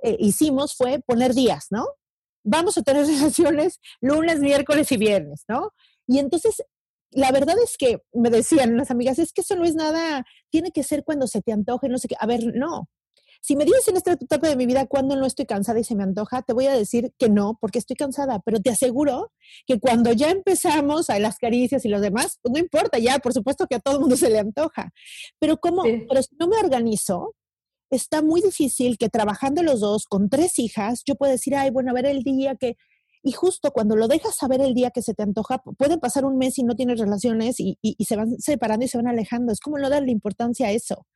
eh, 0.04 0.17
hicimos 0.19 0.76
fue 0.76 1.00
poner 1.00 1.34
días, 1.34 1.67
¿no? 1.69 1.88
Vamos 2.43 2.78
a 2.78 2.82
tener 2.82 3.06
relaciones 3.08 3.80
lunes, 4.02 4.39
miércoles 4.39 4.91
y 4.91 4.98
viernes, 4.98 5.46
¿no? 5.48 5.72
Y 6.06 6.19
entonces 6.19 6.62
la 7.15 7.32
verdad 7.32 7.56
es 7.63 7.78
que 7.78 8.02
me 8.13 8.30
decían 8.30 8.78
las 8.78 8.91
amigas, 8.91 9.19
es 9.19 9.34
que 9.34 9.41
eso 9.41 9.56
no 9.56 9.65
es 9.65 9.76
nada, 9.76 10.26
tiene 10.49 10.71
que 10.71 10.84
ser 10.84 11.04
cuando 11.04 11.28
se 11.28 11.41
te 11.41 11.52
antoje, 11.52 11.89
no 11.89 11.97
sé 11.97 12.08
qué. 12.08 12.15
A 12.19 12.26
ver, 12.26 12.56
no. 12.56 12.89
Si 13.41 13.58
me 13.58 13.65
dices 13.65 13.89
en 13.89 13.97
esta 13.97 14.13
etapa 14.13 14.47
de 14.47 14.56
mi 14.56 14.65
vida 14.65 14.86
cuando 14.86 15.17
no 15.17 15.26
estoy 15.26 15.45
cansada 15.45 15.78
y 15.78 15.84
se 15.84 15.95
me 15.95 16.04
antoja, 16.04 16.43
te 16.43 16.54
voy 16.54 16.67
a 16.67 16.73
decir 16.73 17.12
que 17.17 17.28
no, 17.30 17.58
porque 17.60 17.78
estoy 17.78 17.97
cansada, 17.97 18.39
pero 18.39 18.62
te 18.62 18.69
aseguro 18.69 19.34
que 19.65 19.82
cuando 19.82 20.13
ya 20.13 20.30
empezamos 20.30 21.10
a 21.10 21.19
las 21.19 21.39
caricias 21.39 21.84
y 21.84 21.89
los 21.89 21.99
demás, 21.99 22.39
pues 22.41 22.54
no 22.54 22.60
importa, 22.60 22.99
ya 22.99 23.19
por 23.19 23.34
supuesto 23.34 23.67
que 23.67 23.76
a 23.76 23.80
todo 23.80 23.95
el 23.95 23.99
mundo 23.99 24.15
se 24.15 24.30
le 24.30 24.39
antoja. 24.39 24.93
Pero 25.39 25.58
como, 25.58 25.84
pero 25.84 26.23
si 26.23 26.34
no 26.39 26.47
me 26.47 26.56
organizo, 26.56 27.36
está 27.89 28.21
muy 28.21 28.41
difícil 28.41 28.97
que 28.97 29.10
trabajando 29.10 29.62
los 29.62 29.82
dos 29.82 30.06
con 30.06 30.30
tres 30.30 30.58
hijas, 30.58 31.04
yo 31.06 31.15
pueda 31.15 31.34
decir, 31.34 31.54
ay, 31.56 31.69
bueno, 31.69 31.91
a 31.91 31.93
ver 31.93 32.06
el 32.06 32.23
día 32.23 32.56
que 32.56 32.78
y 33.23 33.31
justo 33.31 33.71
cuando 33.71 33.95
lo 33.95 34.09
dejas 34.09 34.36
saber 34.36 34.62
el 34.62 34.73
día 34.73 34.91
que 34.91 35.01
se 35.01 35.13
te 35.13 35.23
antoja, 35.23 35.63
puede 35.77 35.97
pasar 35.97 36.25
un 36.25 36.38
mes 36.38 36.59
y 36.59 36.63
no 36.63 36.75
tienes 36.75 36.99
relaciones 36.99 37.55
y, 37.57 37.77
se 38.05 38.17
van 38.17 38.38
separando 38.38 38.86
y 38.86 38.89
se 38.89 38.97
van 38.97 39.07
alejando. 39.07 39.53
Es 39.53 39.62
como 39.62 39.79
no 39.79 39.89
darle 39.89 40.12
importancia 40.12 40.67
a 40.67 40.71
eso. 40.71 41.07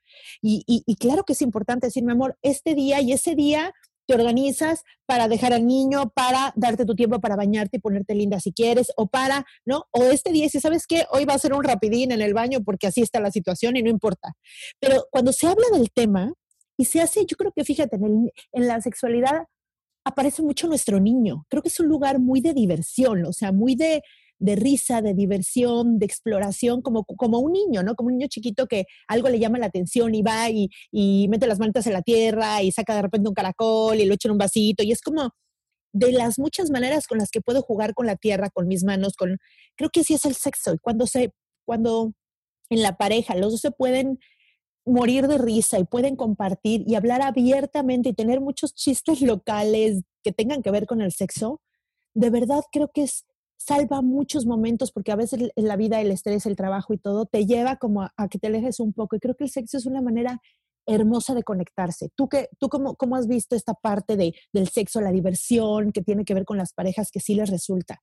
Y, 0.42 0.96
claro 0.96 1.26
que 1.26 1.34
es 1.34 1.42
importante 1.42 1.88
decir, 1.88 2.04
mi 2.06 2.14
amor, 2.14 2.38
este 2.42 2.76
día 2.76 3.02
y 3.02 3.12
ese 3.12 3.36
día 3.36 3.74
te 4.08 4.14
organizas 4.14 4.84
para 5.06 5.28
dejar 5.28 5.52
al 5.52 5.68
niño, 5.68 6.12
para 6.16 6.54
darte 6.56 6.86
tu 6.86 6.96
tiempo 6.96 7.20
para 7.20 7.36
bañarte 7.36 7.76
y 7.76 7.82
ponerte 7.82 8.16
linda 8.16 8.40
si 8.40 8.54
quieres, 8.54 8.94
o 8.96 9.08
para, 9.08 9.46
¿no? 9.66 9.84
O 9.92 10.04
este 10.04 10.32
día, 10.32 10.48
si 10.48 10.62
sabes 10.62 10.88
que 10.88 11.06
hoy 11.12 11.26
va 11.26 11.34
a 11.34 11.40
ser 11.40 11.54
un 11.54 11.62
rapidín 11.62 12.14
en 12.14 12.22
el 12.22 12.34
baño 12.34 12.64
porque 12.64 12.88
así 12.88 13.02
está 13.02 13.20
la 13.20 13.32
situación 13.32 13.76
y 13.76 13.84
no 13.84 13.90
importa. 13.90 14.32
Pero 14.80 15.08
cuando 15.12 15.34
se 15.34 15.48
habla 15.48 15.66
del 15.74 15.92
tema 15.92 16.32
y 16.78 16.86
se 16.86 17.02
hace, 17.02 17.26
yo 17.26 17.36
creo 17.36 17.52
que 17.54 17.66
fíjate, 17.66 17.98
en 17.98 18.68
la 18.68 18.80
sexualidad 18.80 19.44
aparece 20.08 20.42
mucho 20.42 20.68
nuestro 20.68 21.00
niño. 21.00 21.46
Creo 21.50 21.62
que 21.62 21.70
es 21.70 21.80
un 21.80 21.88
lugar 21.88 22.20
muy 22.20 22.42
de 22.42 22.54
diversión, 22.54 23.26
o 23.26 23.34
sea, 23.34 23.52
muy 23.52 23.76
de, 23.76 24.02
risa, 24.40 25.02
de 25.02 25.14
diversión, 25.14 26.00
de 26.00 26.06
exploración, 26.06 26.82
como, 26.82 27.04
como 27.04 27.40
un 27.40 27.54
niño, 27.54 27.84
¿no? 27.84 27.96
Como 27.96 28.08
un 28.08 28.18
niño 28.18 28.28
chiquito 28.30 28.68
que 28.68 28.86
algo 29.08 29.30
le 29.30 29.40
llama 29.40 29.60
la 29.60 29.68
atención 29.68 30.16
y 30.16 30.22
va 30.22 30.50
y, 30.50 30.70
y 30.92 31.28
mete 31.30 31.48
las 31.48 31.60
manitas 31.60 31.88
en 31.88 31.94
la 31.94 32.02
tierra 32.02 32.62
y 32.64 32.72
saca 32.72 32.96
de 32.96 33.02
repente 33.02 33.30
un 33.30 33.36
caracol 33.36 34.00
y 34.00 34.06
lo 34.06 34.14
echa 34.14 34.28
en 34.28 34.34
un 34.34 34.38
vasito 34.38 34.84
y 34.84 34.92
es 34.92 35.02
como 35.02 35.32
de 35.94 36.12
las 36.12 36.38
muchas 36.40 36.70
maneras 36.70 37.08
con 37.08 37.18
las 37.18 37.32
que 37.32 37.42
puedo 37.42 37.62
jugar 37.62 37.94
con 37.94 38.06
la 38.06 38.16
tierra, 38.16 38.50
con 38.50 38.68
mis 38.68 38.84
manos, 38.84 39.14
con 39.16 39.38
creo 39.76 39.90
que 39.90 40.04
sí 40.04 40.14
es 40.14 40.26
el 40.26 40.36
sexo 40.36 40.74
y 40.74 40.78
cuando 40.80 41.08
se 41.08 41.32
cuando 41.66 42.14
en 42.70 42.82
la 42.82 42.98
pareja 42.98 43.36
los 43.36 43.52
dos 43.52 43.62
se 43.62 43.72
pueden 43.72 44.20
morir 44.88 45.28
de 45.28 45.38
risa 45.38 45.78
y 45.80 45.84
pueden 45.84 46.16
compartir 46.16 46.84
y 46.88 46.96
hablar 46.96 47.22
abiertamente 47.22 48.10
y 48.10 48.14
tener 48.14 48.42
muchos 48.42 48.74
chistes 48.74 49.22
locales 49.22 50.04
que 50.24 50.32
tengan 50.32 50.62
que 50.62 50.72
ver 50.72 50.86
con 50.88 51.02
el 51.02 51.12
sexo, 51.12 51.62
de 52.14 52.30
verdad 52.30 52.64
creo 52.72 52.90
que 52.92 53.04
es 53.04 53.26
salva 53.58 54.02
muchos 54.02 54.46
momentos 54.46 54.92
porque 54.92 55.12
a 55.12 55.16
veces 55.16 55.52
en 55.56 55.68
la 55.68 55.76
vida 55.76 56.00
el 56.00 56.12
estrés, 56.12 56.46
el 56.46 56.56
trabajo 56.56 56.94
y 56.94 56.98
todo 56.98 57.26
te 57.26 57.46
lleva 57.46 57.78
como 57.78 58.04
a, 58.04 58.28
que 58.30 58.40
te 58.40 58.48
alejes 58.48 58.80
un 58.80 58.94
poco 58.94 59.16
y 59.16 59.20
creo 59.20 59.36
que 59.36 59.46
el 59.46 59.50
sexo 59.50 59.78
es 59.78 59.86
una 59.86 60.02
manera 60.02 60.42
hermosa 60.86 61.34
de 61.34 61.44
conectarse. 61.44 62.10
¿Tú, 62.16 62.30
qué, 62.30 62.48
tú 62.60 62.70
cómo, 62.70 62.96
cómo 62.96 63.18
has 63.18 63.28
visto 63.28 63.56
esta 63.56 63.74
parte 63.74 64.16
de, 64.16 64.34
del 64.54 64.70
sexo, 64.70 65.02
la 65.02 65.12
diversión 65.12 65.92
que 65.92 66.02
tiene 66.02 66.24
que 66.24 66.34
ver 66.34 66.46
con 66.46 66.58
las 66.58 66.72
parejas 66.72 67.12
que 67.12 67.20
sí 67.20 67.36
les 67.36 67.50
resulta? 67.50 68.02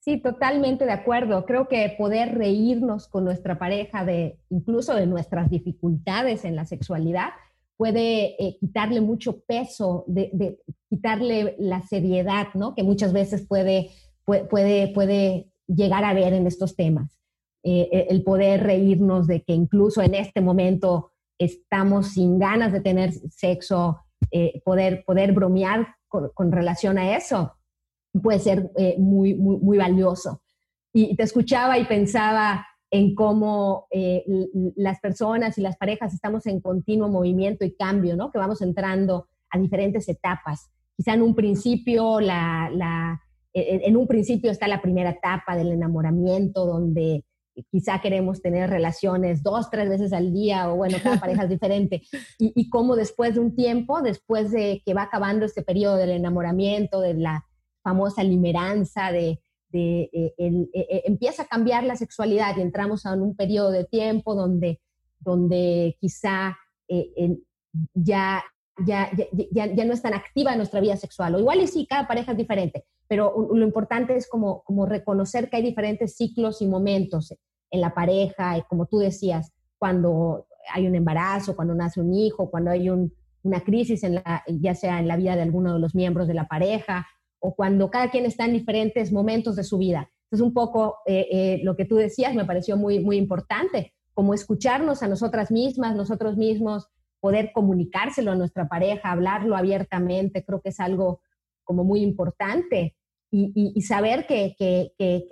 Sí, 0.00 0.16
totalmente 0.18 0.86
de 0.86 0.92
acuerdo. 0.92 1.44
Creo 1.44 1.68
que 1.68 1.94
poder 1.98 2.34
reírnos 2.34 3.06
con 3.06 3.24
nuestra 3.24 3.58
pareja 3.58 4.04
de 4.04 4.38
incluso 4.48 4.94
de 4.94 5.06
nuestras 5.06 5.50
dificultades 5.50 6.46
en 6.46 6.56
la 6.56 6.64
sexualidad 6.64 7.30
puede 7.76 8.42
eh, 8.42 8.56
quitarle 8.58 9.02
mucho 9.02 9.40
peso, 9.40 10.04
de, 10.06 10.58
quitarle 10.88 11.54
la 11.58 11.82
seriedad, 11.82 12.48
¿no? 12.54 12.74
Que 12.74 12.82
muchas 12.82 13.12
veces 13.12 13.46
puede, 13.46 13.90
puede, 14.24 14.88
puede 14.88 15.50
llegar 15.66 16.04
a 16.04 16.14
ver 16.14 16.32
en 16.32 16.46
estos 16.46 16.76
temas. 16.76 17.18
Eh, 17.62 17.88
e, 17.92 18.06
el 18.08 18.22
poder 18.22 18.62
reírnos 18.62 19.26
de 19.26 19.42
que 19.42 19.52
incluso 19.52 20.00
en 20.00 20.14
este 20.14 20.40
momento 20.40 21.12
estamos 21.38 22.12
sin 22.12 22.38
ganas 22.38 22.72
de 22.72 22.80
tener 22.80 23.12
sexo, 23.12 24.00
eh, 24.30 24.62
poder, 24.64 25.04
poder 25.04 25.32
bromear 25.32 25.94
con 26.08 26.50
relación 26.50 26.98
a 26.98 27.16
eso 27.16 27.54
puede 28.18 28.38
ser 28.38 28.70
eh, 28.76 28.96
muy, 28.98 29.34
muy, 29.34 29.58
muy 29.58 29.78
valioso. 29.78 30.42
Y 30.92 31.14
te 31.16 31.22
escuchaba 31.22 31.78
y 31.78 31.84
pensaba 31.84 32.66
en 32.90 33.14
cómo 33.14 33.86
eh, 33.90 34.24
las 34.74 34.98
personas 35.00 35.56
y 35.56 35.60
las 35.60 35.76
parejas 35.76 36.12
estamos 36.12 36.46
en 36.46 36.60
continuo 36.60 37.08
movimiento 37.08 37.64
y 37.64 37.76
cambio, 37.76 38.16
¿no? 38.16 38.32
Que 38.32 38.38
vamos 38.38 38.62
entrando 38.62 39.28
a 39.50 39.58
diferentes 39.58 40.08
etapas. 40.08 40.70
Quizá 40.96 41.14
en 41.14 41.22
un 41.22 41.34
principio, 41.34 42.20
la, 42.20 42.68
la, 42.74 43.22
e, 43.52 43.60
e, 43.60 43.88
en 43.88 43.96
un 43.96 44.08
principio 44.08 44.50
está 44.50 44.66
la 44.66 44.82
primera 44.82 45.10
etapa 45.10 45.56
del 45.56 45.70
enamoramiento, 45.70 46.66
donde 46.66 47.24
quizá 47.70 48.00
queremos 48.00 48.42
tener 48.42 48.70
relaciones 48.70 49.42
dos, 49.42 49.70
tres 49.70 49.88
veces 49.88 50.12
al 50.12 50.32
día, 50.32 50.72
o 50.72 50.76
bueno, 50.76 50.98
cada 51.02 51.20
pareja 51.20 51.44
es 51.44 51.50
diferente. 51.50 52.02
Y, 52.38 52.52
y 52.56 52.70
cómo 52.70 52.96
después 52.96 53.34
de 53.34 53.40
un 53.40 53.54
tiempo, 53.54 54.02
después 54.02 54.50
de 54.50 54.82
que 54.84 54.94
va 54.94 55.02
acabando 55.02 55.44
este 55.44 55.62
periodo 55.62 55.96
del 55.96 56.10
enamoramiento, 56.10 57.00
de 57.00 57.14
la 57.14 57.44
famosa 57.90 58.22
limeranza 58.22 59.10
de, 59.12 59.40
de 59.68 60.10
empieza 61.04 61.42
a 61.42 61.46
cambiar 61.46 61.84
la 61.84 61.96
sexualidad 61.96 62.56
y 62.56 62.60
entramos 62.60 63.04
en 63.04 63.20
un 63.20 63.34
periodo 63.34 63.70
de 63.70 63.84
tiempo 63.84 64.34
donde, 64.34 64.80
donde 65.20 65.96
quizá 66.00 66.56
ya 67.94 68.42
ya, 68.86 69.10
ya, 69.52 69.66
ya, 69.66 69.84
no 69.84 69.92
es 69.92 70.02
tan 70.02 70.14
activa 70.14 70.56
nuestra 70.56 70.80
vida 70.80 70.96
sexual. 70.96 71.34
O 71.34 71.38
igual 71.38 71.60
y 71.60 71.66
sí, 71.66 71.86
cada 71.86 72.06
pareja 72.06 72.32
es 72.32 72.38
diferente, 72.38 72.84
pero 73.06 73.48
lo 73.52 73.64
importante 73.64 74.16
es 74.16 74.28
como, 74.28 74.62
como 74.62 74.86
reconocer 74.86 75.48
que 75.48 75.56
hay 75.56 75.62
diferentes 75.62 76.16
ciclos 76.16 76.62
y 76.62 76.66
momentos 76.66 77.34
en 77.70 77.80
la 77.80 77.94
pareja, 77.94 78.58
y 78.58 78.62
como 78.62 78.86
tú 78.86 78.98
decías, 78.98 79.52
cuando 79.78 80.46
hay 80.72 80.86
un 80.86 80.94
embarazo, 80.94 81.54
cuando 81.56 81.74
nace 81.74 82.00
un 82.00 82.12
hijo, 82.14 82.50
cuando 82.50 82.70
hay 82.70 82.88
una 82.88 83.60
crisis, 83.64 84.02
en 84.02 84.16
la, 84.16 84.42
ya 84.48 84.74
sea 84.74 84.98
en 84.98 85.08
la 85.08 85.16
vida 85.16 85.36
de 85.36 85.42
alguno 85.42 85.74
de 85.74 85.80
los 85.80 85.94
miembros 85.94 86.26
de 86.26 86.34
la 86.34 86.48
pareja, 86.48 87.06
o 87.40 87.54
cuando 87.54 87.90
cada 87.90 88.10
quien 88.10 88.26
está 88.26 88.44
en 88.44 88.52
diferentes 88.52 89.12
momentos 89.12 89.56
de 89.56 89.64
su 89.64 89.78
vida. 89.78 90.10
Entonces, 90.24 90.46
un 90.46 90.54
poco 90.54 90.98
eh, 91.06 91.26
eh, 91.32 91.60
lo 91.64 91.74
que 91.74 91.84
tú 91.84 91.96
decías 91.96 92.34
me 92.34 92.44
pareció 92.44 92.76
muy, 92.76 93.00
muy 93.00 93.16
importante, 93.16 93.94
como 94.14 94.34
escucharnos 94.34 95.02
a 95.02 95.08
nosotras 95.08 95.50
mismas, 95.50 95.96
nosotros 95.96 96.36
mismos, 96.36 96.88
poder 97.20 97.52
comunicárselo 97.52 98.32
a 98.32 98.36
nuestra 98.36 98.68
pareja, 98.68 99.10
hablarlo 99.10 99.56
abiertamente, 99.56 100.44
creo 100.44 100.60
que 100.60 100.70
es 100.70 100.80
algo 100.80 101.20
como 101.64 101.84
muy 101.84 102.00
importante. 102.00 102.96
Y, 103.32 103.80
saber 103.82 104.26
que, 104.26 104.56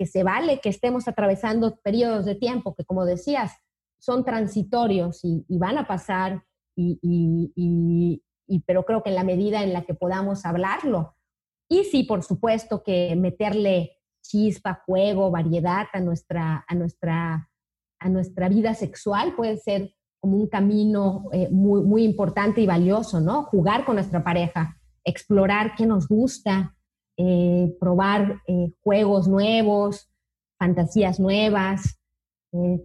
se 0.05 0.23
vale 0.23 0.61
que 0.61 0.69
estemos 0.69 1.09
atravesando 1.09 1.75
periodos 1.83 2.23
de 2.23 2.35
tiempo 2.35 2.73
que, 2.73 2.85
como 2.85 3.03
decías, 3.03 3.51
son 3.97 4.23
transitorios 4.23 5.19
y, 5.23 5.43
van 5.49 5.77
a 5.77 5.85
pasar, 5.85 6.45
y, 6.77 8.23
pero 8.65 8.85
creo 8.85 9.03
que 9.03 9.09
en 9.09 9.15
la 9.15 9.25
medida 9.25 9.63
en 9.63 9.73
la 9.73 9.81
que 9.81 9.95
podamos 9.95 10.45
hablarlo. 10.45 11.15
Y 11.69 11.83
sí, 11.83 12.03
por 12.03 12.23
supuesto 12.23 12.83
que 12.83 13.15
meterle 13.15 13.99
chispa, 14.21 14.81
juego, 14.85 15.31
variedad 15.31 15.87
a 15.93 15.99
nuestra, 15.99 16.65
a 16.67 16.75
nuestra, 16.75 17.49
a 17.99 18.09
nuestra 18.09 18.49
vida 18.49 18.73
sexual 18.73 19.35
puede 19.35 19.57
ser 19.57 19.93
como 20.19 20.37
un 20.37 20.47
camino 20.47 21.29
eh, 21.31 21.47
muy, 21.49 21.81
muy 21.81 22.03
importante 22.03 22.59
y 22.61 22.67
valioso, 22.67 23.21
¿no? 23.21 23.43
Jugar 23.43 23.85
con 23.85 23.95
nuestra 23.95 24.23
pareja, 24.23 24.77
explorar 25.03 25.75
qué 25.77 25.85
nos 25.85 26.07
gusta, 26.07 26.75
eh, 27.17 27.73
probar 27.79 28.41
eh, 28.47 28.73
juegos 28.81 29.27
nuevos, 29.27 30.09
fantasías 30.57 31.19
nuevas, 31.19 31.97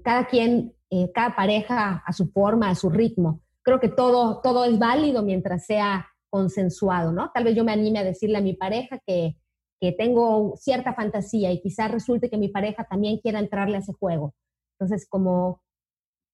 cada 0.05 0.27
quien, 0.27 0.75
cada 1.15 1.35
pareja 1.35 2.03
a 2.07 2.13
su 2.13 2.29
forma, 2.29 2.69
a 2.69 2.75
su 2.75 2.91
ritmo. 2.91 3.41
Creo 3.63 3.81
que 3.81 3.89
todo, 3.89 4.43
todo 4.43 4.67
es 4.67 4.79
válido 4.79 5.23
mientras 5.23 5.65
sea 5.65 6.07
consensuado, 6.35 7.13
¿no? 7.13 7.31
Tal 7.33 7.45
vez 7.45 7.55
yo 7.55 7.63
me 7.63 7.71
anime 7.71 8.01
a 8.01 8.05
decirle 8.05 8.39
a 8.39 8.41
mi 8.41 8.55
pareja 8.55 8.99
que, 9.07 9.37
que 9.81 9.93
tengo 9.93 10.57
cierta 10.57 10.93
fantasía 10.93 11.53
y 11.53 11.61
quizás 11.61 11.93
resulte 11.93 12.29
que 12.29 12.39
mi 12.39 12.49
pareja 12.49 12.85
también 12.91 13.19
quiera 13.19 13.39
entrarle 13.39 13.77
a 13.77 13.79
ese 13.79 13.93
juego. 13.93 14.35
Entonces, 14.73 15.07
como 15.09 15.63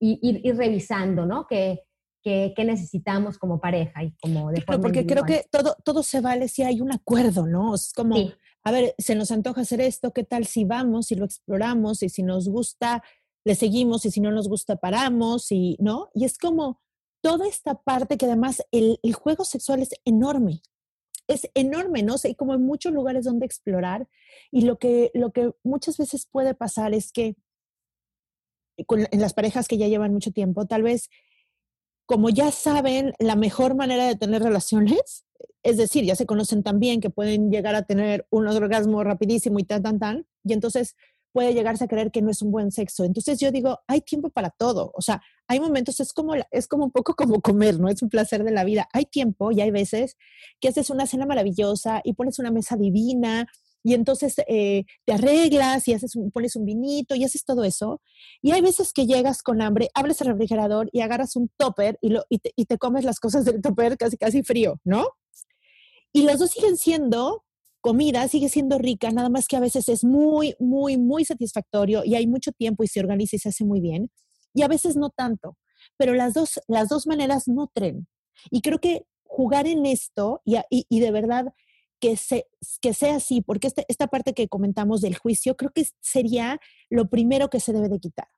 y 0.00 0.18
ir, 0.22 0.56
revisando, 0.56 1.26
¿no? 1.26 1.46
¿Qué, 1.46 1.82
qué, 2.22 2.54
necesitamos 2.64 3.36
como 3.36 3.60
pareja 3.60 4.02
y 4.02 4.16
como 4.22 4.50
de 4.50 4.62
forma 4.62 4.80
Porque 4.80 5.04
creo 5.04 5.24
que 5.24 5.44
todo, 5.50 5.76
todo 5.84 6.02
se 6.02 6.22
vale 6.22 6.48
si 6.48 6.62
hay 6.62 6.80
un 6.80 6.92
acuerdo, 6.92 7.46
¿no? 7.46 7.74
Es 7.74 7.92
como, 7.92 8.16
a 8.64 8.72
ver, 8.72 8.94
se 8.96 9.14
nos 9.14 9.30
antoja 9.30 9.60
hacer 9.60 9.82
esto, 9.82 10.14
¿qué 10.14 10.24
tal 10.24 10.46
si 10.46 10.64
vamos 10.64 11.12
y 11.12 11.16
lo 11.16 11.26
exploramos 11.26 12.02
y 12.02 12.08
si 12.08 12.22
nos 12.22 12.48
gusta, 12.48 13.02
le 13.44 13.54
seguimos 13.54 14.06
y 14.06 14.10
si 14.10 14.22
no 14.22 14.30
nos 14.30 14.48
gusta, 14.48 14.76
paramos 14.76 15.52
y, 15.52 15.76
¿no? 15.78 16.08
Y 16.14 16.24
es 16.24 16.38
como 16.38 16.80
toda 17.20 17.46
esta 17.46 17.74
parte 17.74 18.16
que 18.16 18.26
además 18.26 18.62
el, 18.70 18.98
el 19.02 19.14
juego 19.14 19.44
sexual 19.44 19.82
es 19.82 19.90
enorme, 20.04 20.62
es 21.28 21.48
enorme, 21.54 22.02
¿no? 22.02 22.16
hay 22.22 22.34
como 22.34 22.58
muchos 22.58 22.92
lugares 22.92 23.24
donde 23.24 23.46
explorar 23.46 24.08
y 24.50 24.62
lo 24.62 24.78
que, 24.78 25.10
lo 25.14 25.30
que 25.30 25.52
muchas 25.62 25.96
veces 25.96 26.26
puede 26.30 26.54
pasar 26.54 26.92
es 26.94 27.12
que 27.12 27.36
en 28.76 29.20
las 29.20 29.34
parejas 29.34 29.68
que 29.68 29.78
ya 29.78 29.88
llevan 29.88 30.12
mucho 30.12 30.32
tiempo, 30.32 30.66
tal 30.66 30.82
vez 30.82 31.08
como 32.06 32.28
ya 32.30 32.50
saben 32.50 33.12
la 33.20 33.36
mejor 33.36 33.76
manera 33.76 34.06
de 34.06 34.16
tener 34.16 34.42
relaciones, 34.42 35.24
es 35.62 35.76
decir, 35.76 36.04
ya 36.04 36.16
se 36.16 36.26
conocen 36.26 36.62
tan 36.62 36.80
bien 36.80 37.00
que 37.00 37.10
pueden 37.10 37.50
llegar 37.50 37.76
a 37.76 37.82
tener 37.82 38.26
un 38.30 38.48
orgasmo 38.48 39.04
rapidísimo 39.04 39.60
y 39.60 39.64
tan, 39.64 39.82
tan, 39.82 39.98
tan, 40.00 40.26
y 40.42 40.52
entonces 40.52 40.96
puede 41.32 41.54
llegarse 41.54 41.84
a 41.84 41.88
creer 41.88 42.10
que 42.10 42.22
no 42.22 42.30
es 42.30 42.42
un 42.42 42.50
buen 42.50 42.72
sexo. 42.72 43.04
Entonces 43.04 43.38
yo 43.38 43.52
digo, 43.52 43.78
hay 43.86 44.00
tiempo 44.00 44.30
para 44.30 44.50
todo. 44.50 44.90
O 44.94 45.02
sea, 45.02 45.22
hay 45.50 45.58
momentos, 45.58 45.98
es 45.98 46.12
como, 46.12 46.34
es 46.52 46.68
como 46.68 46.84
un 46.84 46.92
poco 46.92 47.16
como 47.16 47.40
comer, 47.40 47.80
¿no? 47.80 47.88
Es 47.88 48.02
un 48.02 48.08
placer 48.08 48.44
de 48.44 48.52
la 48.52 48.62
vida. 48.62 48.88
Hay 48.92 49.04
tiempo 49.04 49.50
y 49.50 49.60
hay 49.60 49.72
veces 49.72 50.16
que 50.60 50.68
haces 50.68 50.90
una 50.90 51.08
cena 51.08 51.26
maravillosa 51.26 52.02
y 52.04 52.12
pones 52.12 52.38
una 52.38 52.52
mesa 52.52 52.76
divina 52.76 53.48
y 53.82 53.94
entonces 53.94 54.36
eh, 54.46 54.84
te 55.04 55.12
arreglas 55.12 55.88
y 55.88 55.94
haces 55.94 56.12
pones 56.32 56.54
un 56.54 56.66
vinito 56.66 57.16
y 57.16 57.24
haces 57.24 57.44
todo 57.44 57.64
eso. 57.64 58.00
Y 58.40 58.52
hay 58.52 58.60
veces 58.60 58.92
que 58.92 59.06
llegas 59.08 59.42
con 59.42 59.60
hambre, 59.60 59.88
abres 59.92 60.20
el 60.20 60.28
refrigerador 60.28 60.88
y 60.92 61.00
agarras 61.00 61.34
un 61.34 61.50
topper 61.56 61.98
y, 62.00 62.10
lo, 62.10 62.22
y, 62.28 62.38
te, 62.38 62.78
comes 62.78 63.02
las 63.02 63.18
cosas 63.18 63.44
del 63.44 63.60
topper 63.60 63.96
casi, 63.96 64.16
casi 64.16 64.44
frío, 64.44 64.78
¿no? 64.84 65.08
Y 66.12 66.22
los 66.22 66.38
dos 66.38 66.52
siguen 66.52 66.76
siendo 66.76 67.42
comida, 67.80 68.28
sigue 68.28 68.48
siendo 68.48 68.78
rica, 68.78 69.10
nada 69.10 69.30
más 69.30 69.48
que 69.48 69.56
a 69.56 69.60
veces 69.60 69.88
es 69.88 70.04
muy, 70.04 70.54
muy, 70.60 70.96
muy 70.96 71.24
satisfactorio 71.24 72.04
y 72.04 72.14
hay 72.14 72.28
mucho 72.28 72.52
tiempo 72.52 72.84
y 72.84 72.86
se 72.86 73.00
organiza 73.00 73.34
y 73.34 73.40
se 73.40 73.48
hace 73.48 73.64
muy 73.64 73.80
bien. 73.80 74.12
Y 74.54 74.62
a 74.62 74.68
veces 74.68 74.96
no 74.96 75.10
tanto, 75.10 75.56
pero 75.96 76.14
las 76.14 76.34
dos, 76.34 76.60
las 76.68 76.88
dos 76.88 77.06
maneras 77.06 77.48
nutren. 77.48 78.08
Y 78.50 78.62
creo 78.62 78.78
que 78.78 79.06
jugar 79.24 79.66
en 79.66 79.86
esto 79.86 80.42
y, 80.44 80.56
y 80.70 81.00
de 81.00 81.10
verdad 81.10 81.54
que, 82.00 82.16
se, 82.16 82.46
que 82.80 82.94
sea 82.94 83.16
así, 83.16 83.42
porque 83.42 83.68
este, 83.68 83.84
esta 83.88 84.08
parte 84.08 84.32
que 84.32 84.48
comentamos 84.48 85.02
del 85.02 85.16
juicio, 85.16 85.56
creo 85.56 85.70
que 85.70 85.86
sería 86.00 86.58
lo 86.88 87.08
primero 87.08 87.50
que 87.50 87.60
se 87.60 87.72
debe 87.72 87.88
de 87.88 88.00
quitar. 88.00 88.28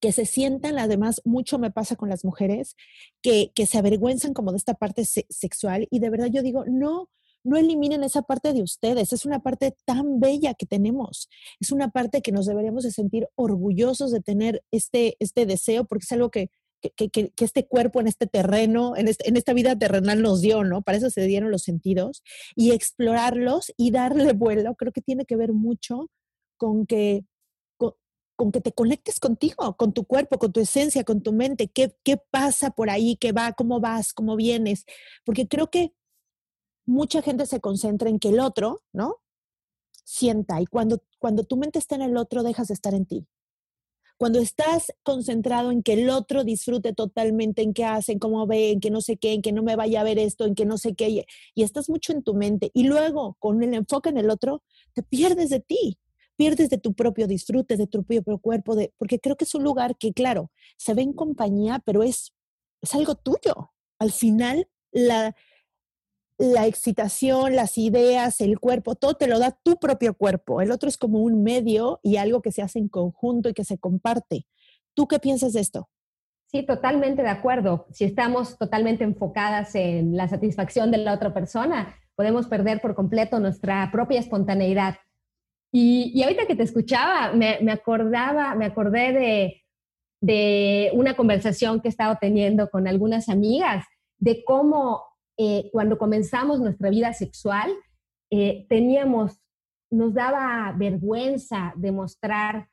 Que 0.00 0.12
se 0.12 0.24
sientan, 0.24 0.78
además, 0.78 1.20
mucho 1.24 1.58
me 1.58 1.72
pasa 1.72 1.96
con 1.96 2.08
las 2.08 2.24
mujeres, 2.24 2.76
que, 3.20 3.50
que 3.54 3.66
se 3.66 3.78
avergüenzan 3.78 4.32
como 4.32 4.52
de 4.52 4.58
esta 4.58 4.74
parte 4.74 5.04
sexual 5.04 5.88
y 5.90 5.98
de 5.98 6.10
verdad 6.10 6.28
yo 6.30 6.42
digo, 6.42 6.64
no, 6.66 7.10
no 7.44 7.56
eliminen 7.56 8.04
esa 8.04 8.22
parte 8.22 8.52
de 8.52 8.62
ustedes, 8.62 9.12
es 9.12 9.24
una 9.24 9.40
parte 9.40 9.76
tan 9.84 10.20
bella 10.20 10.54
que 10.54 10.66
tenemos, 10.66 11.28
es 11.60 11.72
una 11.72 11.90
parte 11.90 12.22
que 12.22 12.32
nos 12.32 12.46
deberíamos 12.46 12.84
de 12.84 12.90
sentir 12.90 13.28
orgullosos 13.34 14.12
de 14.12 14.20
tener 14.20 14.62
este, 14.70 15.16
este 15.20 15.46
deseo, 15.46 15.84
porque 15.84 16.04
es 16.04 16.12
algo 16.12 16.30
que, 16.30 16.50
que, 16.80 17.10
que, 17.10 17.32
este 17.38 17.66
cuerpo 17.66 18.00
en 18.00 18.06
este 18.06 18.26
terreno, 18.26 18.96
en, 18.96 19.08
este, 19.08 19.28
en, 19.28 19.36
esta 19.36 19.52
vida 19.52 19.76
terrenal 19.76 20.22
nos 20.22 20.40
dio, 20.40 20.64
¿no? 20.64 20.82
Para 20.82 20.98
eso 20.98 21.10
se 21.10 21.22
dieron 21.22 21.50
los 21.50 21.62
sentidos 21.62 22.22
y 22.54 22.72
explorarlos 22.72 23.72
y 23.76 23.90
darle 23.90 24.32
vuelo, 24.34 24.74
creo 24.76 24.92
que 24.92 25.02
tiene 25.02 25.24
que 25.24 25.36
ver 25.36 25.52
mucho 25.52 26.08
con 26.56 26.86
que, 26.86 27.24
con, 28.36 28.52
que 28.52 28.60
te 28.60 28.72
conectes 28.72 29.18
contigo, 29.18 29.76
con 29.76 29.92
tu 29.92 30.04
cuerpo, 30.04 30.38
con 30.38 30.52
tu 30.52 30.60
esencia, 30.60 31.02
con 31.02 31.22
tu 31.22 31.32
mente, 31.32 31.68
qué, 31.68 31.96
qué 32.04 32.18
pasa 32.30 32.70
por 32.70 32.88
ahí, 32.88 33.16
qué 33.16 33.32
va, 33.32 33.52
cómo 33.52 33.80
vas, 33.80 34.12
cómo 34.12 34.36
vienes, 34.36 34.84
porque 35.24 35.48
creo 35.48 35.70
que 35.70 35.92
mucha 36.88 37.20
gente 37.20 37.46
se 37.46 37.60
concentra 37.60 38.08
en 38.08 38.18
que 38.18 38.30
el 38.30 38.40
otro, 38.40 38.82
¿no? 38.92 39.16
Sienta 40.04 40.60
y 40.60 40.66
cuando, 40.66 41.02
cuando 41.18 41.44
tu 41.44 41.58
mente 41.58 41.78
está 41.78 41.94
en 41.94 42.02
el 42.02 42.16
otro, 42.16 42.42
dejas 42.42 42.68
de 42.68 42.74
estar 42.74 42.94
en 42.94 43.04
ti. 43.04 43.26
Cuando 44.16 44.40
estás 44.40 44.92
concentrado 45.04 45.70
en 45.70 45.82
que 45.82 45.92
el 45.92 46.10
otro 46.10 46.42
disfrute 46.44 46.94
totalmente 46.94 47.62
en 47.62 47.74
qué 47.74 47.84
hace, 47.84 48.12
en 48.12 48.18
cómo 48.18 48.46
ve, 48.46 48.72
en 48.72 48.80
que 48.80 48.90
no 48.90 49.00
sé 49.00 49.16
qué, 49.16 49.34
en 49.34 49.42
que 49.42 49.52
no 49.52 49.62
me 49.62 49.76
vaya 49.76 50.00
a 50.00 50.04
ver 50.04 50.18
esto, 50.18 50.44
en 50.44 50.54
que 50.54 50.64
no 50.64 50.78
sé 50.78 50.94
qué, 50.94 51.26
y 51.54 51.62
estás 51.62 51.88
mucho 51.88 52.12
en 52.12 52.22
tu 52.22 52.34
mente, 52.34 52.70
y 52.74 52.84
luego 52.84 53.36
con 53.38 53.62
el 53.62 53.74
enfoque 53.74 54.08
en 54.08 54.18
el 54.18 54.30
otro, 54.30 54.64
te 54.94 55.02
pierdes 55.02 55.50
de 55.50 55.60
ti, 55.60 55.98
pierdes 56.36 56.70
de 56.70 56.78
tu 56.78 56.94
propio 56.94 57.28
disfrute, 57.28 57.76
de 57.76 57.86
tu 57.86 58.02
propio 58.02 58.38
cuerpo, 58.38 58.74
de, 58.74 58.92
porque 58.96 59.20
creo 59.20 59.36
que 59.36 59.44
es 59.44 59.54
un 59.54 59.62
lugar 59.62 59.96
que, 59.98 60.12
claro, 60.12 60.50
se 60.78 60.94
ve 60.94 61.02
en 61.02 61.12
compañía, 61.12 61.80
pero 61.84 62.02
es, 62.02 62.32
es 62.80 62.94
algo 62.94 63.14
tuyo. 63.14 63.72
Al 64.00 64.10
final, 64.10 64.68
la, 64.90 65.36
la 66.38 66.66
excitación, 66.66 67.56
las 67.56 67.76
ideas, 67.76 68.40
el 68.40 68.60
cuerpo, 68.60 68.94
todo 68.94 69.14
te 69.14 69.26
lo 69.26 69.40
da 69.40 69.58
tu 69.62 69.76
propio 69.76 70.14
cuerpo. 70.14 70.62
El 70.62 70.70
otro 70.70 70.88
es 70.88 70.96
como 70.96 71.18
un 71.18 71.42
medio 71.42 71.98
y 72.02 72.16
algo 72.16 72.42
que 72.42 72.52
se 72.52 72.62
hace 72.62 72.78
en 72.78 72.88
conjunto 72.88 73.48
y 73.48 73.54
que 73.54 73.64
se 73.64 73.78
comparte. 73.78 74.46
¿Tú 74.94 75.08
qué 75.08 75.18
piensas 75.18 75.52
de 75.52 75.60
esto? 75.60 75.88
Sí, 76.46 76.64
totalmente 76.64 77.22
de 77.22 77.28
acuerdo. 77.28 77.86
Si 77.90 78.04
estamos 78.04 78.56
totalmente 78.56 79.04
enfocadas 79.04 79.74
en 79.74 80.16
la 80.16 80.28
satisfacción 80.28 80.90
de 80.90 80.98
la 80.98 81.12
otra 81.12 81.34
persona, 81.34 81.96
podemos 82.14 82.46
perder 82.46 82.80
por 82.80 82.94
completo 82.94 83.40
nuestra 83.40 83.90
propia 83.92 84.20
espontaneidad. 84.20 84.96
Y, 85.70 86.22
ahorita 86.22 86.46
que 86.46 86.56
te 86.56 86.62
escuchaba, 86.62 87.32
me, 87.32 87.58
acordaba, 87.70 88.54
me 88.54 88.64
acordé 88.64 89.12
de, 89.12 89.64
de 90.22 90.90
una 90.94 91.14
conversación 91.14 91.80
que 91.80 91.88
he 91.88 91.90
estado 91.90 92.16
teniendo 92.18 92.70
con 92.70 92.88
algunas 92.88 93.28
amigas 93.28 93.84
de 94.18 94.42
cómo 94.44 95.02
eh, 95.40 95.70
cuando 95.72 95.98
comenzamos 95.98 96.58
nuestra 96.58 96.90
vida 96.90 97.12
sexual, 97.12 97.70
eh, 98.28 98.66
teníamos, 98.68 99.40
nos 99.88 100.12
daba 100.12 100.74
vergüenza 100.76 101.72
demostrar 101.76 102.68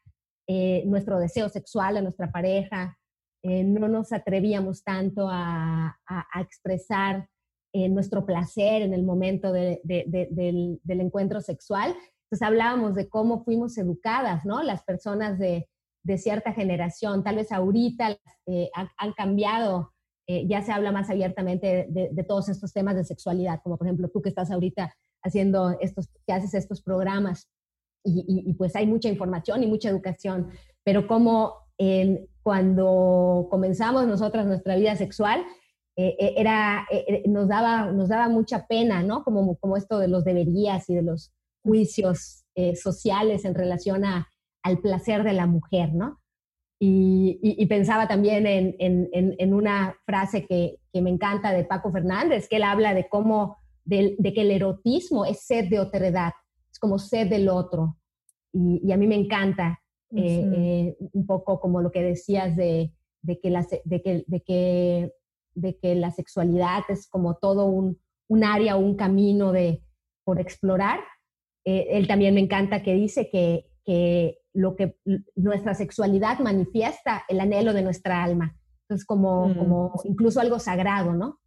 eh, 0.48 0.84
nuestro 0.88 1.20
deseo 1.20 1.48
sexual 1.48 1.98
a 1.98 2.02
nuestra 2.02 2.32
pareja, 2.32 2.98
no 3.48 3.88
nos 3.88 4.12
atrevíamos 4.12 4.84
tanto 4.84 5.28
a, 5.30 5.96
expresar 6.42 7.30
nuestro 7.72 8.26
placer 8.26 8.82
en 8.82 8.92
el 8.92 9.04
momento 9.04 9.52
del, 9.52 9.80
del, 9.84 10.80
encuentro 11.00 11.42
sexual. 11.42 11.90
Entonces 12.24 12.42
hablábamos 12.42 12.96
de 12.96 13.08
cómo 13.08 13.44
fuimos 13.44 13.78
educadas, 13.78 14.46
¿no? 14.46 14.64
Las 14.64 14.84
personas 14.84 15.38
de, 15.38 15.68
cierta 16.18 16.54
generación, 16.54 17.24
tal 17.24 17.36
vez 17.36 17.52
ahorita 17.52 18.18
han, 18.74 19.14
cambiado, 19.14 19.94
ya 20.28 20.62
se 20.64 20.72
habla 20.72 20.92
más 20.92 21.10
abiertamente 21.10 21.88
de, 21.90 22.24
todos 22.24 22.50
estos 22.50 22.74
temas 22.74 22.96
de 22.96 23.04
sexualidad, 23.04 23.60
como 23.64 23.78
por 23.78 23.86
ejemplo 23.86 24.10
tú 24.10 24.22
que 24.22 24.30
estás 24.30 24.50
ahorita 24.50 24.92
haciendo 25.24 25.78
estos, 25.80 26.10
que 26.26 26.34
haces 26.34 26.54
estos 26.56 26.82
programas 26.82 27.48
y, 28.04 28.54
pues 28.54 28.76
hay 28.76 28.88
mucha 28.88 29.10
información 29.10 29.64
y 29.64 29.68
mucha 29.68 29.90
educación, 29.90 30.50
pero 30.84 31.08
como 31.08 31.66
cuando 32.44 33.48
comenzamos 33.50 34.08
nosotras 34.08 34.46
nuestra 34.46 34.76
vida 34.76 34.96
sexual, 34.96 35.44
eh, 35.98 36.16
eh, 36.20 36.34
era, 36.38 36.86
eh, 36.92 37.24
nos, 37.28 37.48
daba, 37.48 37.92
nos 37.92 38.10
daba 38.10 38.28
mucha 38.28 38.68
pena, 38.68 39.02
¿no? 39.02 39.24
Como, 39.24 39.56
como 39.58 39.78
esto 39.78 39.98
de 39.98 40.10
los 40.10 40.26
deberías 40.26 40.90
y 40.90 40.96
de 40.96 41.02
los 41.02 41.32
juicios 41.64 42.44
sociales 42.82 43.44
en 43.44 43.56
relación 43.56 44.06
a, 44.06 44.30
al 44.64 44.80
placer 44.80 45.24
de 45.24 45.34
la 45.34 45.46
mujer, 45.46 45.94
¿no? 45.94 46.22
Y, 46.80 47.66
pensaba 47.68 48.08
también 48.08 48.46
en, 48.46 48.76
en, 48.80 49.10
en 49.12 49.54
una 49.54 49.96
frase 50.06 50.46
que, 50.46 50.78
que, 50.94 51.02
me 51.02 51.10
encanta 51.10 51.52
de 51.52 51.64
Paco 51.64 51.92
Fernández, 51.92 52.48
que 52.48 52.58
él 52.58 52.64
habla 52.64 52.94
de 52.94 53.08
cómo, 53.10 53.58
de, 53.86 54.16
de 54.20 54.34
que 54.34 54.42
el 54.42 54.52
erotismo 54.52 55.26
es 55.26 55.46
sed 55.46 55.70
de 55.70 55.80
otredad, 55.80 56.34
es 56.72 56.78
como 56.78 57.00
sed 57.00 57.28
del 57.28 57.50
otro. 57.50 57.98
Y, 58.54 58.82
y 58.84 58.92
a 58.92 58.98
mí 58.98 59.08
me 59.08 59.16
encanta 59.16 59.80
un 60.12 61.26
poco 61.26 61.60
como 61.60 61.82
lo 61.82 61.92
que 61.92 62.02
decías 62.02 62.56
de, 62.56 62.94
de, 63.22 63.40
que, 63.40 63.50
la, 63.50 63.66
de, 63.84 64.02
que, 64.02 64.24
de 64.28 64.42
que 64.42 65.12
de 65.56 65.78
que 65.78 65.96
la 65.96 66.12
sexualidad 66.12 66.84
es 66.90 67.08
como 67.08 67.36
todo 67.36 67.66
un, 67.66 68.00
un 68.28 68.44
área, 68.44 68.76
un 68.76 68.96
camino 68.96 69.52
de, 69.52 69.82
por 70.24 70.40
explorar. 70.40 71.00
Eh, 71.64 71.88
él 71.92 72.08
también 72.08 72.36
me 72.36 72.42
encanta 72.42 72.84
que 72.84 72.94
dice 72.94 73.30
que, 73.30 73.72
que, 73.84 74.38
lo 74.56 74.76
que 74.76 74.98
nuestra 75.36 75.76
sexualidad 75.76 76.40
manifiesta 76.40 77.24
el 77.28 77.40
anhelo 77.40 77.74
de 77.74 77.84
nuestra 77.84 78.24
alma. 78.24 78.58
Es 78.90 79.06
como, 79.06 79.50
mm. 79.50 79.58
como 79.58 80.02
incluso 80.06 80.40
algo 80.40 80.60
sagrado, 80.60 81.14
¿no? 81.14 81.40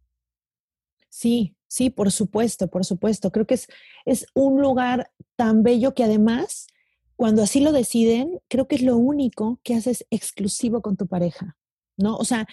Sí, 1.09 1.57
sí, 1.67 1.89
por 1.89 2.11
supuesto, 2.11 2.67
por 2.67 2.85
supuesto. 2.85 3.31
Creo 3.31 3.45
que 3.45 3.55
es, 3.55 3.67
es 4.05 4.25
un 4.33 4.61
lugar 4.61 5.11
tan 5.35 5.63
bello 5.63 5.93
que 5.93 6.03
además, 6.03 6.67
cuando 7.15 7.41
así 7.43 7.59
lo 7.59 7.71
deciden, 7.71 8.39
creo 8.47 8.67
que 8.67 8.75
es 8.75 8.83
lo 8.83 8.97
único 8.97 9.59
que 9.63 9.75
haces 9.75 10.05
exclusivo 10.11 10.81
con 10.81 10.95
tu 10.95 11.07
pareja, 11.07 11.57
¿no? 11.97 12.15
O 12.15 12.25
sea, 12.25 12.47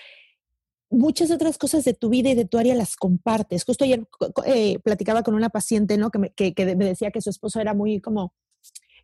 muchas 0.90 1.30
otras 1.30 1.58
cosas 1.58 1.84
de 1.84 1.94
tu 1.94 2.08
vida 2.08 2.30
y 2.30 2.34
de 2.34 2.46
tu 2.46 2.58
área 2.58 2.74
las 2.74 2.96
compartes. 2.96 3.64
Justo 3.64 3.84
ayer 3.84 4.06
eh, 4.46 4.78
platicaba 4.80 5.22
con 5.22 5.34
una 5.34 5.50
paciente, 5.50 5.98
¿no? 5.98 6.10
Que 6.10 6.18
me, 6.18 6.30
que, 6.30 6.54
me, 6.76 6.84
decía 6.84 7.10
que 7.10 7.20
su 7.20 7.30
esposo 7.30 7.60
era 7.60 7.74
muy 7.74 8.00
como 8.00 8.32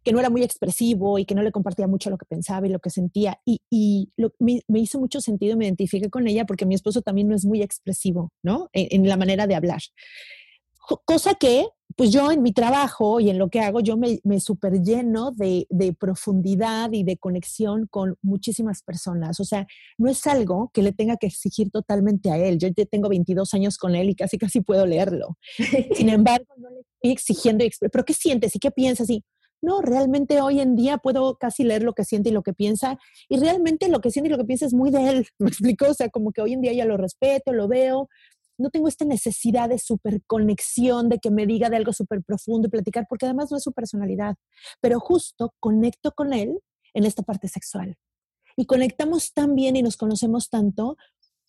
que 0.05 0.13
no 0.13 0.21
era 0.21 0.31
muy 0.31 0.43
expresivo 0.43 1.19
y 1.19 1.25
que 1.25 1.35
no 1.35 1.43
le 1.43 1.53
compartía 1.53 1.87
mucho 1.87 2.11
lo 2.11 2.19
que 2.19 2.27
pensaba 2.27 2.67
y 2.67 2.71
lo 2.71 2.81
que 2.81 2.91
sentía. 2.91 3.41
Y, 3.45 3.61
y 3.71 4.13
me, 4.39 4.61
me, 4.69 4.81
hizo 4.81 4.99
mucho 4.99 5.21
sentido, 5.21 5.57
me 5.57 5.67
identifiqué 5.67 6.11
con 6.11 6.27
ella 6.27 6.45
porque 6.45 6.67
mi 6.67 6.75
esposo 6.75 7.03
también 7.03 7.29
no 7.29 7.35
es 7.35 7.45
muy 7.45 7.63
expresivo, 7.63 8.33
¿no? 8.43 8.69
en 8.73 9.09
la 9.09 9.17
manera 9.17 9.47
de 9.47 9.55
hablar. 9.55 9.81
Cosa 11.05 11.35
que 11.35 11.67
pues 11.97 12.11
yo 12.11 12.31
en 12.31 12.43
mi 12.43 12.53
trabajo 12.53 13.21
y 13.21 13.31
en 13.31 13.39
lo 13.39 13.49
que 13.49 13.61
hago, 13.61 13.81
yo 13.81 13.97
me, 13.97 14.21
me 14.25 14.41
super 14.41 14.81
lleno 14.83 15.31
de, 15.33 15.67
de, 15.71 15.93
profundidad 15.93 16.91
y 16.93 17.05
de 17.05 17.17
conexión 17.17 17.87
con 17.91 18.17
muchísimas 18.23 18.83
personas. 18.83 19.41
O 19.41 19.45
sea, 19.45 19.67
no 19.99 20.11
es 20.11 20.27
algo 20.27 20.71
que 20.73 20.83
le 20.83 20.93
tenga 20.93 21.17
que 21.17 21.27
exigir 21.27 21.71
totalmente 21.71 22.31
a 22.31 22.39
él. 22.39 22.59
Yo 22.59 22.69
tengo 22.91 23.09
22 23.09 23.53
años 23.55 23.77
con 23.77 23.95
él 23.95 24.11
y 24.11 24.15
casi 24.15 24.39
casi 24.39 24.61
puedo 24.61 24.87
leerlo. 24.87 25.37
Sin 25.95 26.09
embargo, 26.09 26.47
no 26.57 26.71
le 26.71 26.81
estoy 26.81 27.11
exigiendo, 27.13 27.65
pero 27.91 28.05
¿qué 28.05 28.15
sientes 28.15 28.55
y 28.57 28.59
qué 28.59 28.71
piensas? 28.71 29.11
Y 29.11 29.25
no, 29.63 29.81
realmente 29.81 30.41
hoy 30.41 30.61
en 30.61 30.75
día 30.75 30.99
puedo 30.99 31.37
casi 31.37 31.63
leer 31.63 31.85
lo 31.85 31.95
que 31.95 32.05
siente 32.05 32.31
y 32.31 32.33
lo 32.33 32.43
que 32.43 32.53
piensa. 32.53 32.99
Y 33.29 33.39
realmente 33.39 33.89
lo 33.89 34.01
que 34.01 34.11
siente 34.11 34.29
y 34.29 34.33
lo 34.33 34.39
que 34.39 34.45
piensa 34.45 34.67
es 34.67 34.75
muy 34.75 34.91
de 34.91 35.09
él. 35.09 35.27
¿Me 35.39 35.49
explico? 35.49 35.89
O 35.89 35.95
sea, 35.95 36.11
como 36.11 36.33
que 36.33 36.43
hoy 36.43 36.53
en 36.53 36.61
día 36.61 36.73
ya 36.73 36.85
lo 36.85 36.97
respeto, 36.97 37.53
lo 37.53 37.69
veo, 37.69 38.09
no 38.59 38.71
tengo 38.71 38.89
esta 38.89 39.05
necesidad 39.05 39.69
de 39.69 39.81
conexión, 40.27 41.09
de 41.09 41.19
que 41.19 41.31
me 41.31 41.47
diga 41.47 41.71
de 41.71 41.77
algo 41.77 41.93
súper 41.93 42.23
profundo 42.23 42.69
y 42.69 42.71
platicar, 42.71 43.07
porque 43.09 43.27
además 43.27 43.51
no 43.51 43.57
es 43.57 43.63
su 43.63 43.73
personalidad, 43.73 44.37
pero 44.81 45.01
justo 45.01 45.55
conecto 45.61 46.13
con 46.13 46.33
él 46.33 46.61
en 46.95 47.05
esta 47.05 47.23
parte 47.23 47.49
sexual. 47.49 47.97
Y 48.57 48.67
conectamos 48.67 49.33
tan 49.33 49.55
bien 49.55 49.77
y 49.77 49.83
nos 49.83 49.97
conocemos 49.97 50.51
tanto 50.51 50.97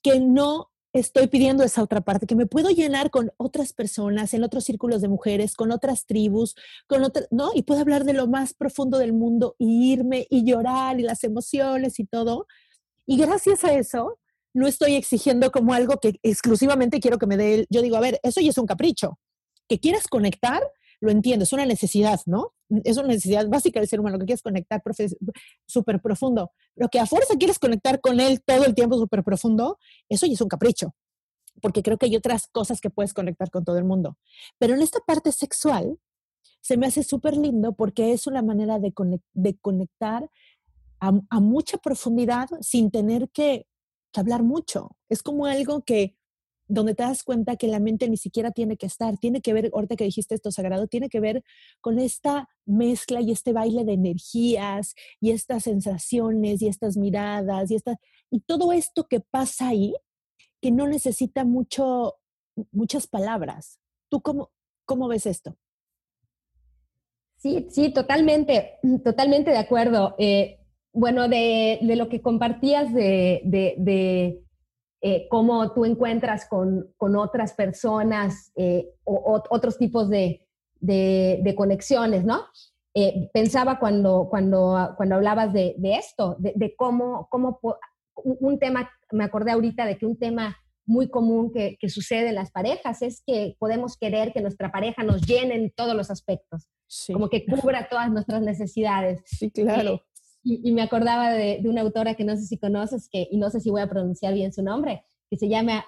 que 0.02 0.20
no 0.20 0.70
estoy 0.94 1.28
pidiendo 1.28 1.64
esa 1.64 1.82
otra 1.82 2.02
parte, 2.02 2.28
que 2.28 2.36
me 2.36 2.46
puedo 2.46 2.70
llenar 2.70 3.10
con 3.10 3.32
otras 3.38 3.74
personas, 3.74 4.34
en 4.34 4.44
otros 4.44 4.64
círculos 4.64 5.02
de 5.02 5.08
mujeres, 5.08 5.56
con 5.56 5.72
otras 5.72 6.06
tribus, 6.06 6.56
con 6.88 7.04
otras, 7.04 7.28
¿no? 7.32 7.52
Y 7.54 7.64
puedo 7.64 7.82
hablar 7.82 8.04
de 8.04 8.14
lo 8.14 8.28
más 8.28 8.54
profundo 8.54 9.00
del 9.00 9.12
mundo 9.12 9.56
y 9.58 9.92
irme 9.92 10.28
y 10.30 10.46
llorar 10.46 11.00
y 11.00 11.04
las 11.04 11.24
emociones 11.24 12.00
y 12.00 12.06
todo. 12.06 12.46
Y 13.08 13.18
gracias 13.18 13.64
a 13.64 13.74
eso, 13.74 14.20
no 14.54 14.68
estoy 14.68 14.94
exigiendo 14.94 15.52
como 15.52 15.74
algo 15.74 16.00
que 16.00 16.20
exclusivamente 16.22 17.00
quiero 17.00 17.18
que 17.18 17.26
me 17.26 17.38
dé 17.38 17.56
él. 17.56 17.68
Yo 17.72 17.82
digo, 17.82 17.98
a 17.98 18.02
ver, 18.02 18.20
eso 18.22 18.40
ya 18.40 18.52
es 18.52 18.58
un 18.60 18.68
capricho. 18.68 19.20
Que 19.68 19.80
quieras 19.80 20.08
conectar, 20.08 20.62
lo 21.04 21.12
entiendo, 21.12 21.44
es 21.44 21.52
una 21.52 21.66
necesidad, 21.66 22.22
¿no? 22.28 22.54
Es 22.86 22.96
una 22.96 23.10
necesidad 23.10 23.46
básica 23.50 23.82
del 23.82 23.90
ser 23.90 24.00
humano, 24.00 24.18
que 24.18 24.26
quieres 24.26 24.42
conectar 24.42 24.82
súper 25.66 26.02
profundo. 26.02 26.54
Pero 26.76 26.88
que 26.88 26.98
a 26.98 27.06
fuerza 27.06 27.36
quieres 27.36 27.60
conectar 27.60 28.00
con 28.00 28.22
él 28.22 28.42
todo 28.42 28.64
el 28.64 28.74
tiempo 28.74 28.98
súper 28.98 29.22
profundo, 29.22 29.78
eso 30.08 30.26
ya 30.26 30.34
es 30.34 30.40
un 30.40 30.48
capricho. 30.48 30.96
Porque 31.62 31.84
creo 31.84 31.98
que 31.98 32.06
hay 32.06 32.16
otras 32.16 32.48
cosas 32.48 32.80
que 32.80 32.90
puedes 32.90 33.14
conectar 33.14 33.52
con 33.52 33.66
todo 33.66 33.78
el 33.78 33.84
mundo. 33.84 34.18
Pero 34.58 34.76
en 34.76 34.82
esta 34.82 35.00
parte 35.02 35.34
sexual, 35.34 36.00
se 36.62 36.78
me 36.78 36.88
hace 36.88 37.04
súper 37.04 37.36
lindo 37.36 37.74
porque 37.74 38.14
es 38.14 38.26
una 38.26 38.42
manera 38.42 38.80
de, 38.80 38.94
conectar 39.60 40.30
a 41.02 41.40
mucha 41.42 41.78
profundidad 41.80 42.48
sin 42.62 42.92
tener 42.92 43.30
que 43.30 43.68
hablar 44.14 44.42
mucho. 44.42 44.96
Es 45.10 45.22
como 45.22 45.48
algo 45.48 45.82
que 45.82 46.16
donde 46.68 46.96
te 46.96 47.04
das 47.04 47.24
cuenta 47.24 47.56
que 47.56 47.68
la 47.68 47.80
mente 47.80 48.10
ni 48.10 48.18
siquiera 48.18 48.52
tiene 48.52 48.78
que 48.78 48.86
estar, 48.86 49.18
tiene 49.18 49.42
que 49.42 49.54
ver, 49.54 49.70
ahorita 49.74 49.96
que 49.96 50.06
dijiste 50.06 50.36
esto 50.36 50.52
sagrado, 50.52 50.88
tiene 50.88 51.10
que 51.10 51.20
ver 51.20 51.44
con 51.82 52.00
esta 52.00 52.50
mezcla 52.66 53.22
y 53.22 53.32
este 53.32 53.54
baile 53.54 53.84
de 53.84 53.94
energías 53.94 54.96
y 55.20 55.32
estas 55.32 55.64
sensaciones 55.64 56.62
y 56.62 56.68
estas 56.68 56.98
miradas 56.98 57.72
y, 57.72 57.76
esta, 57.76 57.96
y 58.32 58.40
todo 58.42 58.72
esto 58.72 59.08
que 59.08 59.20
pasa 59.20 59.70
ahí, 59.70 59.94
que 60.62 60.72
no 60.72 60.88
necesita 60.88 61.44
mucho, 61.44 62.16
muchas 62.72 63.08
palabras. 63.08 63.80
¿Tú 64.10 64.22
cómo, 64.22 64.52
cómo 64.86 65.08
ves 65.08 65.26
esto? 65.26 65.58
Sí, 67.38 67.68
sí, 67.70 67.92
totalmente, 67.92 68.80
totalmente 69.04 69.52
de 69.52 69.58
acuerdo. 69.58 70.16
Eh, 70.18 70.60
bueno, 70.94 71.28
de, 71.28 71.80
lo 71.82 72.08
que 72.08 72.22
compartías 72.22 72.94
de, 72.94 74.43
eh, 75.06 75.28
cómo 75.30 75.74
tú 75.74 75.84
encuentras 75.84 76.48
con, 76.48 76.94
otras 76.98 77.52
personas 77.52 78.54
eh, 78.56 78.88
o, 79.04 79.44
otros 79.50 79.78
tipos 79.78 80.10
de, 80.10 80.48
conexiones, 81.58 82.24
¿no? 82.24 82.46
Eh, 82.96 83.30
pensaba 83.34 83.80
cuando, 83.80 84.28
cuando, 84.30 84.94
cuando 84.96 85.16
hablabas 85.16 85.52
de, 85.52 85.76
esto, 85.84 86.38
de, 86.40 86.74
cómo, 86.78 87.28
cómo 87.30 87.60
un 88.24 88.58
tema, 88.60 88.90
me 89.12 89.26
acordé 89.26 89.52
ahorita 89.52 89.86
de 89.86 89.98
que 89.98 90.06
un 90.06 90.18
tema 90.18 90.56
muy 90.86 91.10
común 91.10 91.52
que, 91.52 91.78
sucede 91.90 92.30
en 92.30 92.36
las 92.36 92.52
parejas 92.52 93.02
es 93.02 93.22
que 93.28 93.58
podemos 93.60 93.98
querer 93.98 94.32
que 94.32 94.40
nuestra 94.40 94.72
pareja 94.72 95.04
nos 95.04 95.22
llene 95.24 95.56
en 95.56 95.72
todos 95.72 95.96
los 95.96 96.12
aspectos, 96.12 96.70
como 97.12 97.28
que 97.30 97.46
cubra 97.46 97.90
todas 97.90 98.10
nuestras 98.10 98.42
necesidades. 98.42 99.22
Sí, 99.26 99.52
claro. 99.52 100.02
Y, 100.44 100.72
me 100.74 100.82
acordaba 100.82 101.30
de, 101.30 101.62
una 101.64 101.82
autora 101.82 102.16
que 102.16 102.26
no 102.26 102.36
sé 102.36 102.46
si 102.46 102.58
conoces, 102.58 103.08
que, 103.10 103.28
y 103.32 103.38
no 103.38 103.50
sé 103.50 103.62
si 103.62 103.70
voy 103.70 103.82
a 103.82 103.88
pronunciar 103.88 104.34
bien 104.34 104.52
su 104.52 104.62
nombre, 104.62 105.04
que 105.30 105.38
se 105.38 105.48
llama 105.48 105.86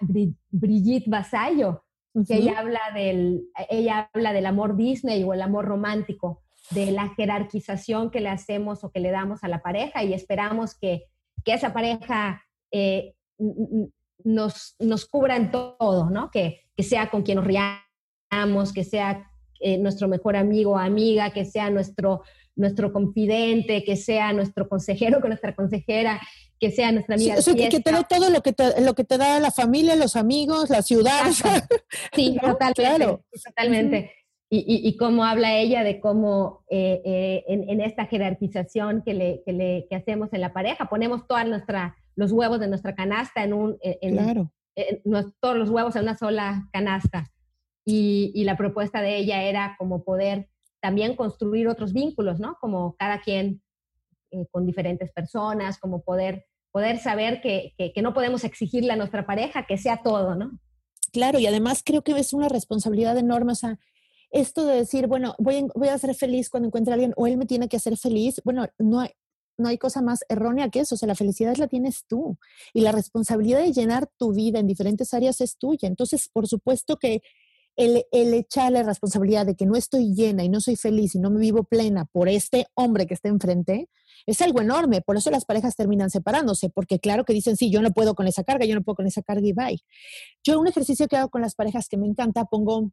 Brigitte 0.50 1.10
Basayo, 1.10 1.84
que 2.26 2.38
ella 2.38 2.60
habla, 2.60 2.80
del, 2.94 3.50
ella 3.70 4.10
habla 4.14 4.32
del 4.32 4.46
amor 4.46 4.78
Disney 4.78 5.24
o 5.24 5.34
el 5.34 5.42
amor 5.42 5.66
romántico, 5.66 6.42
de 6.72 6.92
la 6.92 7.10
jerarquización 7.10 8.10
que 8.10 8.22
le 8.22 8.30
hacemos 8.30 8.84
o 8.84 8.92
que 8.92 9.00
le 9.00 9.12
damos 9.12 9.44
a 9.44 9.50
la 9.50 9.62
pareja 9.62 10.04
y 10.04 10.14
esperamos 10.14 10.74
que, 10.74 11.04
que 11.44 11.54
esa 11.54 11.74
pareja 11.74 12.42
eh, 12.72 13.14
nos, 14.24 14.76
nos 14.80 15.06
cubra 15.06 15.36
en 15.36 15.52
todo, 15.52 16.10
¿no? 16.10 16.32
Que, 16.32 16.62
que 16.76 16.84
sea 16.84 17.10
con 17.10 17.22
quien 17.22 17.38
nos 17.38 17.46
riamos, 17.46 18.74
que 18.74 18.84
sea 18.84 19.30
eh, 19.60 19.78
nuestro 19.78 20.08
mejor 20.08 20.36
amigo 20.36 20.72
o 20.72 20.78
amiga, 20.78 21.32
que 21.32 21.46
sea 21.46 21.70
nuestro 21.70 22.24
nuestro 22.56 22.94
confidente, 22.94 23.84
que 23.84 23.96
sea 23.96 24.34
nuestro 24.34 24.68
consejero 24.70 25.20
con 25.22 25.30
nuestra 25.30 25.56
consejera, 25.56 26.22
que 26.60 26.72
sea 26.72 26.92
nuestra 26.92 27.16
amiga. 27.16 27.42
Sí, 27.42 27.56
que, 27.56 27.80
te 27.80 27.92
dé 27.92 28.04
todo 28.08 28.30
lo 28.30 28.42
que 28.42 28.54
te, 28.54 28.82
lo 28.82 28.94
que 28.94 29.04
te 29.04 29.18
da 29.18 29.40
la 29.40 29.52
familia, 29.52 29.96
los 29.96 30.16
amigos, 30.16 30.70
la 30.70 30.82
ciudad. 30.82 31.32
Sí, 32.14 32.38
totalmente. 32.42 33.18
totalmente. 33.44 34.12
Y, 34.48 34.88
y, 34.88 34.96
cómo 34.96 35.26
habla 35.26 35.58
ella 35.58 35.84
de 35.84 36.00
cómo 36.00 36.64
eh, 36.70 37.02
eh, 37.04 37.44
en, 37.48 37.82
esta 37.82 38.06
jerarquización 38.06 39.02
que, 39.04 39.14
le, 39.14 39.42
que, 39.44 39.52
le, 39.52 39.88
que 39.90 39.96
hacemos 39.96 40.32
en 40.34 40.42
la 40.42 40.54
pareja, 40.54 40.88
ponemos 40.88 41.28
todos 41.28 41.44
los 42.16 42.32
huevos 42.32 42.60
de 42.60 42.68
nuestra 42.68 42.96
canasta 42.96 43.44
en 43.44 43.54
un, 43.54 43.78
en, 43.82 44.50
eh, 44.76 45.02
todos 45.40 45.58
los 45.58 45.70
huevos 45.70 45.96
en 45.96 46.04
una 46.04 46.18
sola 46.18 46.70
canasta. 46.72 47.32
Y, 47.86 48.44
la 48.46 48.58
propuesta 48.58 49.02
de 49.02 49.18
ella 49.18 49.44
era 49.44 49.76
como 49.78 50.04
poder 50.04 50.48
también 50.86 51.16
construir 51.16 51.68
otros 51.68 51.94
vínculos, 51.94 52.40
¿no? 52.40 52.58
Como 52.62 52.96
cada 53.00 53.20
quien 53.20 53.64
eh, 54.30 54.46
con 54.52 54.68
diferentes 54.68 55.12
personas, 55.12 55.80
como 55.80 56.04
poder, 56.04 56.46
poder 56.72 57.00
saber 57.00 57.42
que, 57.42 57.74
que, 57.76 58.02
no 58.04 58.14
podemos 58.14 58.44
exigirle 58.44 58.94
a 58.94 58.96
nuestra 58.96 59.26
pareja 59.26 59.66
que 59.66 59.80
sea 59.80 60.04
todo, 60.04 60.36
¿no? 60.36 60.60
Claro, 61.12 61.40
y 61.40 61.48
además 61.48 61.82
creo 61.84 62.04
que 62.04 62.12
es 62.12 62.34
una 62.34 62.50
responsabilidad 62.50 63.18
enorme, 63.18 63.54
o 63.54 63.56
sea, 63.56 63.80
esto 64.30 64.64
de 64.68 64.76
decir, 64.76 65.08
bueno, 65.08 65.34
voy, 65.40 65.66
voy 65.74 65.88
a 65.88 65.98
ser 65.98 66.14
feliz 66.14 66.52
cuando 66.52 66.68
encuentre 66.68 66.92
a 66.92 66.94
alguien 66.94 67.14
o 67.18 67.26
él 67.26 67.38
me 67.38 67.48
tiene 67.48 67.68
que 67.68 67.78
hacer 67.78 67.98
feliz, 67.98 68.40
bueno, 68.46 68.68
no 68.78 69.00
hay, 69.00 69.10
no 69.58 69.70
hay 69.70 69.80
cosa 69.80 70.04
más 70.04 70.24
errónea 70.30 70.70
que 70.70 70.82
eso. 70.82 70.94
O 70.94 70.98
sea, 71.00 71.08
la 71.08 71.16
felicidad 71.16 71.56
la 71.58 71.68
tienes 71.68 72.06
tú 72.08 72.38
y 72.74 72.82
la 72.82 72.92
responsabilidad 72.92 73.62
de 73.62 73.72
llenar 73.72 74.08
tu 74.18 74.34
vida 74.34 74.60
en 74.60 74.68
diferentes 74.68 75.16
áreas 75.16 75.42
es 75.42 75.58
tuya. 75.58 75.88
Entonces, 75.88 76.30
por 76.32 76.48
supuesto 76.48 76.98
que 76.98 77.22
el, 77.76 78.06
el, 78.12 78.34
echarle 78.34 78.84
responsabilidad 78.84 79.46
de 79.46 79.56
que 79.56 79.66
no 79.66 79.76
estoy 79.76 80.14
llena 80.14 80.44
y 80.44 80.50
no 80.50 80.62
soy 80.62 80.76
feliz 80.76 81.16
y 81.16 81.20
no 81.20 81.30
me 81.30 81.40
vivo 81.40 81.64
plena 81.64 82.06
por 82.06 82.30
este 82.30 82.68
hombre 82.76 83.08
que 83.08 83.14
está 83.14 83.30
enfrente, 83.30 83.90
es 84.26 84.42
algo 84.42 84.62
enorme. 84.62 85.02
Por 85.02 85.18
eso 85.18 85.30
las 85.32 85.46
parejas 85.46 85.76
terminan 85.76 86.10
separándose, 86.10 86.70
porque 86.70 87.00
claro 87.00 87.26
que 87.26 87.34
dicen, 87.34 87.58
sí, 87.58 87.70
yo 87.70 87.82
no 87.82 87.92
puedo 87.92 88.16
con 88.16 88.28
esa 88.28 88.44
carga, 88.44 88.66
yo 88.66 88.76
no 88.76 88.82
puedo 88.82 88.96
con 88.96 89.08
esa 89.08 89.22
carga 89.22 89.48
y 89.48 89.54
bye. 89.54 89.80
Yo 90.44 90.60
un 90.60 90.68
ejercicio 90.68 91.08
que 91.08 91.18
hago 91.18 91.30
con 91.30 91.42
las 91.42 91.56
parejas 91.56 91.88
que 91.88 91.98
me 91.98 92.08
encanta, 92.08 92.46
pongo 92.46 92.92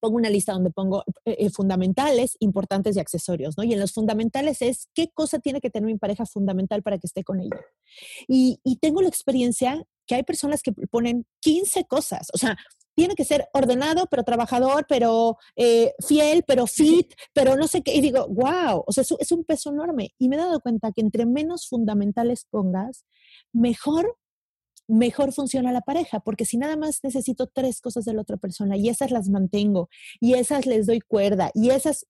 pongo 0.00 0.16
una 0.16 0.30
lista 0.30 0.52
donde 0.52 0.70
pongo 0.70 1.04
eh, 1.24 1.36
eh, 1.38 1.50
fundamentales, 1.50 2.36
importantes 2.40 2.96
y 2.96 3.00
accesorios, 3.00 3.56
¿no? 3.56 3.64
Y 3.64 3.72
en 3.72 3.80
los 3.80 3.92
fundamentales 3.92 4.62
es 4.62 4.88
qué 4.94 5.08
cosa 5.12 5.38
tiene 5.38 5.60
que 5.60 5.70
tener 5.70 5.86
mi 5.86 5.98
pareja 5.98 6.26
fundamental 6.26 6.82
para 6.82 6.98
que 6.98 7.06
esté 7.06 7.24
con 7.24 7.40
ella. 7.40 7.60
Y, 8.28 8.58
tengo 8.80 9.00
la 9.00 9.08
experiencia 9.08 9.82
que 10.06 10.14
hay 10.14 10.22
personas 10.22 10.62
que 10.62 10.72
ponen 10.72 11.26
15 11.40 11.86
cosas, 11.86 12.28
o 12.32 12.38
sea, 12.38 12.56
tiene 12.96 13.14
que 13.14 13.26
ser 13.26 13.46
ordenado, 13.52 14.06
pero 14.10 14.24
trabajador, 14.24 14.86
pero 14.88 15.36
eh, 15.54 15.92
fiel, 16.04 16.42
pero 16.46 16.66
fit, 16.66 17.12
pero 17.34 17.54
no 17.54 17.68
sé 17.68 17.82
qué. 17.82 17.94
Y 17.94 18.00
digo, 18.00 18.26
wow, 18.26 18.82
o 18.86 18.92
sea, 18.92 19.04
es, 19.18 19.32
un 19.32 19.44
peso 19.44 19.70
enorme. 19.70 20.14
Y 20.18 20.28
me 20.30 20.36
he 20.36 20.38
dado 20.38 20.60
cuenta 20.60 20.90
que 20.92 21.02
entre 21.02 21.26
menos 21.26 21.68
fundamentales 21.68 22.46
pongas, 22.50 23.04
mejor 23.52 24.16
mejor 24.88 25.32
funciona 25.32 25.72
la 25.72 25.80
pareja, 25.80 26.20
porque 26.20 26.44
si 26.44 26.58
nada 26.58 26.76
más 26.76 27.00
necesito 27.02 27.48
tres 27.48 27.80
cosas 27.80 28.04
de 28.04 28.14
la 28.14 28.22
otra 28.22 28.36
persona 28.36 28.76
y 28.76 28.88
esas 28.88 29.10
las 29.10 29.28
mantengo 29.28 29.88
y 30.20 30.34
esas 30.34 30.64
les 30.64 30.86
doy 30.86 31.00
cuerda 31.00 31.50
y 31.54 31.70
esas, 31.70 32.06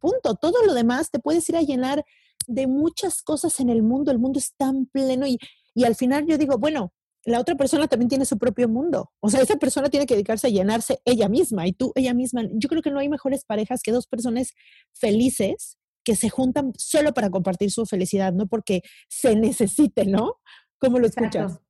punto, 0.00 0.34
todo 0.34 0.64
lo 0.64 0.72
demás 0.72 1.10
te 1.10 1.18
puedes 1.18 1.46
ir 1.50 1.56
a 1.56 1.62
llenar 1.62 2.06
de 2.46 2.66
muchas 2.66 3.20
cosas 3.22 3.60
en 3.60 3.68
el 3.68 3.82
mundo, 3.82 4.10
el 4.10 4.18
mundo 4.18 4.38
es 4.38 4.54
tan 4.56 4.86
pleno 4.86 5.26
y, 5.26 5.38
y 5.74 5.84
al 5.84 5.96
final 5.96 6.26
yo 6.26 6.38
digo, 6.38 6.56
bueno, 6.56 6.94
la 7.24 7.40
otra 7.40 7.54
persona 7.56 7.88
también 7.88 8.08
tiene 8.08 8.24
su 8.24 8.38
propio 8.38 8.68
mundo. 8.68 9.10
O 9.20 9.28
sea, 9.28 9.40
esa 9.40 9.56
persona 9.56 9.88
tiene 9.88 10.06
que 10.06 10.14
dedicarse 10.14 10.46
a 10.46 10.50
llenarse 10.50 11.00
ella 11.04 11.28
misma 11.28 11.66
y 11.66 11.72
tú 11.72 11.92
ella 11.94 12.14
misma. 12.14 12.42
Yo 12.52 12.68
creo 12.68 12.82
que 12.82 12.90
no 12.90 13.00
hay 13.00 13.08
mejores 13.08 13.44
parejas 13.44 13.82
que 13.82 13.92
dos 13.92 14.06
personas 14.06 14.52
felices 14.92 15.78
que 16.04 16.16
se 16.16 16.30
juntan 16.30 16.72
solo 16.76 17.12
para 17.12 17.28
compartir 17.28 17.70
su 17.70 17.84
felicidad, 17.84 18.32
no 18.32 18.46
porque 18.46 18.82
se 19.08 19.36
necesite, 19.36 20.06
¿no? 20.06 20.36
¿Cómo 20.78 20.98
lo 20.98 21.06
escuchas? 21.06 21.60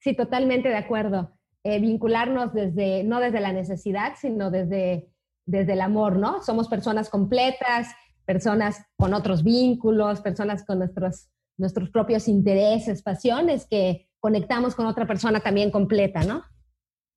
Sí, 0.00 0.14
totalmente 0.14 0.68
de 0.68 0.76
acuerdo. 0.76 1.36
Eh, 1.64 1.80
vincularnos 1.80 2.54
desde, 2.54 3.02
no 3.02 3.18
desde 3.18 3.40
la 3.40 3.52
necesidad, 3.52 4.14
sino 4.20 4.50
desde, 4.50 5.10
desde 5.46 5.72
el 5.72 5.80
amor, 5.80 6.16
¿no? 6.16 6.42
Somos 6.42 6.68
personas 6.68 7.08
completas, 7.10 7.88
personas 8.24 8.84
con 8.96 9.14
otros 9.14 9.42
vínculos, 9.42 10.20
personas 10.20 10.64
con 10.64 10.78
nuestros, 10.78 11.28
nuestros 11.56 11.90
propios 11.90 12.28
intereses, 12.28 13.02
pasiones, 13.02 13.66
que 13.66 14.07
conectamos 14.20 14.74
con 14.74 14.86
otra 14.86 15.06
persona 15.06 15.40
también 15.40 15.70
completa, 15.70 16.24
¿no? 16.24 16.44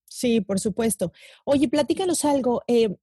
Sí, 0.08 0.42
por 0.42 0.60
supuesto. 0.60 1.14
Oye, 1.46 1.70
platícanos 1.70 2.26
algo. 2.26 2.64
Eh, 2.68 2.96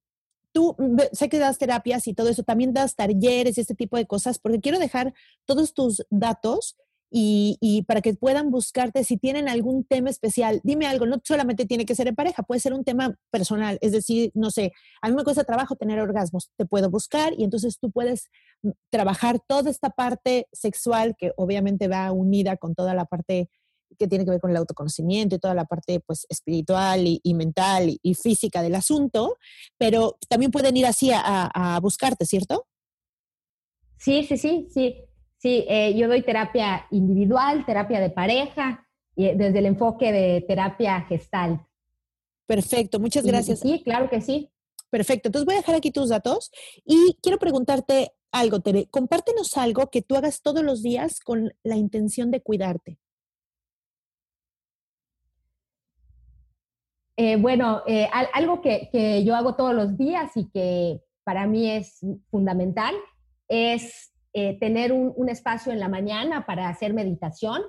tú 0.51 0.75
sé 1.11 1.29
que 1.29 1.39
das 1.39 1.57
terapias 1.57 2.07
y 2.07 2.13
todo 2.13 2.29
eso, 2.29 2.43
también 2.43 2.73
das 2.73 2.95
talleres 2.95 3.57
y 3.57 3.61
este 3.61 3.75
tipo 3.75 3.97
de 3.97 4.05
cosas, 4.05 4.39
porque 4.39 4.59
quiero 4.59 4.79
dejar 4.79 5.13
todos 5.45 5.73
tus 5.73 6.05
datos 6.09 6.77
y, 7.11 7.83
para 7.87 8.01
que 8.01 8.13
puedan 8.13 8.51
buscarte 8.51 9.03
si 9.03 9.17
tienen 9.17 9.49
algún 9.49 9.83
tema 9.83 10.09
especial. 10.09 10.61
Dime 10.63 10.85
algo, 10.85 11.05
no 11.05 11.19
solamente 11.23 11.65
tiene 11.65 11.85
que 11.85 11.95
ser 11.95 12.07
en 12.07 12.15
pareja, 12.15 12.43
puede 12.43 12.61
ser 12.61 12.73
un 12.73 12.83
tema 12.83 13.15
personal, 13.31 13.77
es 13.81 13.91
decir, 13.91 14.31
no 14.35 14.51
sé, 14.51 14.73
a 15.01 15.09
mí 15.09 15.15
me 15.15 15.23
cuesta 15.23 15.43
trabajo 15.43 15.75
tener 15.75 15.99
orgasmos, 15.99 16.51
te 16.55 16.65
puedo 16.65 16.89
buscar 16.89 17.33
y 17.37 17.43
entonces 17.43 17.79
tú 17.79 17.91
puedes 17.91 18.29
mm, 18.61 18.69
trabajar 18.91 19.39
toda 19.39 19.71
esta 19.71 19.89
parte 19.89 20.47
sexual 20.51 21.15
que 21.17 21.31
obviamente 21.35 21.87
va 21.87 22.11
unida 22.11 22.57
con 22.57 22.75
toda 22.75 22.93
la 22.93 23.05
parte 23.05 23.49
que 23.97 24.07
tiene 24.07 24.25
que 24.25 24.31
ver 24.31 24.39
con 24.39 24.51
el 24.51 24.57
autoconocimiento 24.57 25.35
y 25.35 25.39
toda 25.39 25.53
la 25.53 25.65
parte 25.65 25.99
pues 25.99 26.25
espiritual 26.29 27.01
y, 27.05 27.33
mental 27.33 27.97
y, 28.01 28.13
física 28.13 28.61
del 28.61 28.75
asunto, 28.75 29.37
pero 29.77 30.17
también 30.27 30.51
pueden 30.51 30.77
ir 30.77 30.85
así 30.85 31.11
a, 31.11 31.21
a 31.53 31.79
buscarte, 31.79 32.25
¿cierto? 32.25 32.65
Sí, 33.97 34.23
sí, 34.23 34.37
sí, 34.37 34.67
sí. 34.71 34.95
Sí, 35.39 35.65
eh, 35.69 35.95
yo 35.95 36.09
doy 36.09 36.21
terapia 36.21 36.85
individual, 36.91 37.65
terapia 37.65 38.01
de 38.01 38.09
pareja, 38.09 38.85
y 39.15 39.33
desde 39.35 39.59
el 39.59 39.65
enfoque 39.67 40.11
de 40.11 40.43
terapia 40.45 41.01
gestal. 41.01 41.65
Perfecto, 42.45 42.99
muchas 42.99 43.25
gracias. 43.25 43.59
Sí, 43.61 43.81
claro 43.83 44.09
que 44.09 44.21
sí. 44.21 44.51
Perfecto, 44.89 45.29
entonces 45.29 45.45
voy 45.45 45.55
a 45.55 45.59
dejar 45.59 45.75
aquí 45.75 45.91
tus 45.91 46.09
datos 46.09 46.51
y 46.83 47.15
quiero 47.21 47.37
preguntarte 47.37 48.11
algo, 48.31 48.59
Tere. 48.59 48.87
Compártenos 48.89 49.55
algo 49.55 49.89
que 49.89 50.01
tú 50.01 50.15
hagas 50.15 50.41
todos 50.41 50.63
los 50.63 50.81
días 50.81 51.19
con 51.19 51.53
la 51.63 51.77
intención 51.77 52.31
de 52.31 52.41
cuidarte. 52.41 52.97
Eh, 57.21 57.35
bueno, 57.35 57.83
eh, 57.85 58.07
algo 58.31 58.61
que, 58.61 58.87
que, 58.93 59.25
yo 59.25 59.35
hago 59.35 59.55
todos 59.55 59.73
los 59.73 59.97
días 59.97 60.31
y 60.37 60.49
que 60.51 61.01
para 61.25 61.47
mí 61.47 61.69
es 61.69 61.99
fundamental 62.31 62.95
es 63.49 64.13
eh, 64.31 64.57
tener 64.57 64.93
un, 64.93 65.27
espacio 65.27 65.73
en 65.73 65.81
la 65.81 65.89
mañana 65.89 66.45
para 66.45 66.69
hacer 66.69 66.93
meditación, 66.93 67.61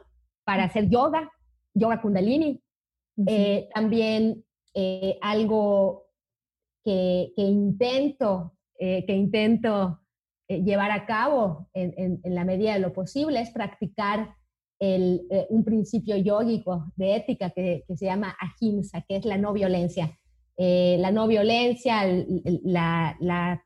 para 0.45 0.63
hacer 0.63 0.89
yoga, 0.89 1.33
yoga 1.75 2.01
kundalini. 2.01 2.63
Eh, 3.27 3.69
también 3.75 4.45
algo 5.21 6.07
que, 6.85 7.33
intento, 7.35 8.57
que 8.79 9.13
intento 9.13 9.99
llevar 10.47 10.93
a 10.93 11.07
cabo 11.07 11.69
en, 11.75 12.21
la 12.23 12.45
medida 12.45 12.75
de 12.75 12.79
lo 12.79 12.93
posible 12.93 13.41
es 13.41 13.51
practicar 13.51 14.37
un 14.81 15.65
principio 15.65 16.17
yógico 16.17 16.93
de 16.97 17.17
ética 17.17 17.51
que, 17.51 17.85
se 17.95 18.07
llama 18.07 18.37
ahimsa, 18.41 19.05
que 19.07 19.17
es 19.17 19.25
la 19.25 19.37
no 19.37 19.53
violencia. 19.53 20.19
la 20.57 21.11
no 21.11 21.27
violencia, 21.27 22.03
la, 22.63 23.17
la 23.21 23.63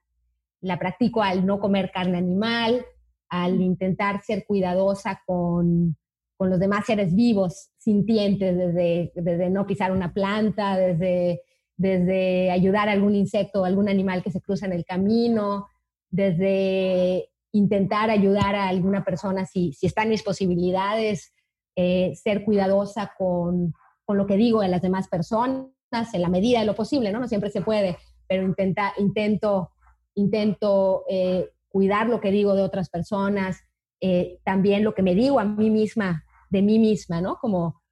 la 0.64 0.78
practico 0.78 1.22
al 1.22 1.44
no 1.46 1.60
comer 1.60 1.90
carne 1.92 2.18
animal, 2.18 2.84
al 3.28 3.60
intentar 3.60 4.22
ser 4.22 4.44
cuidadosa 4.46 5.22
con, 5.26 5.96
con 6.36 6.50
los 6.50 6.58
demás 6.58 6.86
seres 6.86 7.14
vivos, 7.14 7.70
sintientes, 7.78 8.56
desde, 8.56 9.12
desde 9.14 9.50
no 9.50 9.66
pisar 9.66 9.92
una 9.92 10.12
planta, 10.12 10.76
desde, 10.76 11.42
desde 11.76 12.50
ayudar 12.50 12.88
a 12.88 12.92
algún 12.92 13.14
insecto 13.14 13.60
o 13.60 13.64
algún 13.64 13.88
animal 13.88 14.22
que 14.22 14.30
se 14.30 14.40
cruza 14.40 14.66
en 14.66 14.72
el 14.72 14.86
camino, 14.86 15.66
desde 16.10 17.28
intentar 17.54 18.10
ayudar 18.10 18.56
a 18.56 18.68
alguna 18.68 19.04
persona 19.04 19.46
si, 19.46 19.72
si 19.72 19.86
está 19.86 20.02
en 20.02 20.08
mis 20.10 20.24
posibilidades, 20.24 21.32
eh, 21.76 22.12
ser 22.16 22.44
cuidadosa 22.44 23.12
con, 23.16 23.74
con, 24.04 24.18
lo 24.18 24.26
que 24.26 24.36
digo 24.36 24.60
de 24.60 24.68
las 24.68 24.82
demás 24.82 25.08
personas 25.08 25.68
en 26.12 26.22
la 26.22 26.28
medida 26.28 26.58
de 26.60 26.66
lo 26.66 26.74
posible, 26.74 27.12
¿no? 27.12 27.20
No 27.20 27.28
siempre 27.28 27.50
se 27.50 27.62
puede, 27.62 27.96
pero 28.28 28.42
intenta, 28.42 28.92
intento 28.98 29.70
intento 30.16 31.04
eh, 31.08 31.50
cuidar 31.68 32.08
lo 32.08 32.20
que 32.20 32.30
digo 32.30 32.54
de 32.54 32.62
otras 32.62 32.88
personas, 32.88 33.60
eh, 34.00 34.38
también 34.44 34.84
lo 34.84 34.94
que 34.94 35.02
me 35.02 35.14
digo 35.14 35.40
a 35.40 35.44
mí 35.44 35.70
misma, 35.70 36.24
de 36.50 36.62
mí 36.62 36.78
misma, 36.78 37.20
¿no? 37.20 37.36
Como 37.36 37.82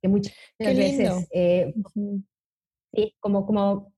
que 0.00 0.08
muchas 0.08 0.34
veces, 0.58 1.28
sí, 2.92 3.16
como, 3.20 3.44
como 3.44 3.92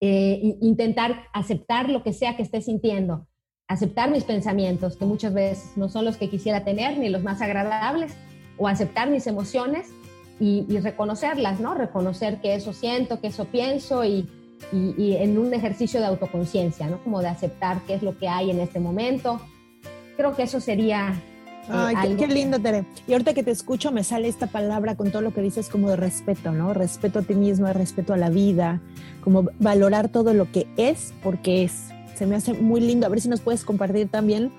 intentar 0.00 1.26
aceptar 1.32 1.88
lo 1.88 2.02
que 2.02 2.12
sea 2.12 2.36
que 2.36 2.42
esté 2.42 2.60
sintiendo, 2.60 3.27
aceptar 3.68 4.10
mis 4.10 4.24
pensamientos, 4.24 4.96
que 4.96 5.04
muchas 5.04 5.32
veces 5.34 5.72
no 5.76 5.88
son 5.88 6.04
los 6.04 6.16
que 6.16 6.28
quisiera 6.28 6.64
tener 6.64 6.98
ni 6.98 7.08
los 7.08 7.22
más 7.22 7.40
agradables, 7.40 8.12
o 8.56 8.66
aceptar 8.66 9.08
mis 9.08 9.26
emociones 9.26 9.86
y, 10.40 10.66
y 10.68 10.78
reconocerlas, 10.80 11.60
¿no? 11.60 11.74
Reconocer 11.74 12.40
que 12.40 12.54
eso 12.54 12.72
siento, 12.72 13.20
que 13.20 13.28
eso 13.28 13.44
pienso 13.44 14.04
y, 14.04 14.28
y, 14.72 15.16
en 15.16 15.38
un 15.38 15.54
ejercicio 15.54 16.00
de 16.00 16.06
autoconciencia, 16.06 16.86
¿no? 16.88 16.98
Como 17.02 17.20
de 17.20 17.28
aceptar 17.28 17.80
qué 17.86 17.94
es 17.94 18.02
lo 18.02 18.18
que 18.18 18.28
hay 18.28 18.50
en 18.50 18.60
este 18.60 18.80
momento. 18.80 19.40
Creo 20.16 20.34
que 20.34 20.42
eso 20.42 20.60
sería... 20.60 21.14
Eh, 21.68 21.70
Ay, 21.70 22.16
qué, 22.16 22.26
lindo, 22.26 22.58
Tere. 22.58 22.84
Y 23.06 23.12
ahorita 23.12 23.34
que 23.34 23.42
te 23.42 23.50
escucho 23.50 23.92
me 23.92 24.02
sale 24.02 24.28
esta 24.28 24.46
palabra 24.46 24.96
con 24.96 25.10
todo 25.10 25.22
lo 25.22 25.32
que 25.32 25.42
dices 25.42 25.68
como 25.68 25.90
de 25.90 25.96
respeto, 25.96 26.52
¿no? 26.52 26.74
Respeto 26.74 27.20
a 27.20 27.22
ti 27.22 27.34
mismo, 27.34 27.70
respeto 27.72 28.14
a 28.14 28.16
la 28.16 28.30
vida, 28.30 28.80
como 29.22 29.48
valorar 29.58 30.08
todo 30.08 30.34
lo 30.34 30.50
que 30.50 30.66
es 30.76 31.12
porque 31.22 31.64
es. 31.64 31.90
Se 32.18 32.26
me 32.26 32.36
hace 32.36 32.52
muy 32.52 32.80
lindo. 32.80 33.06
A 33.06 33.08
ver 33.08 33.20
si 33.20 33.28
nos 33.28 33.40
puedes 33.40 33.64
compartir 33.64 34.08
también 34.08 34.50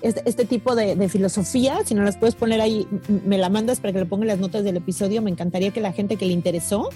este, 0.00 0.22
este 0.24 0.44
tipo 0.44 0.74
de, 0.74 0.96
de, 0.96 1.08
filosofía. 1.08 1.80
Si 1.84 1.94
no 1.94 2.02
las 2.02 2.16
puedes 2.16 2.34
poner 2.34 2.60
ahí, 2.60 2.86
me 3.26 3.36
la 3.36 3.48
mandas 3.48 3.80
para 3.80 3.92
que 3.92 3.98
le 3.98 4.06
ponga 4.06 4.24
las 4.24 4.38
notas 4.38 4.64
del 4.64 4.76
episodio. 4.76 5.22
Me 5.22 5.30
encantaría 5.30 5.70
que 5.72 5.80
la 5.80 5.92
gente 5.92 6.16
que 6.16 6.26
le 6.26 6.32
interesó 6.32 6.88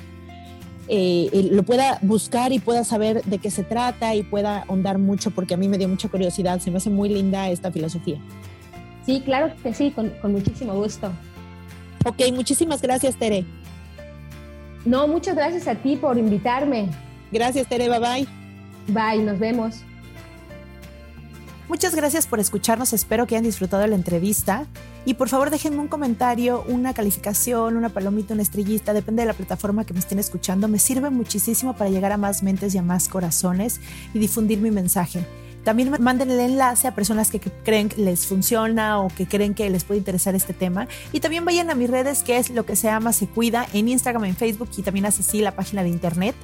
eh, 0.89 1.49
lo 1.51 1.63
pueda 1.63 1.99
buscar 2.03 2.53
y 2.53 2.59
pueda 2.59 2.85
saber 2.85 3.23
de 3.25 3.39
qué 3.39 3.51
se 3.51 3.65
trata 3.65 4.15
y 4.15 4.23
pueda 4.23 4.63
ahondar 4.63 4.99
mucho, 4.99 5.31
porque 5.31 5.55
a 5.55 5.57
mí 5.57 5.69
me 5.69 5.79
dio 5.79 5.89
mucha 5.89 6.09
curiosidad. 6.09 6.61
Se 6.61 6.71
me 6.71 6.79
hace 6.79 6.91
muy 6.91 7.09
linda 7.09 7.49
esta 7.51 7.71
filosofía. 7.71 8.19
Sí, 9.07 9.23
claro 9.25 9.53
que 9.63 9.73
sí, 9.75 9.91
con, 9.91 10.11
con 10.21 10.33
muchísimo 10.33 10.75
gusto. 10.75 11.11
Ok, 12.05 12.21
muchísimas 12.35 12.83
gracias, 12.83 13.17
Tere. 13.17 13.45
No, 14.85 15.09
muchas 15.09 15.35
gracias 15.35 15.67
a 15.67 15.75
ti 15.75 15.97
por 15.97 16.19
invitarme. 16.19 16.89
Gracias, 17.33 17.67
Tere. 17.67 17.89
Bye 17.89 17.99
bye. 17.99 18.29
Bye, 18.89 19.25
nos 19.25 19.39
vemos. 19.39 19.83
Muchas 21.67 21.95
gracias 21.95 22.27
por 22.27 22.41
escucharnos, 22.41 22.93
espero 22.93 23.27
que 23.27 23.37
hayan 23.37 23.45
disfrutado 23.45 23.87
la 23.87 23.95
entrevista 23.95 24.67
y 25.07 25.15
por 25.15 25.31
favor 25.31 25.49
déjenme 25.49 25.79
un 25.79 25.89
comentario, 25.89 26.63
una 26.69 26.93
calificación, 26.93 27.79
una 27.79 27.89
palomita, 27.89 28.35
una 28.35 28.43
estrellita, 28.43 28.93
depende 28.93 29.23
de 29.23 29.27
la 29.27 29.33
plataforma 29.33 29.85
que 29.85 29.95
me 29.95 30.01
estén 30.01 30.19
escuchando, 30.19 30.69
me 30.69 30.79
sirve 30.79 31.09
muchísimo 31.09 31.75
para 31.75 31.89
llegar 31.89 32.13
a 32.13 32.19
más 32.19 32.43
mentes 32.43 32.75
y 32.75 32.79
a 32.79 32.83
más 32.83 33.09
corazones 33.09 33.81
y 34.13 34.19
difundir 34.19 34.59
mi 34.61 34.71
mensaje. 34.71 35.25
También 35.65 35.91
manden 36.01 36.31
el 36.31 36.41
enlace 36.41 36.87
a 36.87 36.95
personas 36.95 37.31
que 37.31 37.41
creen 37.41 37.89
que 37.89 38.03
les 38.03 38.27
funciona 38.27 39.01
o 39.01 39.09
que 39.09 39.27
creen 39.27 39.55
que 39.55 39.71
les 39.71 39.83
puede 39.85 39.97
interesar 39.97 40.35
este 40.35 40.53
tema. 40.53 40.89
Y 41.11 41.21
también 41.21 41.47
vayan 41.47 41.71
a 41.71 41.75
mis 41.75 41.89
redes, 41.89 42.23
que 42.23 42.37
es 42.37 42.51
lo 42.51 42.67
que 42.67 42.77
se 42.77 42.89
llama 42.89 43.15
Se 43.15 43.27
Cuida, 43.27 43.67
en 43.73 43.89
Instagram, 43.89 44.27
en 44.27 44.37
Facebook 44.37 44.69
y 44.77 44.83
también 44.83 45.07
así 45.07 45.41
la 45.41 45.57
página 45.57 45.83
de 45.83 45.89
internet 45.89 46.35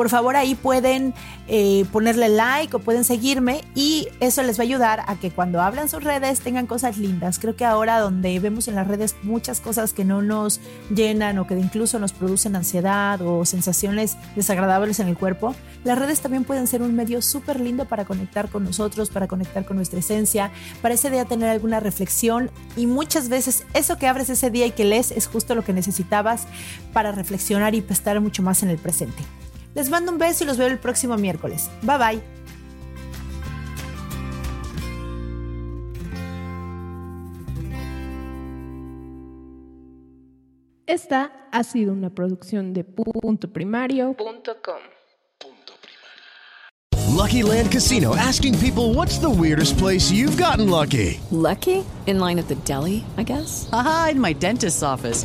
por 0.00 0.08
favor 0.08 0.34
ahí 0.34 0.54
pueden 0.54 1.12
eh, 1.46 1.84
ponerle 1.92 2.30
like 2.30 2.74
o 2.74 2.78
pueden 2.78 3.04
seguirme 3.04 3.62
y 3.74 4.08
eso 4.20 4.42
les 4.42 4.58
va 4.58 4.62
a 4.62 4.64
ayudar 4.64 5.04
a 5.06 5.16
que 5.16 5.30
cuando 5.30 5.60
hablan 5.60 5.90
sus 5.90 6.02
redes 6.02 6.40
tengan 6.40 6.66
cosas 6.66 6.96
lindas. 6.96 7.38
Creo 7.38 7.54
que 7.54 7.66
ahora 7.66 7.98
donde 7.98 8.38
vemos 8.40 8.66
en 8.66 8.76
las 8.76 8.88
redes 8.88 9.14
muchas 9.22 9.60
cosas 9.60 9.92
que 9.92 10.06
no 10.06 10.22
nos 10.22 10.62
llenan 10.88 11.38
o 11.38 11.46
que 11.46 11.52
incluso 11.58 11.98
nos 11.98 12.14
producen 12.14 12.56
ansiedad 12.56 13.20
o 13.20 13.44
sensaciones 13.44 14.16
desagradables 14.36 15.00
en 15.00 15.08
el 15.08 15.18
cuerpo, 15.18 15.54
las 15.84 15.98
redes 15.98 16.22
también 16.22 16.44
pueden 16.44 16.66
ser 16.66 16.80
un 16.80 16.96
medio 16.96 17.20
súper 17.20 17.60
lindo 17.60 17.84
para 17.84 18.06
conectar 18.06 18.48
con 18.48 18.64
nosotros, 18.64 19.10
para 19.10 19.28
conectar 19.28 19.66
con 19.66 19.76
nuestra 19.76 19.98
esencia, 19.98 20.50
para 20.80 20.94
ese 20.94 21.10
día 21.10 21.26
tener 21.26 21.50
alguna 21.50 21.78
reflexión 21.78 22.50
y 22.74 22.86
muchas 22.86 23.28
veces 23.28 23.66
eso 23.74 23.98
que 23.98 24.06
abres 24.06 24.30
ese 24.30 24.48
día 24.48 24.64
y 24.64 24.70
que 24.70 24.86
lees 24.86 25.10
es 25.10 25.26
justo 25.26 25.54
lo 25.54 25.62
que 25.62 25.74
necesitabas 25.74 26.46
para 26.94 27.12
reflexionar 27.12 27.74
y 27.74 27.84
estar 27.90 28.18
mucho 28.22 28.42
más 28.42 28.62
en 28.62 28.70
el 28.70 28.78
presente. 28.78 29.22
Les 29.74 29.88
mando 29.88 30.12
un 30.12 30.18
beso 30.18 30.44
y 30.44 30.46
los 30.46 30.56
veo 30.56 30.68
el 30.68 30.78
próximo 30.78 31.16
miércoles. 31.16 31.70
Bye 31.82 31.98
bye. 31.98 32.22
Esta 40.86 41.30
ha 41.52 41.62
sido 41.62 41.92
una 41.92 42.10
producción 42.10 42.72
de 42.72 42.82
punto 42.82 43.52
primario.com. 43.52 44.80
Lucky 47.20 47.42
Land 47.42 47.70
Casino 47.70 48.16
asking 48.16 48.58
people 48.58 48.94
what's 48.94 49.18
the 49.18 49.28
weirdest 49.30 49.78
place 49.78 50.10
you've 50.10 50.36
gotten 50.36 50.68
lucky? 50.68 51.20
Lucky? 51.30 51.84
In 52.06 52.18
line 52.18 52.38
at 52.40 52.48
the 52.48 52.56
deli, 52.64 53.04
I 53.16 53.22
guess? 53.24 53.68
Aha, 53.72 54.08
in 54.12 54.20
my 54.20 54.32
dentist's 54.32 54.82
office. 54.82 55.24